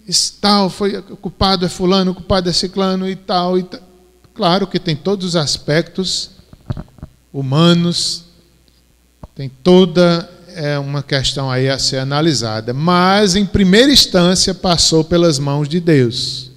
Isso 0.07 0.35
tal, 0.41 0.69
foi, 0.69 0.97
o 0.97 1.15
culpado 1.15 1.65
é 1.65 1.69
fulano, 1.69 2.11
o 2.11 2.15
culpado 2.15 2.49
é 2.49 2.53
ciclano 2.53 3.07
e 3.07 3.15
tal, 3.15 3.57
e 3.57 3.63
tal. 3.63 3.79
Claro 4.33 4.67
que 4.67 4.79
tem 4.79 4.95
todos 4.95 5.25
os 5.25 5.35
aspectos 5.35 6.31
humanos 7.31 8.25
tem 9.35 9.49
toda 9.63 10.29
é, 10.49 10.77
uma 10.77 11.01
questão 11.01 11.49
aí 11.49 11.69
a 11.69 11.79
ser 11.79 11.97
analisada, 11.97 12.73
mas 12.73 13.35
em 13.35 13.45
primeira 13.45 13.91
instância 13.91 14.53
passou 14.53 15.03
pelas 15.03 15.39
mãos 15.39 15.69
de 15.69 15.79
Deus. 15.79 16.51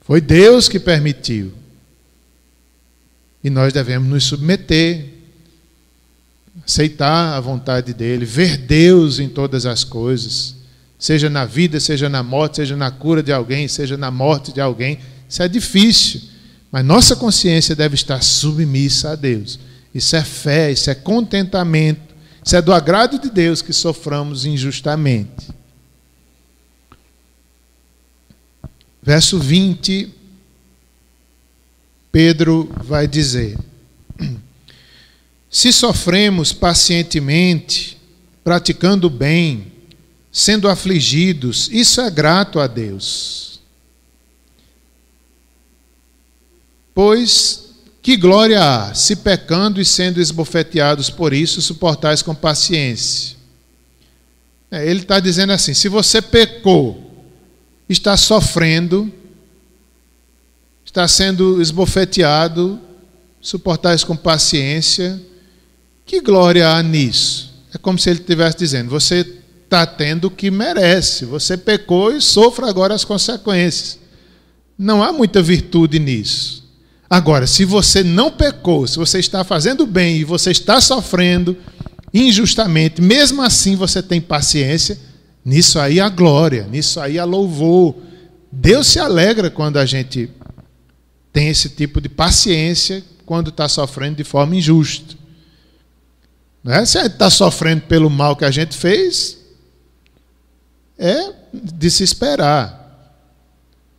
Foi 0.00 0.20
Deus 0.20 0.68
que 0.68 0.80
permitiu. 0.80 1.52
E 3.42 3.50
nós 3.50 3.72
devemos 3.72 4.08
nos 4.08 4.24
submeter, 4.24 5.06
aceitar 6.64 7.36
a 7.36 7.40
vontade 7.40 7.94
dele, 7.94 8.24
ver 8.24 8.56
Deus 8.56 9.18
em 9.18 9.28
todas 9.28 9.64
as 9.64 9.84
coisas, 9.84 10.56
seja 10.98 11.30
na 11.30 11.44
vida, 11.44 11.78
seja 11.78 12.08
na 12.08 12.22
morte, 12.22 12.56
seja 12.56 12.76
na 12.76 12.90
cura 12.90 13.22
de 13.22 13.32
alguém, 13.32 13.68
seja 13.68 13.96
na 13.96 14.10
morte 14.10 14.52
de 14.52 14.60
alguém. 14.60 14.98
Isso 15.28 15.42
é 15.42 15.48
difícil, 15.48 16.22
mas 16.70 16.84
nossa 16.84 17.14
consciência 17.14 17.76
deve 17.76 17.94
estar 17.94 18.22
submissa 18.22 19.10
a 19.10 19.14
Deus. 19.14 19.58
Isso 19.94 20.16
é 20.16 20.24
fé, 20.24 20.72
isso 20.72 20.90
é 20.90 20.94
contentamento, 20.94 22.14
isso 22.44 22.56
é 22.56 22.62
do 22.62 22.72
agrado 22.72 23.18
de 23.18 23.30
Deus 23.30 23.62
que 23.62 23.72
soframos 23.72 24.44
injustamente. 24.44 25.48
Verso 29.02 29.38
20, 29.38 30.14
Pedro 32.10 32.70
vai 32.82 33.06
dizer: 33.06 33.58
Se 35.50 35.72
sofremos 35.72 36.52
pacientemente, 36.52 37.98
praticando 38.42 39.06
o 39.06 39.10
bem, 39.10 39.72
sendo 40.32 40.68
afligidos, 40.68 41.68
isso 41.70 42.00
é 42.00 42.10
grato 42.10 42.60
a 42.60 42.66
Deus. 42.66 43.60
Pois 46.94 47.68
que 48.02 48.16
glória 48.16 48.60
há, 48.62 48.94
se 48.94 49.16
pecando 49.16 49.80
e 49.80 49.84
sendo 49.84 50.20
esbofeteados 50.20 51.10
por 51.10 51.32
isso, 51.34 51.60
suportais 51.60 52.22
com 52.22 52.34
paciência? 52.34 53.36
É, 54.70 54.88
ele 54.88 55.00
está 55.00 55.20
dizendo 55.20 55.52
assim: 55.52 55.74
se 55.74 55.88
você 55.88 56.22
pecou, 56.22 57.26
está 57.88 58.16
sofrendo, 58.16 59.12
está 60.88 61.06
sendo 61.06 61.60
esbofeteado, 61.60 62.80
suportais 63.40 64.02
com 64.02 64.16
paciência, 64.16 65.20
que 66.04 66.20
glória 66.20 66.70
há 66.70 66.82
nisso? 66.82 67.52
É 67.74 67.78
como 67.78 67.98
se 67.98 68.08
ele 68.08 68.20
estivesse 68.20 68.56
dizendo: 68.56 68.88
você 68.88 69.26
está 69.64 69.86
tendo 69.86 70.26
o 70.26 70.30
que 70.30 70.50
merece, 70.50 71.26
você 71.26 71.56
pecou 71.56 72.10
e 72.10 72.20
sofra 72.20 72.68
agora 72.68 72.94
as 72.94 73.04
consequências. 73.04 73.98
Não 74.78 75.02
há 75.02 75.12
muita 75.12 75.42
virtude 75.42 75.98
nisso. 75.98 76.66
Agora, 77.10 77.46
se 77.46 77.64
você 77.64 78.02
não 78.02 78.30
pecou, 78.30 78.86
se 78.86 78.96
você 78.96 79.18
está 79.18 79.44
fazendo 79.44 79.86
bem 79.86 80.18
e 80.18 80.24
você 80.24 80.50
está 80.50 80.80
sofrendo 80.80 81.56
injustamente, 82.12 83.02
mesmo 83.02 83.42
assim 83.42 83.76
você 83.76 84.02
tem 84.02 84.20
paciência, 84.20 84.98
Nisso 85.48 85.78
aí 85.78 85.98
a 85.98 86.10
glória, 86.10 86.68
nisso 86.70 87.00
aí 87.00 87.18
a 87.18 87.24
louvor. 87.24 87.94
Deus 88.52 88.86
se 88.86 88.98
alegra 88.98 89.48
quando 89.48 89.78
a 89.78 89.86
gente 89.86 90.28
tem 91.32 91.48
esse 91.48 91.68
tipo 91.70 92.00
de 92.00 92.08
paciência 92.08 93.04
quando 93.24 93.50
está 93.50 93.68
sofrendo 93.68 94.16
de 94.16 94.24
forma 94.24 94.56
injusta. 94.56 95.14
Não 96.62 96.72
é? 96.72 96.84
Se 96.84 96.98
a 96.98 97.02
gente 97.04 97.12
está 97.12 97.30
sofrendo 97.30 97.82
pelo 97.82 98.10
mal 98.10 98.36
que 98.36 98.44
a 98.44 98.50
gente 98.50 98.76
fez, 98.76 99.38
é 100.98 101.32
de 101.52 101.90
se 101.90 102.02
esperar. 102.02 102.78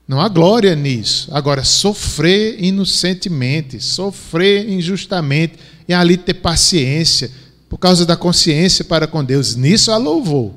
Não 0.07 0.19
há 0.19 0.27
glória 0.27 0.75
nisso. 0.75 1.29
Agora, 1.31 1.63
sofrer 1.63 2.63
inocentemente, 2.63 3.79
sofrer 3.79 4.67
injustamente, 4.67 5.59
e 5.87 5.93
ali 5.93 6.17
ter 6.17 6.33
paciência, 6.33 7.31
por 7.69 7.77
causa 7.77 8.05
da 8.05 8.17
consciência 8.17 8.83
para 8.83 9.05
com 9.05 9.23
Deus, 9.23 9.55
nisso 9.55 9.91
há 9.91 9.97
louvor. 9.97 10.53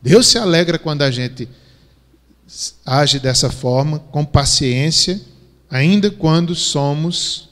Deus 0.00 0.28
se 0.28 0.38
alegra 0.38 0.78
quando 0.78 1.02
a 1.02 1.10
gente 1.10 1.48
age 2.84 3.18
dessa 3.18 3.50
forma, 3.50 3.98
com 4.10 4.24
paciência, 4.24 5.20
ainda 5.72 6.10
quando 6.10 6.54
somos 6.54 7.48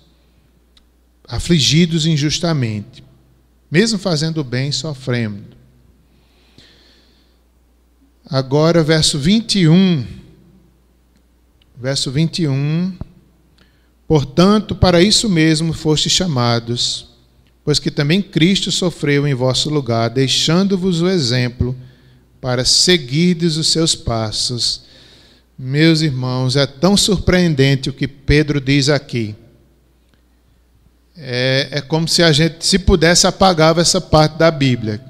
afligidos 1.27 2.05
injustamente. 2.05 3.03
Mesmo 3.71 3.99
fazendo 3.99 4.45
bem, 4.45 4.71
sofrendo. 4.71 5.57
Agora, 8.29 8.83
verso 8.85 9.18
21. 9.18 10.05
Verso 11.81 12.11
21. 12.11 12.93
Portanto, 14.07 14.75
para 14.75 15.01
isso 15.01 15.27
mesmo 15.27 15.73
fostes 15.73 16.12
chamados, 16.12 17.09
pois 17.64 17.79
que 17.79 17.91
também 17.91 18.21
Cristo 18.21 18.71
sofreu 18.71 19.27
em 19.27 19.33
vosso 19.33 19.71
lugar, 19.71 20.11
deixando-vos 20.11 21.01
o 21.01 21.09
exemplo 21.09 21.75
para 22.39 22.66
seguirdes 22.66 23.57
os 23.57 23.68
seus 23.68 23.95
passos. 23.95 24.89
Meus 25.62 26.00
irmãos, 26.00 26.56
é 26.56 26.64
tão 26.64 26.96
surpreendente 26.96 27.90
o 27.90 27.92
que 27.92 28.08
Pedro 28.08 28.62
diz 28.62 28.88
aqui. 28.88 29.36
É, 31.14 31.68
é 31.70 31.80
como 31.82 32.08
se 32.08 32.22
a 32.22 32.32
gente, 32.32 32.64
se 32.64 32.78
pudesse, 32.78 33.26
apagava 33.26 33.82
essa 33.82 34.00
parte 34.00 34.38
da 34.38 34.50
Bíblia. 34.50 35.04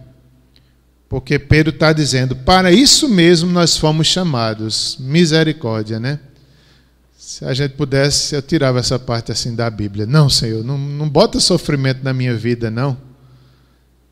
Porque 1.09 1.39
Pedro 1.39 1.73
está 1.73 1.93
dizendo, 1.93 2.35
para 2.35 2.73
isso 2.73 3.09
mesmo 3.09 3.49
nós 3.53 3.77
fomos 3.77 4.09
chamados. 4.09 4.97
Misericórdia, 4.99 6.01
né? 6.01 6.19
Se 7.17 7.45
a 7.45 7.55
gente 7.55 7.75
pudesse, 7.77 8.35
eu 8.35 8.43
tirava 8.43 8.81
essa 8.81 8.99
parte 8.99 9.31
assim 9.31 9.55
da 9.55 9.71
Bíblia. 9.71 10.05
Não, 10.05 10.29
Senhor, 10.29 10.65
não, 10.65 10.77
não 10.77 11.09
bota 11.09 11.39
sofrimento 11.39 12.03
na 12.03 12.13
minha 12.13 12.35
vida, 12.35 12.73
não. 12.73 12.99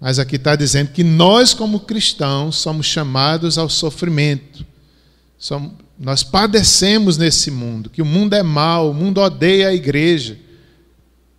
Mas 0.01 0.21
aqui 0.21 0.37
está 0.37 0.55
dizendo 0.55 0.93
que 0.93 1.03
nós, 1.03 1.53
como 1.53 1.81
cristãos, 1.81 2.59
somos 2.59 2.87
chamados 2.87 3.59
ao 3.59 3.69
sofrimento. 3.69 4.65
Somos, 5.37 5.88
nós 5.99 6.23
padecemos 6.23 7.17
nesse 7.17 7.51
mundo, 7.51 7.91
que 7.91 8.01
o 8.01 8.07
mundo 8.07 8.35
é 8.35 8.43
mau, 8.43 8.91
o 8.91 8.95
mundo 8.95 9.21
odeia 9.21 9.69
a 9.69 9.75
igreja. 9.75 10.39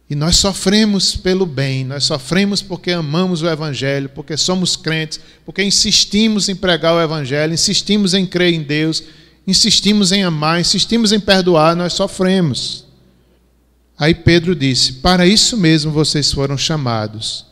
E 0.09 0.15
nós 0.15 0.37
sofremos 0.37 1.15
pelo 1.15 1.45
bem, 1.45 1.85
nós 1.85 2.03
sofremos 2.03 2.61
porque 2.61 2.91
amamos 2.91 3.41
o 3.41 3.47
Evangelho, 3.47 4.09
porque 4.09 4.35
somos 4.35 4.75
crentes, 4.75 5.19
porque 5.45 5.63
insistimos 5.63 6.49
em 6.49 6.55
pregar 6.55 6.95
o 6.95 7.01
Evangelho, 7.01 7.53
insistimos 7.53 8.13
em 8.13 8.25
crer 8.25 8.53
em 8.53 8.63
Deus, 8.63 9.03
insistimos 9.45 10.11
em 10.11 10.23
amar, 10.23 10.59
insistimos 10.59 11.11
em 11.11 11.19
perdoar, 11.19 11.75
nós 11.75 11.93
sofremos. 11.93 12.85
Aí 13.97 14.15
Pedro 14.15 14.55
disse: 14.55 14.93
Para 14.93 15.27
isso 15.27 15.55
mesmo 15.55 15.91
vocês 15.91 16.31
foram 16.31 16.57
chamados 16.57 17.49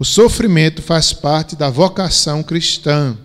o 0.00 0.04
sofrimento 0.04 0.80
faz 0.80 1.12
parte 1.12 1.54
da 1.54 1.68
vocação 1.68 2.42
cristã. 2.42 3.18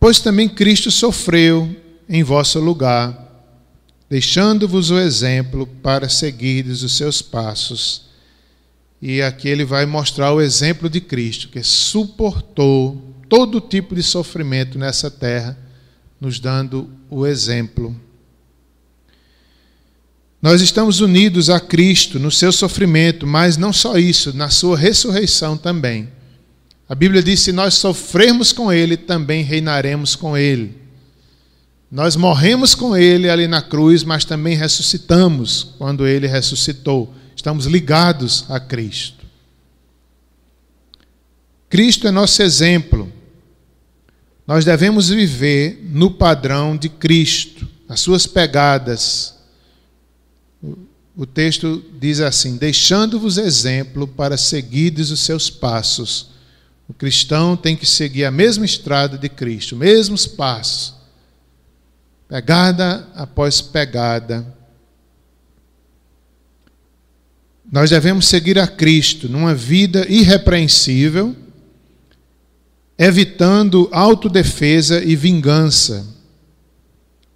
Pois 0.00 0.18
também 0.18 0.48
Cristo 0.48 0.90
sofreu 0.90 1.76
em 2.08 2.22
vosso 2.22 2.58
lugar, 2.58 3.28
deixando-vos 4.08 4.90
o 4.90 4.98
exemplo 4.98 5.66
para 5.66 6.08
seguirdes 6.08 6.82
os 6.82 6.96
seus 6.96 7.20
passos. 7.20 8.06
E 9.00 9.20
aqui 9.20 9.46
ele 9.46 9.64
vai 9.64 9.84
mostrar 9.84 10.32
o 10.32 10.40
exemplo 10.40 10.88
de 10.88 11.02
Cristo, 11.02 11.48
que 11.48 11.62
suportou 11.62 13.14
todo 13.28 13.60
tipo 13.60 13.94
de 13.94 14.02
sofrimento 14.02 14.78
nessa 14.78 15.10
terra, 15.10 15.56
nos 16.18 16.40
dando 16.40 16.90
o 17.10 17.26
exemplo. 17.26 17.94
Nós 20.40 20.62
estamos 20.62 21.00
unidos 21.00 21.50
a 21.50 21.60
Cristo 21.60 22.18
no 22.18 22.30
seu 22.30 22.50
sofrimento, 22.50 23.26
mas 23.26 23.58
não 23.58 23.72
só 23.72 23.98
isso, 23.98 24.34
na 24.34 24.48
sua 24.48 24.78
ressurreição 24.78 25.58
também. 25.58 26.08
A 26.90 26.94
Bíblia 26.96 27.22
diz: 27.22 27.40
se 27.40 27.52
nós 27.52 27.74
sofrermos 27.74 28.52
com 28.52 28.72
Ele, 28.72 28.96
também 28.96 29.44
reinaremos 29.44 30.16
com 30.16 30.36
Ele. 30.36 30.76
Nós 31.90 32.16
morremos 32.16 32.74
com 32.74 32.96
Ele 32.96 33.30
ali 33.30 33.46
na 33.46 33.62
cruz, 33.62 34.02
mas 34.02 34.24
também 34.24 34.56
ressuscitamos 34.56 35.74
quando 35.78 36.06
Ele 36.06 36.26
ressuscitou. 36.26 37.14
Estamos 37.34 37.66
ligados 37.66 38.44
a 38.48 38.58
Cristo. 38.58 39.24
Cristo 41.68 42.08
é 42.08 42.10
nosso 42.10 42.42
exemplo. 42.42 43.10
Nós 44.44 44.64
devemos 44.64 45.08
viver 45.08 45.80
no 45.90 46.10
padrão 46.10 46.76
de 46.76 46.88
Cristo, 46.88 47.68
as 47.88 48.00
suas 48.00 48.26
pegadas 48.26 49.40
o 51.20 51.26
texto 51.26 51.84
diz 51.98 52.18
assim: 52.20 52.56
Deixando-vos 52.56 53.36
exemplo 53.36 54.08
para 54.08 54.38
seguirdes 54.38 55.10
os 55.10 55.20
seus 55.20 55.50
passos. 55.50 56.30
O 56.90 56.92
cristão 56.92 57.56
tem 57.56 57.76
que 57.76 57.86
seguir 57.86 58.24
a 58.24 58.32
mesma 58.32 58.64
estrada 58.64 59.16
de 59.16 59.28
Cristo, 59.28 59.76
mesmos 59.76 60.26
passos, 60.26 60.92
pegada 62.26 63.08
após 63.14 63.60
pegada. 63.60 64.44
Nós 67.70 67.90
devemos 67.90 68.26
seguir 68.26 68.58
a 68.58 68.66
Cristo 68.66 69.28
numa 69.28 69.54
vida 69.54 70.04
irrepreensível, 70.08 71.36
evitando 72.98 73.88
autodefesa 73.92 75.00
e 75.00 75.14
vingança, 75.14 76.04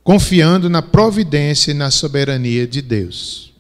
confiando 0.02 0.68
na 0.68 0.82
providência 0.82 1.70
e 1.70 1.74
na 1.74 1.92
soberania 1.92 2.66
de 2.66 2.82
Deus 2.82 3.53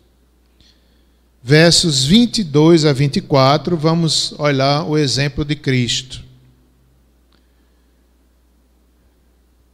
versos 1.46 2.06
22 2.06 2.86
a 2.86 2.92
24, 2.94 3.76
vamos 3.76 4.32
olhar 4.38 4.82
o 4.84 4.96
exemplo 4.96 5.44
de 5.44 5.54
Cristo. 5.54 6.24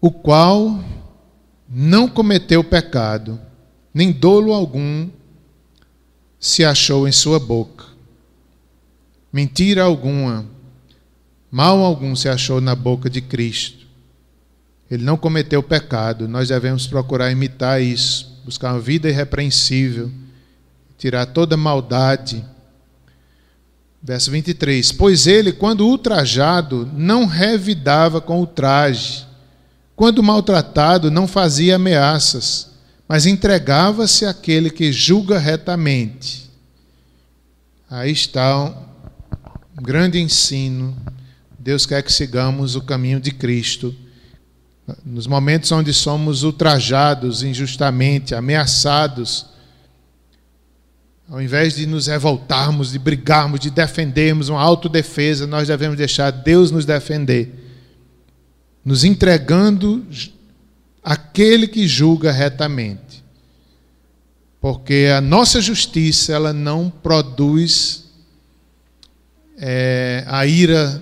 O 0.00 0.10
qual 0.10 0.82
não 1.68 2.08
cometeu 2.08 2.64
pecado, 2.64 3.40
nem 3.94 4.10
dolo 4.10 4.52
algum 4.52 5.08
se 6.40 6.64
achou 6.64 7.06
em 7.06 7.12
sua 7.12 7.38
boca. 7.38 7.84
Mentira 9.32 9.84
alguma, 9.84 10.44
mal 11.52 11.78
algum 11.84 12.16
se 12.16 12.28
achou 12.28 12.60
na 12.60 12.74
boca 12.74 13.08
de 13.08 13.20
Cristo. 13.20 13.86
Ele 14.90 15.04
não 15.04 15.16
cometeu 15.16 15.62
pecado, 15.62 16.26
nós 16.26 16.48
devemos 16.48 16.88
procurar 16.88 17.30
imitar 17.30 17.80
isso, 17.80 18.42
buscar 18.44 18.72
uma 18.72 18.80
vida 18.80 19.08
irrepreensível 19.08 20.10
tirar 21.00 21.24
toda 21.24 21.56
maldade. 21.56 22.44
Verso 24.02 24.30
23: 24.30 24.92
Pois 24.92 25.26
ele, 25.26 25.50
quando 25.50 25.86
ultrajado, 25.86 26.88
não 26.94 27.24
revidava 27.24 28.20
com 28.20 28.38
ultraje, 28.38 29.26
quando 29.96 30.22
maltratado, 30.22 31.10
não 31.10 31.26
fazia 31.26 31.76
ameaças, 31.76 32.70
mas 33.08 33.24
entregava-se 33.24 34.26
àquele 34.26 34.68
que 34.68 34.92
julga 34.92 35.38
retamente. 35.38 36.50
Aí 37.90 38.12
está 38.12 38.66
um 38.66 39.82
grande 39.82 40.20
ensino. 40.20 40.94
Deus 41.58 41.86
quer 41.86 42.02
que 42.02 42.12
sigamos 42.12 42.76
o 42.76 42.82
caminho 42.82 43.18
de 43.18 43.30
Cristo. 43.30 43.94
Nos 45.04 45.26
momentos 45.26 45.72
onde 45.72 45.94
somos 45.94 46.42
ultrajados 46.42 47.42
injustamente, 47.42 48.34
ameaçados, 48.34 49.46
ao 51.30 51.40
invés 51.40 51.76
de 51.76 51.86
nos 51.86 52.08
revoltarmos, 52.08 52.90
de 52.90 52.98
brigarmos, 52.98 53.60
de 53.60 53.70
defendermos 53.70 54.48
uma 54.48 54.60
autodefesa, 54.60 55.46
nós 55.46 55.68
devemos 55.68 55.96
deixar 55.96 56.32
Deus 56.32 56.72
nos 56.72 56.84
defender, 56.84 57.54
nos 58.84 59.04
entregando 59.04 60.04
aquele 61.04 61.68
que 61.68 61.86
julga 61.86 62.32
retamente. 62.32 63.22
Porque 64.60 65.08
a 65.16 65.20
nossa 65.20 65.60
justiça 65.60 66.32
ela 66.32 66.52
não 66.52 66.90
produz 66.90 68.06
é, 69.56 70.24
a 70.26 70.44
ira, 70.44 71.00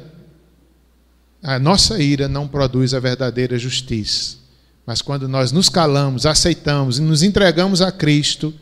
a 1.43 1.59
nossa 1.59 2.03
ira 2.03 2.29
não 2.29 2.47
produz 2.47 2.93
a 2.93 3.01
verdadeira 3.01 3.59
justiça. 3.59 4.37
Mas 4.85 5.01
quando 5.01 5.27
nós 5.27 5.53
nos 5.53 5.71
calamos, 5.71 6.27
aceitamos 6.27 6.99
e 6.99 7.03
nos 7.03 7.23
entregamos 7.23 7.81
a 7.81 7.91
Cristo, 7.91 8.55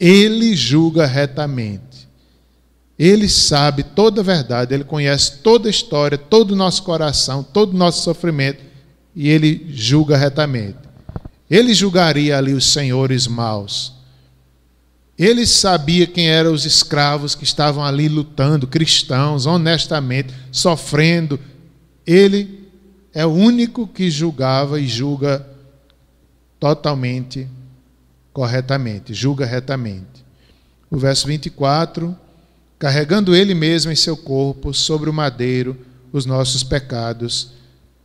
ele 0.00 0.56
julga 0.56 1.04
retamente. 1.04 2.08
Ele 2.98 3.28
sabe 3.28 3.82
toda 3.82 4.22
a 4.22 4.24
verdade, 4.24 4.74
ele 4.74 4.84
conhece 4.84 5.38
toda 5.38 5.68
a 5.68 5.70
história, 5.70 6.16
todo 6.16 6.52
o 6.52 6.56
nosso 6.56 6.82
coração, 6.82 7.42
todo 7.42 7.74
o 7.74 7.76
nosso 7.76 8.02
sofrimento 8.02 8.62
e 9.14 9.28
ele 9.28 9.66
julga 9.70 10.16
retamente. 10.16 10.78
Ele 11.50 11.74
julgaria 11.74 12.38
ali 12.38 12.52
os 12.52 12.72
senhores 12.72 13.26
maus. 13.26 13.94
Ele 15.18 15.46
sabia 15.46 16.06
quem 16.06 16.28
eram 16.28 16.52
os 16.52 16.64
escravos 16.64 17.34
que 17.34 17.44
estavam 17.44 17.84
ali 17.84 18.08
lutando, 18.08 18.66
cristãos, 18.66 19.44
honestamente, 19.44 20.32
sofrendo. 20.50 21.38
Ele 22.06 22.68
é 23.12 23.26
o 23.26 23.30
único 23.30 23.86
que 23.86 24.10
julgava 24.10 24.80
e 24.80 24.86
julga 24.86 25.46
totalmente 26.58 27.46
corretamente, 28.32 29.14
julga 29.14 29.44
retamente. 29.44 30.24
O 30.90 30.96
verso 30.96 31.26
24, 31.26 32.16
carregando 32.78 33.34
ele 33.34 33.54
mesmo 33.54 33.92
em 33.92 33.96
seu 33.96 34.16
corpo 34.16 34.72
sobre 34.72 35.08
o 35.08 35.12
madeiro 35.12 35.76
os 36.12 36.26
nossos 36.26 36.62
pecados, 36.62 37.52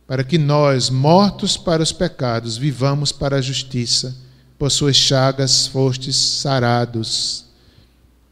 para 0.06 0.22
que 0.22 0.38
nós, 0.38 0.88
mortos 0.88 1.56
para 1.56 1.82
os 1.82 1.92
pecados, 1.92 2.56
vivamos 2.56 3.10
para 3.10 3.36
a 3.36 3.42
justiça 3.42 4.16
por 4.58 4.70
suas 4.70 4.96
chagas 4.96 5.66
fostes 5.66 6.16
sarados. 6.16 7.46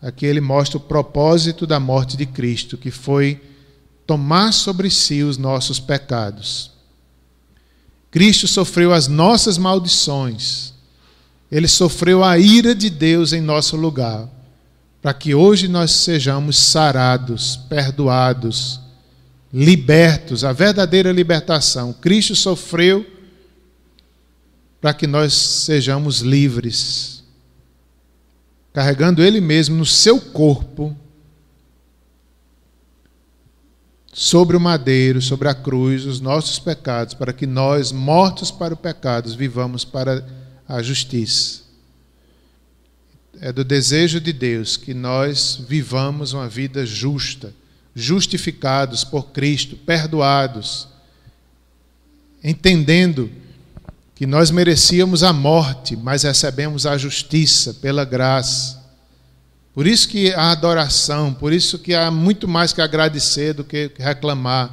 Aqui 0.00 0.26
ele 0.26 0.40
mostra 0.40 0.78
o 0.78 0.80
propósito 0.80 1.66
da 1.66 1.80
morte 1.80 2.16
de 2.16 2.26
Cristo, 2.26 2.76
que 2.76 2.90
foi 2.90 3.40
tomar 4.06 4.52
sobre 4.52 4.90
si 4.90 5.22
os 5.22 5.36
nossos 5.36 5.80
pecados. 5.80 6.70
Cristo 8.10 8.46
sofreu 8.46 8.92
as 8.92 9.08
nossas 9.08 9.58
maldições. 9.58 10.73
Ele 11.50 11.68
sofreu 11.68 12.24
a 12.24 12.38
ira 12.38 12.74
de 12.74 12.90
Deus 12.90 13.32
em 13.32 13.40
nosso 13.40 13.76
lugar, 13.76 14.28
para 15.00 15.14
que 15.14 15.34
hoje 15.34 15.68
nós 15.68 15.90
sejamos 15.90 16.56
sarados, 16.56 17.56
perdoados, 17.68 18.80
libertos, 19.52 20.44
a 20.44 20.52
verdadeira 20.52 21.12
libertação. 21.12 21.92
Cristo 21.92 22.34
sofreu 22.34 23.06
para 24.80 24.92
que 24.92 25.06
nós 25.06 25.32
sejamos 25.32 26.20
livres, 26.20 27.22
carregando 28.72 29.22
Ele 29.22 29.40
mesmo 29.40 29.76
no 29.76 29.86
seu 29.86 30.20
corpo, 30.20 30.96
sobre 34.12 34.56
o 34.56 34.60
madeiro, 34.60 35.20
sobre 35.20 35.48
a 35.48 35.54
cruz, 35.54 36.06
os 36.06 36.20
nossos 36.20 36.58
pecados, 36.58 37.14
para 37.14 37.32
que 37.32 37.46
nós, 37.46 37.90
mortos 37.90 38.50
para 38.50 38.72
o 38.72 38.76
pecado, 38.76 39.34
vivamos 39.36 39.84
para 39.84 40.24
a 40.68 40.82
justiça. 40.82 41.62
É 43.40 43.52
do 43.52 43.64
desejo 43.64 44.20
de 44.20 44.32
Deus 44.32 44.76
que 44.76 44.94
nós 44.94 45.60
vivamos 45.68 46.32
uma 46.32 46.48
vida 46.48 46.86
justa, 46.86 47.52
justificados 47.94 49.04
por 49.04 49.30
Cristo, 49.30 49.76
perdoados, 49.76 50.88
entendendo 52.42 53.30
que 54.14 54.26
nós 54.26 54.50
merecíamos 54.50 55.22
a 55.22 55.32
morte, 55.32 55.96
mas 55.96 56.22
recebemos 56.22 56.86
a 56.86 56.96
justiça 56.96 57.74
pela 57.74 58.04
graça. 58.04 58.82
Por 59.74 59.88
isso 59.88 60.08
que 60.08 60.32
a 60.32 60.52
adoração, 60.52 61.34
por 61.34 61.52
isso 61.52 61.80
que 61.80 61.94
há 61.94 62.10
muito 62.10 62.46
mais 62.46 62.72
que 62.72 62.80
agradecer 62.80 63.54
do 63.54 63.64
que 63.64 63.90
reclamar. 63.98 64.70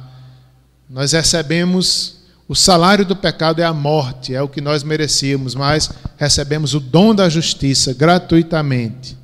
Nós 0.88 1.10
recebemos 1.12 2.21
o 2.52 2.54
salário 2.54 3.06
do 3.06 3.16
pecado 3.16 3.62
é 3.62 3.64
a 3.64 3.72
morte, 3.72 4.34
é 4.34 4.42
o 4.42 4.48
que 4.48 4.60
nós 4.60 4.82
merecíamos, 4.82 5.54
mas 5.54 5.90
recebemos 6.18 6.74
o 6.74 6.80
dom 6.80 7.14
da 7.14 7.26
justiça 7.26 7.94
gratuitamente. 7.94 9.16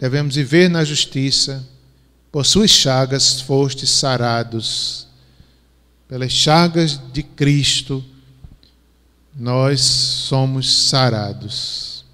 Devemos 0.00 0.34
viver 0.34 0.68
na 0.68 0.82
justiça, 0.82 1.64
por 2.32 2.44
suas 2.44 2.68
chagas 2.68 3.40
fostes 3.40 3.90
sarados 3.90 5.06
pelas 6.08 6.32
chagas 6.32 7.00
de 7.12 7.22
Cristo, 7.22 8.04
nós 9.32 9.80
somos 9.80 10.88
sarados, 10.88 12.04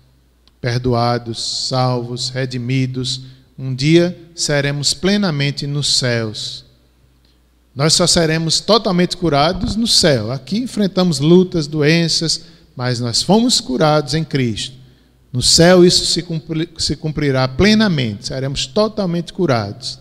perdoados, 0.61 1.67
salvos, 1.69 2.29
redimidos. 2.29 3.23
Um 3.59 3.75
dia 3.75 4.15
seremos 4.35 4.93
plenamente 4.93 5.67
nos 5.67 5.97
céus. 5.97 6.66
Nós 7.77 7.93
só 7.93 8.07
seremos 8.07 8.59
totalmente 8.59 9.19
curados 9.19 9.77
no 9.77 9.87
céu. 9.87 10.33
Aqui 10.33 10.57
enfrentamos 10.57 11.19
lutas, 11.19 11.67
doenças, 11.67 12.47
mas 12.75 13.01
nós 13.01 13.21
fomos 13.21 13.61
curados 13.61 14.15
em 14.15 14.25
Cristo. 14.25 14.75
No 15.31 15.43
céu 15.43 15.85
isso 15.85 16.07
se, 16.07 16.23
cumprir, 16.23 16.71
se 16.79 16.97
cumprirá 16.97 17.47
plenamente, 17.47 18.29
seremos 18.29 18.67
totalmente 18.67 19.31
curados. 19.31 19.99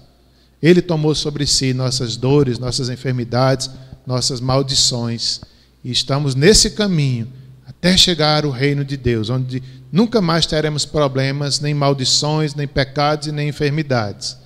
Ele 0.63 0.81
tomou 0.81 1.13
sobre 1.13 1.45
si 1.45 1.73
nossas 1.73 2.15
dores, 2.15 2.57
nossas 2.57 2.87
enfermidades, 2.87 3.69
nossas 4.07 4.39
maldições. 4.39 5.41
E 5.83 5.91
estamos 5.91 6.33
nesse 6.33 6.71
caminho 6.71 7.27
até 7.67 7.97
chegar 7.97 8.45
ao 8.45 8.51
reino 8.51 8.85
de 8.85 8.95
Deus, 8.95 9.29
onde 9.29 9.61
nunca 9.91 10.21
mais 10.21 10.45
teremos 10.45 10.85
problemas, 10.85 11.59
nem 11.59 11.73
maldições, 11.73 12.55
nem 12.55 12.69
pecados 12.69 13.27
e 13.27 13.33
nem 13.33 13.49
enfermidades. 13.49 14.37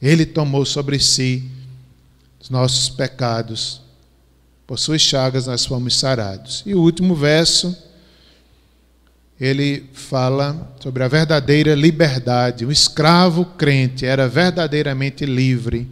Ele 0.00 0.24
tomou 0.24 0.64
sobre 0.64 0.98
si 0.98 1.50
os 2.42 2.50
nossos 2.50 2.88
pecados. 2.88 3.80
Por 4.66 4.78
suas 4.78 5.00
chagas 5.00 5.46
nós 5.46 5.64
fomos 5.64 5.96
sarados. 5.96 6.62
E 6.66 6.74
o 6.74 6.80
último 6.80 7.14
verso, 7.14 7.76
ele 9.40 9.88
fala 9.92 10.74
sobre 10.82 11.04
a 11.04 11.08
verdadeira 11.08 11.74
liberdade. 11.74 12.66
O 12.66 12.72
escravo 12.72 13.44
crente 13.44 14.04
era 14.04 14.28
verdadeiramente 14.28 15.24
livre 15.24 15.88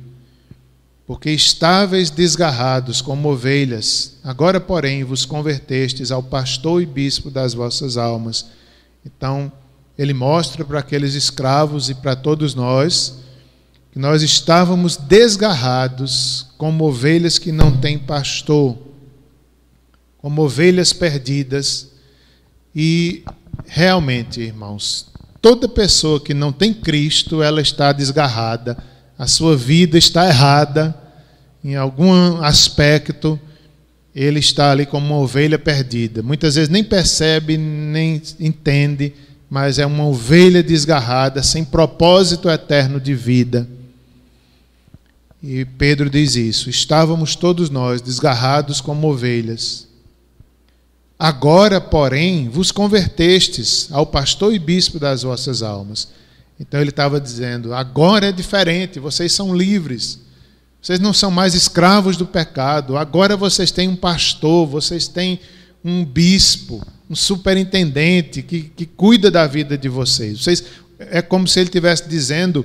porque 1.11 1.31
estáveis 1.31 2.09
desgarrados 2.09 3.03
como 3.03 3.33
ovelhas, 3.33 4.13
agora, 4.23 4.61
porém, 4.61 5.03
vos 5.03 5.25
convertestes 5.25 6.13
ao 6.13 6.23
pastor 6.23 6.81
e 6.81 6.87
bispo 6.87 7.33
das 7.33 7.53
vossas 7.53 7.97
almas. 7.97 8.47
Então, 9.05 9.51
ele 9.99 10.15
mostra 10.15 10.65
para 10.65 10.79
aqueles 10.79 11.15
escravos 11.15 11.91
e 11.91 11.97
para 11.97 12.15
todos 12.15 12.55
nós 12.55 13.20
que 13.93 13.99
nós 13.99 14.23
estávamos 14.23 14.97
desgarrados 14.97 16.47
como 16.57 16.85
ovelhas 16.85 17.39
que 17.39 17.51
não 17.51 17.77
têm 17.77 17.99
pastor, 17.99 18.79
como 20.19 20.43
ovelhas 20.43 20.93
perdidas. 20.93 21.91
E 22.75 23.25
realmente, 23.67 24.41
irmãos, 24.41 25.07
toda 25.43 25.69
pessoa 25.69 26.21
que 26.21 26.35
não 26.35 26.53
tem 26.53 26.73
Cristo, 26.73 27.43
ela 27.43 27.61
está 27.61 27.93
desgarrada 27.93 28.91
a 29.21 29.27
sua 29.27 29.55
vida 29.55 29.99
está 29.99 30.27
errada, 30.27 30.97
em 31.63 31.77
algum 31.77 32.41
aspecto, 32.43 33.39
ele 34.15 34.39
está 34.39 34.71
ali 34.71 34.87
como 34.87 35.09
uma 35.09 35.19
ovelha 35.19 35.59
perdida. 35.59 36.23
Muitas 36.23 36.55
vezes 36.55 36.71
nem 36.71 36.83
percebe, 36.83 37.59
nem 37.59 38.23
entende, 38.41 39.13
mas 39.51 39.79
é 39.79 39.85
uma 39.85 40.07
ovelha 40.07 40.63
desgarrada, 40.63 41.43
sem 41.43 41.67
propósito 41.67 42.49
eterno 42.49 42.99
de 42.99 43.15
vida. 43.15 43.69
E 45.43 45.65
Pedro 45.65 46.11
diz 46.11 46.37
isso: 46.37 46.69
estávamos 46.69 47.35
todos 47.35 47.71
nós 47.71 48.01
desgarrados 48.01 48.81
como 48.81 49.09
ovelhas. 49.09 49.89
Agora, 51.19 51.81
porém, 51.81 52.49
vos 52.49 52.73
convertestes 52.73 53.89
ao 53.91 54.07
pastor 54.07 54.55
e 54.55 54.59
bispo 54.59 54.99
das 54.99 55.23
vossas 55.23 55.63
almas. 55.63 56.09
Então 56.59 56.81
ele 56.81 56.91
estava 56.91 57.21
dizendo: 57.21 57.73
agora 57.73 58.29
é 58.29 58.33
diferente, 58.33 59.01
vocês 59.01 59.33
são 59.33 59.57
livres. 59.57 60.21
Vocês 60.81 60.99
não 60.99 61.13
são 61.13 61.31
mais 61.31 61.55
escravos 61.55 62.17
do 62.17 62.27
pecado. 62.27 62.97
Agora 62.97 63.37
vocês 63.37 63.71
têm 63.71 63.89
um 63.89 63.97
pastor, 63.97 64.67
vocês 64.67 65.07
têm 65.07 65.39
um 65.85 66.05
bispo, 66.05 66.83
um 67.09 67.15
superintendente 67.15 68.43
que, 68.43 68.63
que 68.63 68.87
cuida 68.87 69.31
da 69.31 69.47
vida 69.47 69.77
de 69.77 69.89
vocês. 69.89 70.39
vocês. 70.39 70.65
É 70.99 71.23
como 71.23 71.49
se 71.49 71.61
ele 71.61 71.69
estivesse 71.69 72.09
dizendo: 72.09 72.65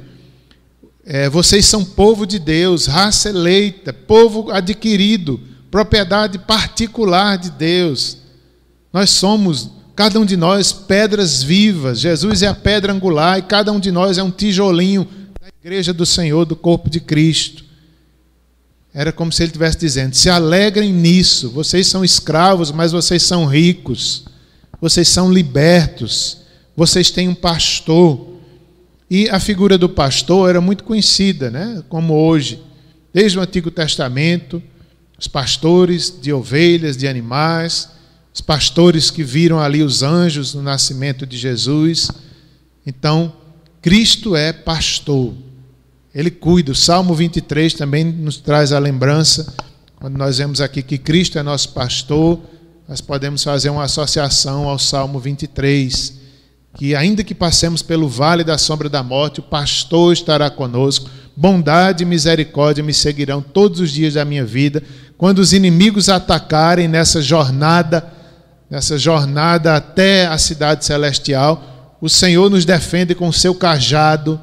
é, 1.06 1.30
vocês 1.30 1.66
são 1.66 1.86
povo 1.86 2.26
de 2.26 2.40
Deus, 2.40 2.88
raça 2.88 3.30
eleita, 3.30 3.94
povo 3.94 4.52
adquirido, 4.52 5.40
propriedade 5.70 6.40
particular 6.40 7.38
de 7.38 7.52
Deus. 7.52 8.18
Nós 8.92 9.12
somos 9.12 9.70
Cada 9.96 10.20
um 10.20 10.26
de 10.26 10.36
nós, 10.36 10.74
pedras 10.74 11.42
vivas. 11.42 12.02
Jesus 12.02 12.42
é 12.42 12.48
a 12.48 12.54
pedra 12.54 12.92
angular 12.92 13.40
e 13.40 13.44
cada 13.44 13.72
um 13.72 13.80
de 13.80 13.92
nós 13.92 14.18
é 14.18 14.24
um 14.24 14.30
tijolinho 14.30 15.08
da 15.42 15.48
igreja 15.64 15.94
do 15.94 16.06
Senhor, 16.06 16.44
do 16.44 16.56
corpo 16.56 16.90
de 16.90 17.00
Cristo. 17.00 17.64
Era 18.94 19.14
como 19.14 19.32
se 19.32 19.42
ele 19.42 19.50
estivesse 19.52 19.78
dizendo: 19.78 20.14
se 20.14 20.30
alegrem 20.30 20.92
nisso. 20.92 21.50
Vocês 21.50 21.88
são 21.88 22.04
escravos, 22.04 22.72
mas 22.72 22.92
vocês 22.92 23.24
são 23.24 23.46
ricos. 23.46 24.26
Vocês 24.82 25.08
são 25.08 25.32
libertos. 25.32 26.40
Vocês 26.76 27.10
têm 27.10 27.30
um 27.30 27.36
pastor. 27.36 28.35
E 29.10 29.30
a 29.30 29.40
figura 29.40 29.78
do 29.78 29.88
pastor 29.88 30.50
era 30.50 30.62
muito 30.62 30.84
conhecida, 30.84 31.50
né? 31.50 31.84
como 31.90 32.14
hoje. 32.14 32.62
Desde 33.14 33.38
o 33.38 33.42
Antigo 33.42 33.72
Testamento, 33.72 34.62
os 35.18 35.28
pastores 35.28 36.14
de 36.22 36.34
ovelhas, 36.34 36.98
de 36.98 37.08
animais 37.08 37.90
os 38.36 38.42
pastores 38.42 39.10
que 39.10 39.24
viram 39.24 39.62
ali 39.62 39.82
os 39.82 40.04
anjos 40.04 40.54
no 40.54 40.62
nascimento 40.62 41.26
de 41.26 41.38
Jesus. 41.38 42.12
Então, 42.86 43.34
Cristo 43.82 44.36
é 44.36 44.52
pastor. 44.52 45.34
Ele 46.14 46.30
cuida. 46.30 46.74
O 46.74 46.76
Salmo 46.76 47.16
23 47.16 47.74
também 47.76 48.04
nos 48.04 48.36
traz 48.36 48.74
a 48.74 48.80
lembrança, 48.80 49.56
quando 49.96 50.18
nós 50.18 50.38
vemos 50.38 50.60
aqui 50.60 50.84
que 50.84 50.98
Cristo 50.98 51.40
é 51.40 51.44
nosso 51.44 51.70
pastor, 51.70 52.42
nós 52.90 53.00
podemos 53.00 53.42
fazer 53.42 53.70
uma 53.70 53.86
associação 53.86 54.68
ao 54.68 54.78
Salmo 54.78 55.18
23, 55.18 56.16
que 56.76 56.96
ainda 56.96 57.24
que 57.24 57.34
passemos 57.34 57.82
pelo 57.82 58.08
vale 58.08 58.44
da 58.44 58.58
sombra 58.58 58.90
da 58.90 59.02
morte, 59.02 59.40
o 59.40 59.44
pastor 59.44 60.14
estará 60.14 60.50
conosco, 60.50 61.10
bondade 61.36 62.04
e 62.04 62.06
misericórdia 62.06 62.84
me 62.84 62.94
seguirão 62.94 63.42
todos 63.42 63.80
os 63.80 63.92
dias 63.92 64.16
da 64.16 64.26
minha 64.26 64.46
vida. 64.46 64.84
Quando 65.18 65.40
os 65.40 65.54
inimigos 65.54 66.10
atacarem 66.10 66.88
nessa 66.88 67.22
jornada, 67.22 68.06
nessa 68.70 68.98
jornada 68.98 69.76
até 69.76 70.28
a 70.28 70.38
cidade 70.38 70.86
celestial, 70.86 71.98
o 72.02 72.10
Senhor 72.10 72.50
nos 72.50 72.66
defende 72.66 73.16
com 73.16 73.30
o 73.30 73.34
seu 73.34 73.56
cajado. 73.56 74.40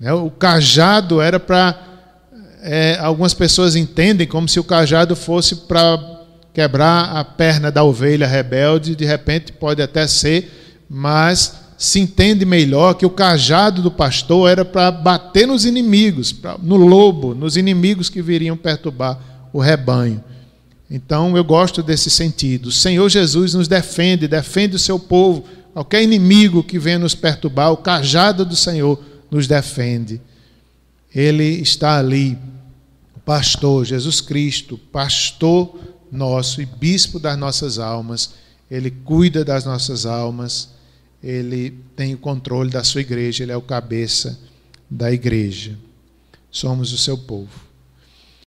Né? 0.00 0.12
O 0.12 0.30
cajado 0.30 1.20
era 1.20 1.38
para. 1.38 1.78
É, 2.64 2.96
algumas 3.00 3.34
pessoas 3.34 3.74
entendem 3.74 4.26
como 4.26 4.48
se 4.48 4.60
o 4.60 4.64
cajado 4.64 5.16
fosse 5.16 5.56
para 5.56 5.98
quebrar 6.54 7.16
a 7.16 7.24
perna 7.24 7.72
da 7.72 7.82
ovelha 7.82 8.26
rebelde, 8.26 8.94
de 8.94 9.04
repente 9.04 9.52
pode 9.52 9.82
até 9.82 10.06
ser, 10.06 10.61
mas 10.88 11.54
se 11.76 11.98
entende 11.98 12.44
melhor 12.44 12.94
que 12.94 13.04
o 13.04 13.10
cajado 13.10 13.82
do 13.82 13.90
pastor 13.90 14.48
era 14.48 14.64
para 14.64 14.90
bater 14.90 15.46
nos 15.46 15.64
inimigos, 15.64 16.34
no 16.62 16.76
lobo, 16.76 17.34
nos 17.34 17.56
inimigos 17.56 18.08
que 18.08 18.22
viriam 18.22 18.56
perturbar 18.56 19.18
o 19.52 19.60
rebanho. 19.60 20.22
Então 20.88 21.36
eu 21.36 21.42
gosto 21.42 21.82
desse 21.82 22.10
sentido. 22.10 22.66
O 22.66 22.72
Senhor 22.72 23.08
Jesus 23.08 23.54
nos 23.54 23.66
defende, 23.66 24.28
defende 24.28 24.76
o 24.76 24.78
seu 24.78 24.98
povo. 24.98 25.44
Qualquer 25.72 26.02
inimigo 26.02 26.62
que 26.62 26.78
venha 26.78 26.98
nos 26.98 27.14
perturbar, 27.14 27.72
o 27.72 27.78
cajado 27.78 28.44
do 28.44 28.54
Senhor 28.54 29.02
nos 29.30 29.46
defende. 29.46 30.20
Ele 31.14 31.62
está 31.62 31.98
ali, 31.98 32.38
o 33.16 33.20
pastor, 33.20 33.84
Jesus 33.84 34.20
Cristo, 34.20 34.78
pastor 34.92 35.74
nosso 36.12 36.60
e 36.60 36.66
bispo 36.66 37.18
das 37.18 37.38
nossas 37.38 37.78
almas. 37.78 38.34
Ele 38.72 38.90
cuida 38.90 39.44
das 39.44 39.66
nossas 39.66 40.06
almas, 40.06 40.70
ele 41.22 41.72
tem 41.94 42.14
o 42.14 42.18
controle 42.18 42.70
da 42.70 42.82
sua 42.82 43.02
igreja, 43.02 43.42
ele 43.42 43.52
é 43.52 43.56
o 43.56 43.60
cabeça 43.60 44.40
da 44.88 45.12
igreja. 45.12 45.78
Somos 46.50 46.90
o 46.90 46.96
seu 46.96 47.18
povo. 47.18 47.52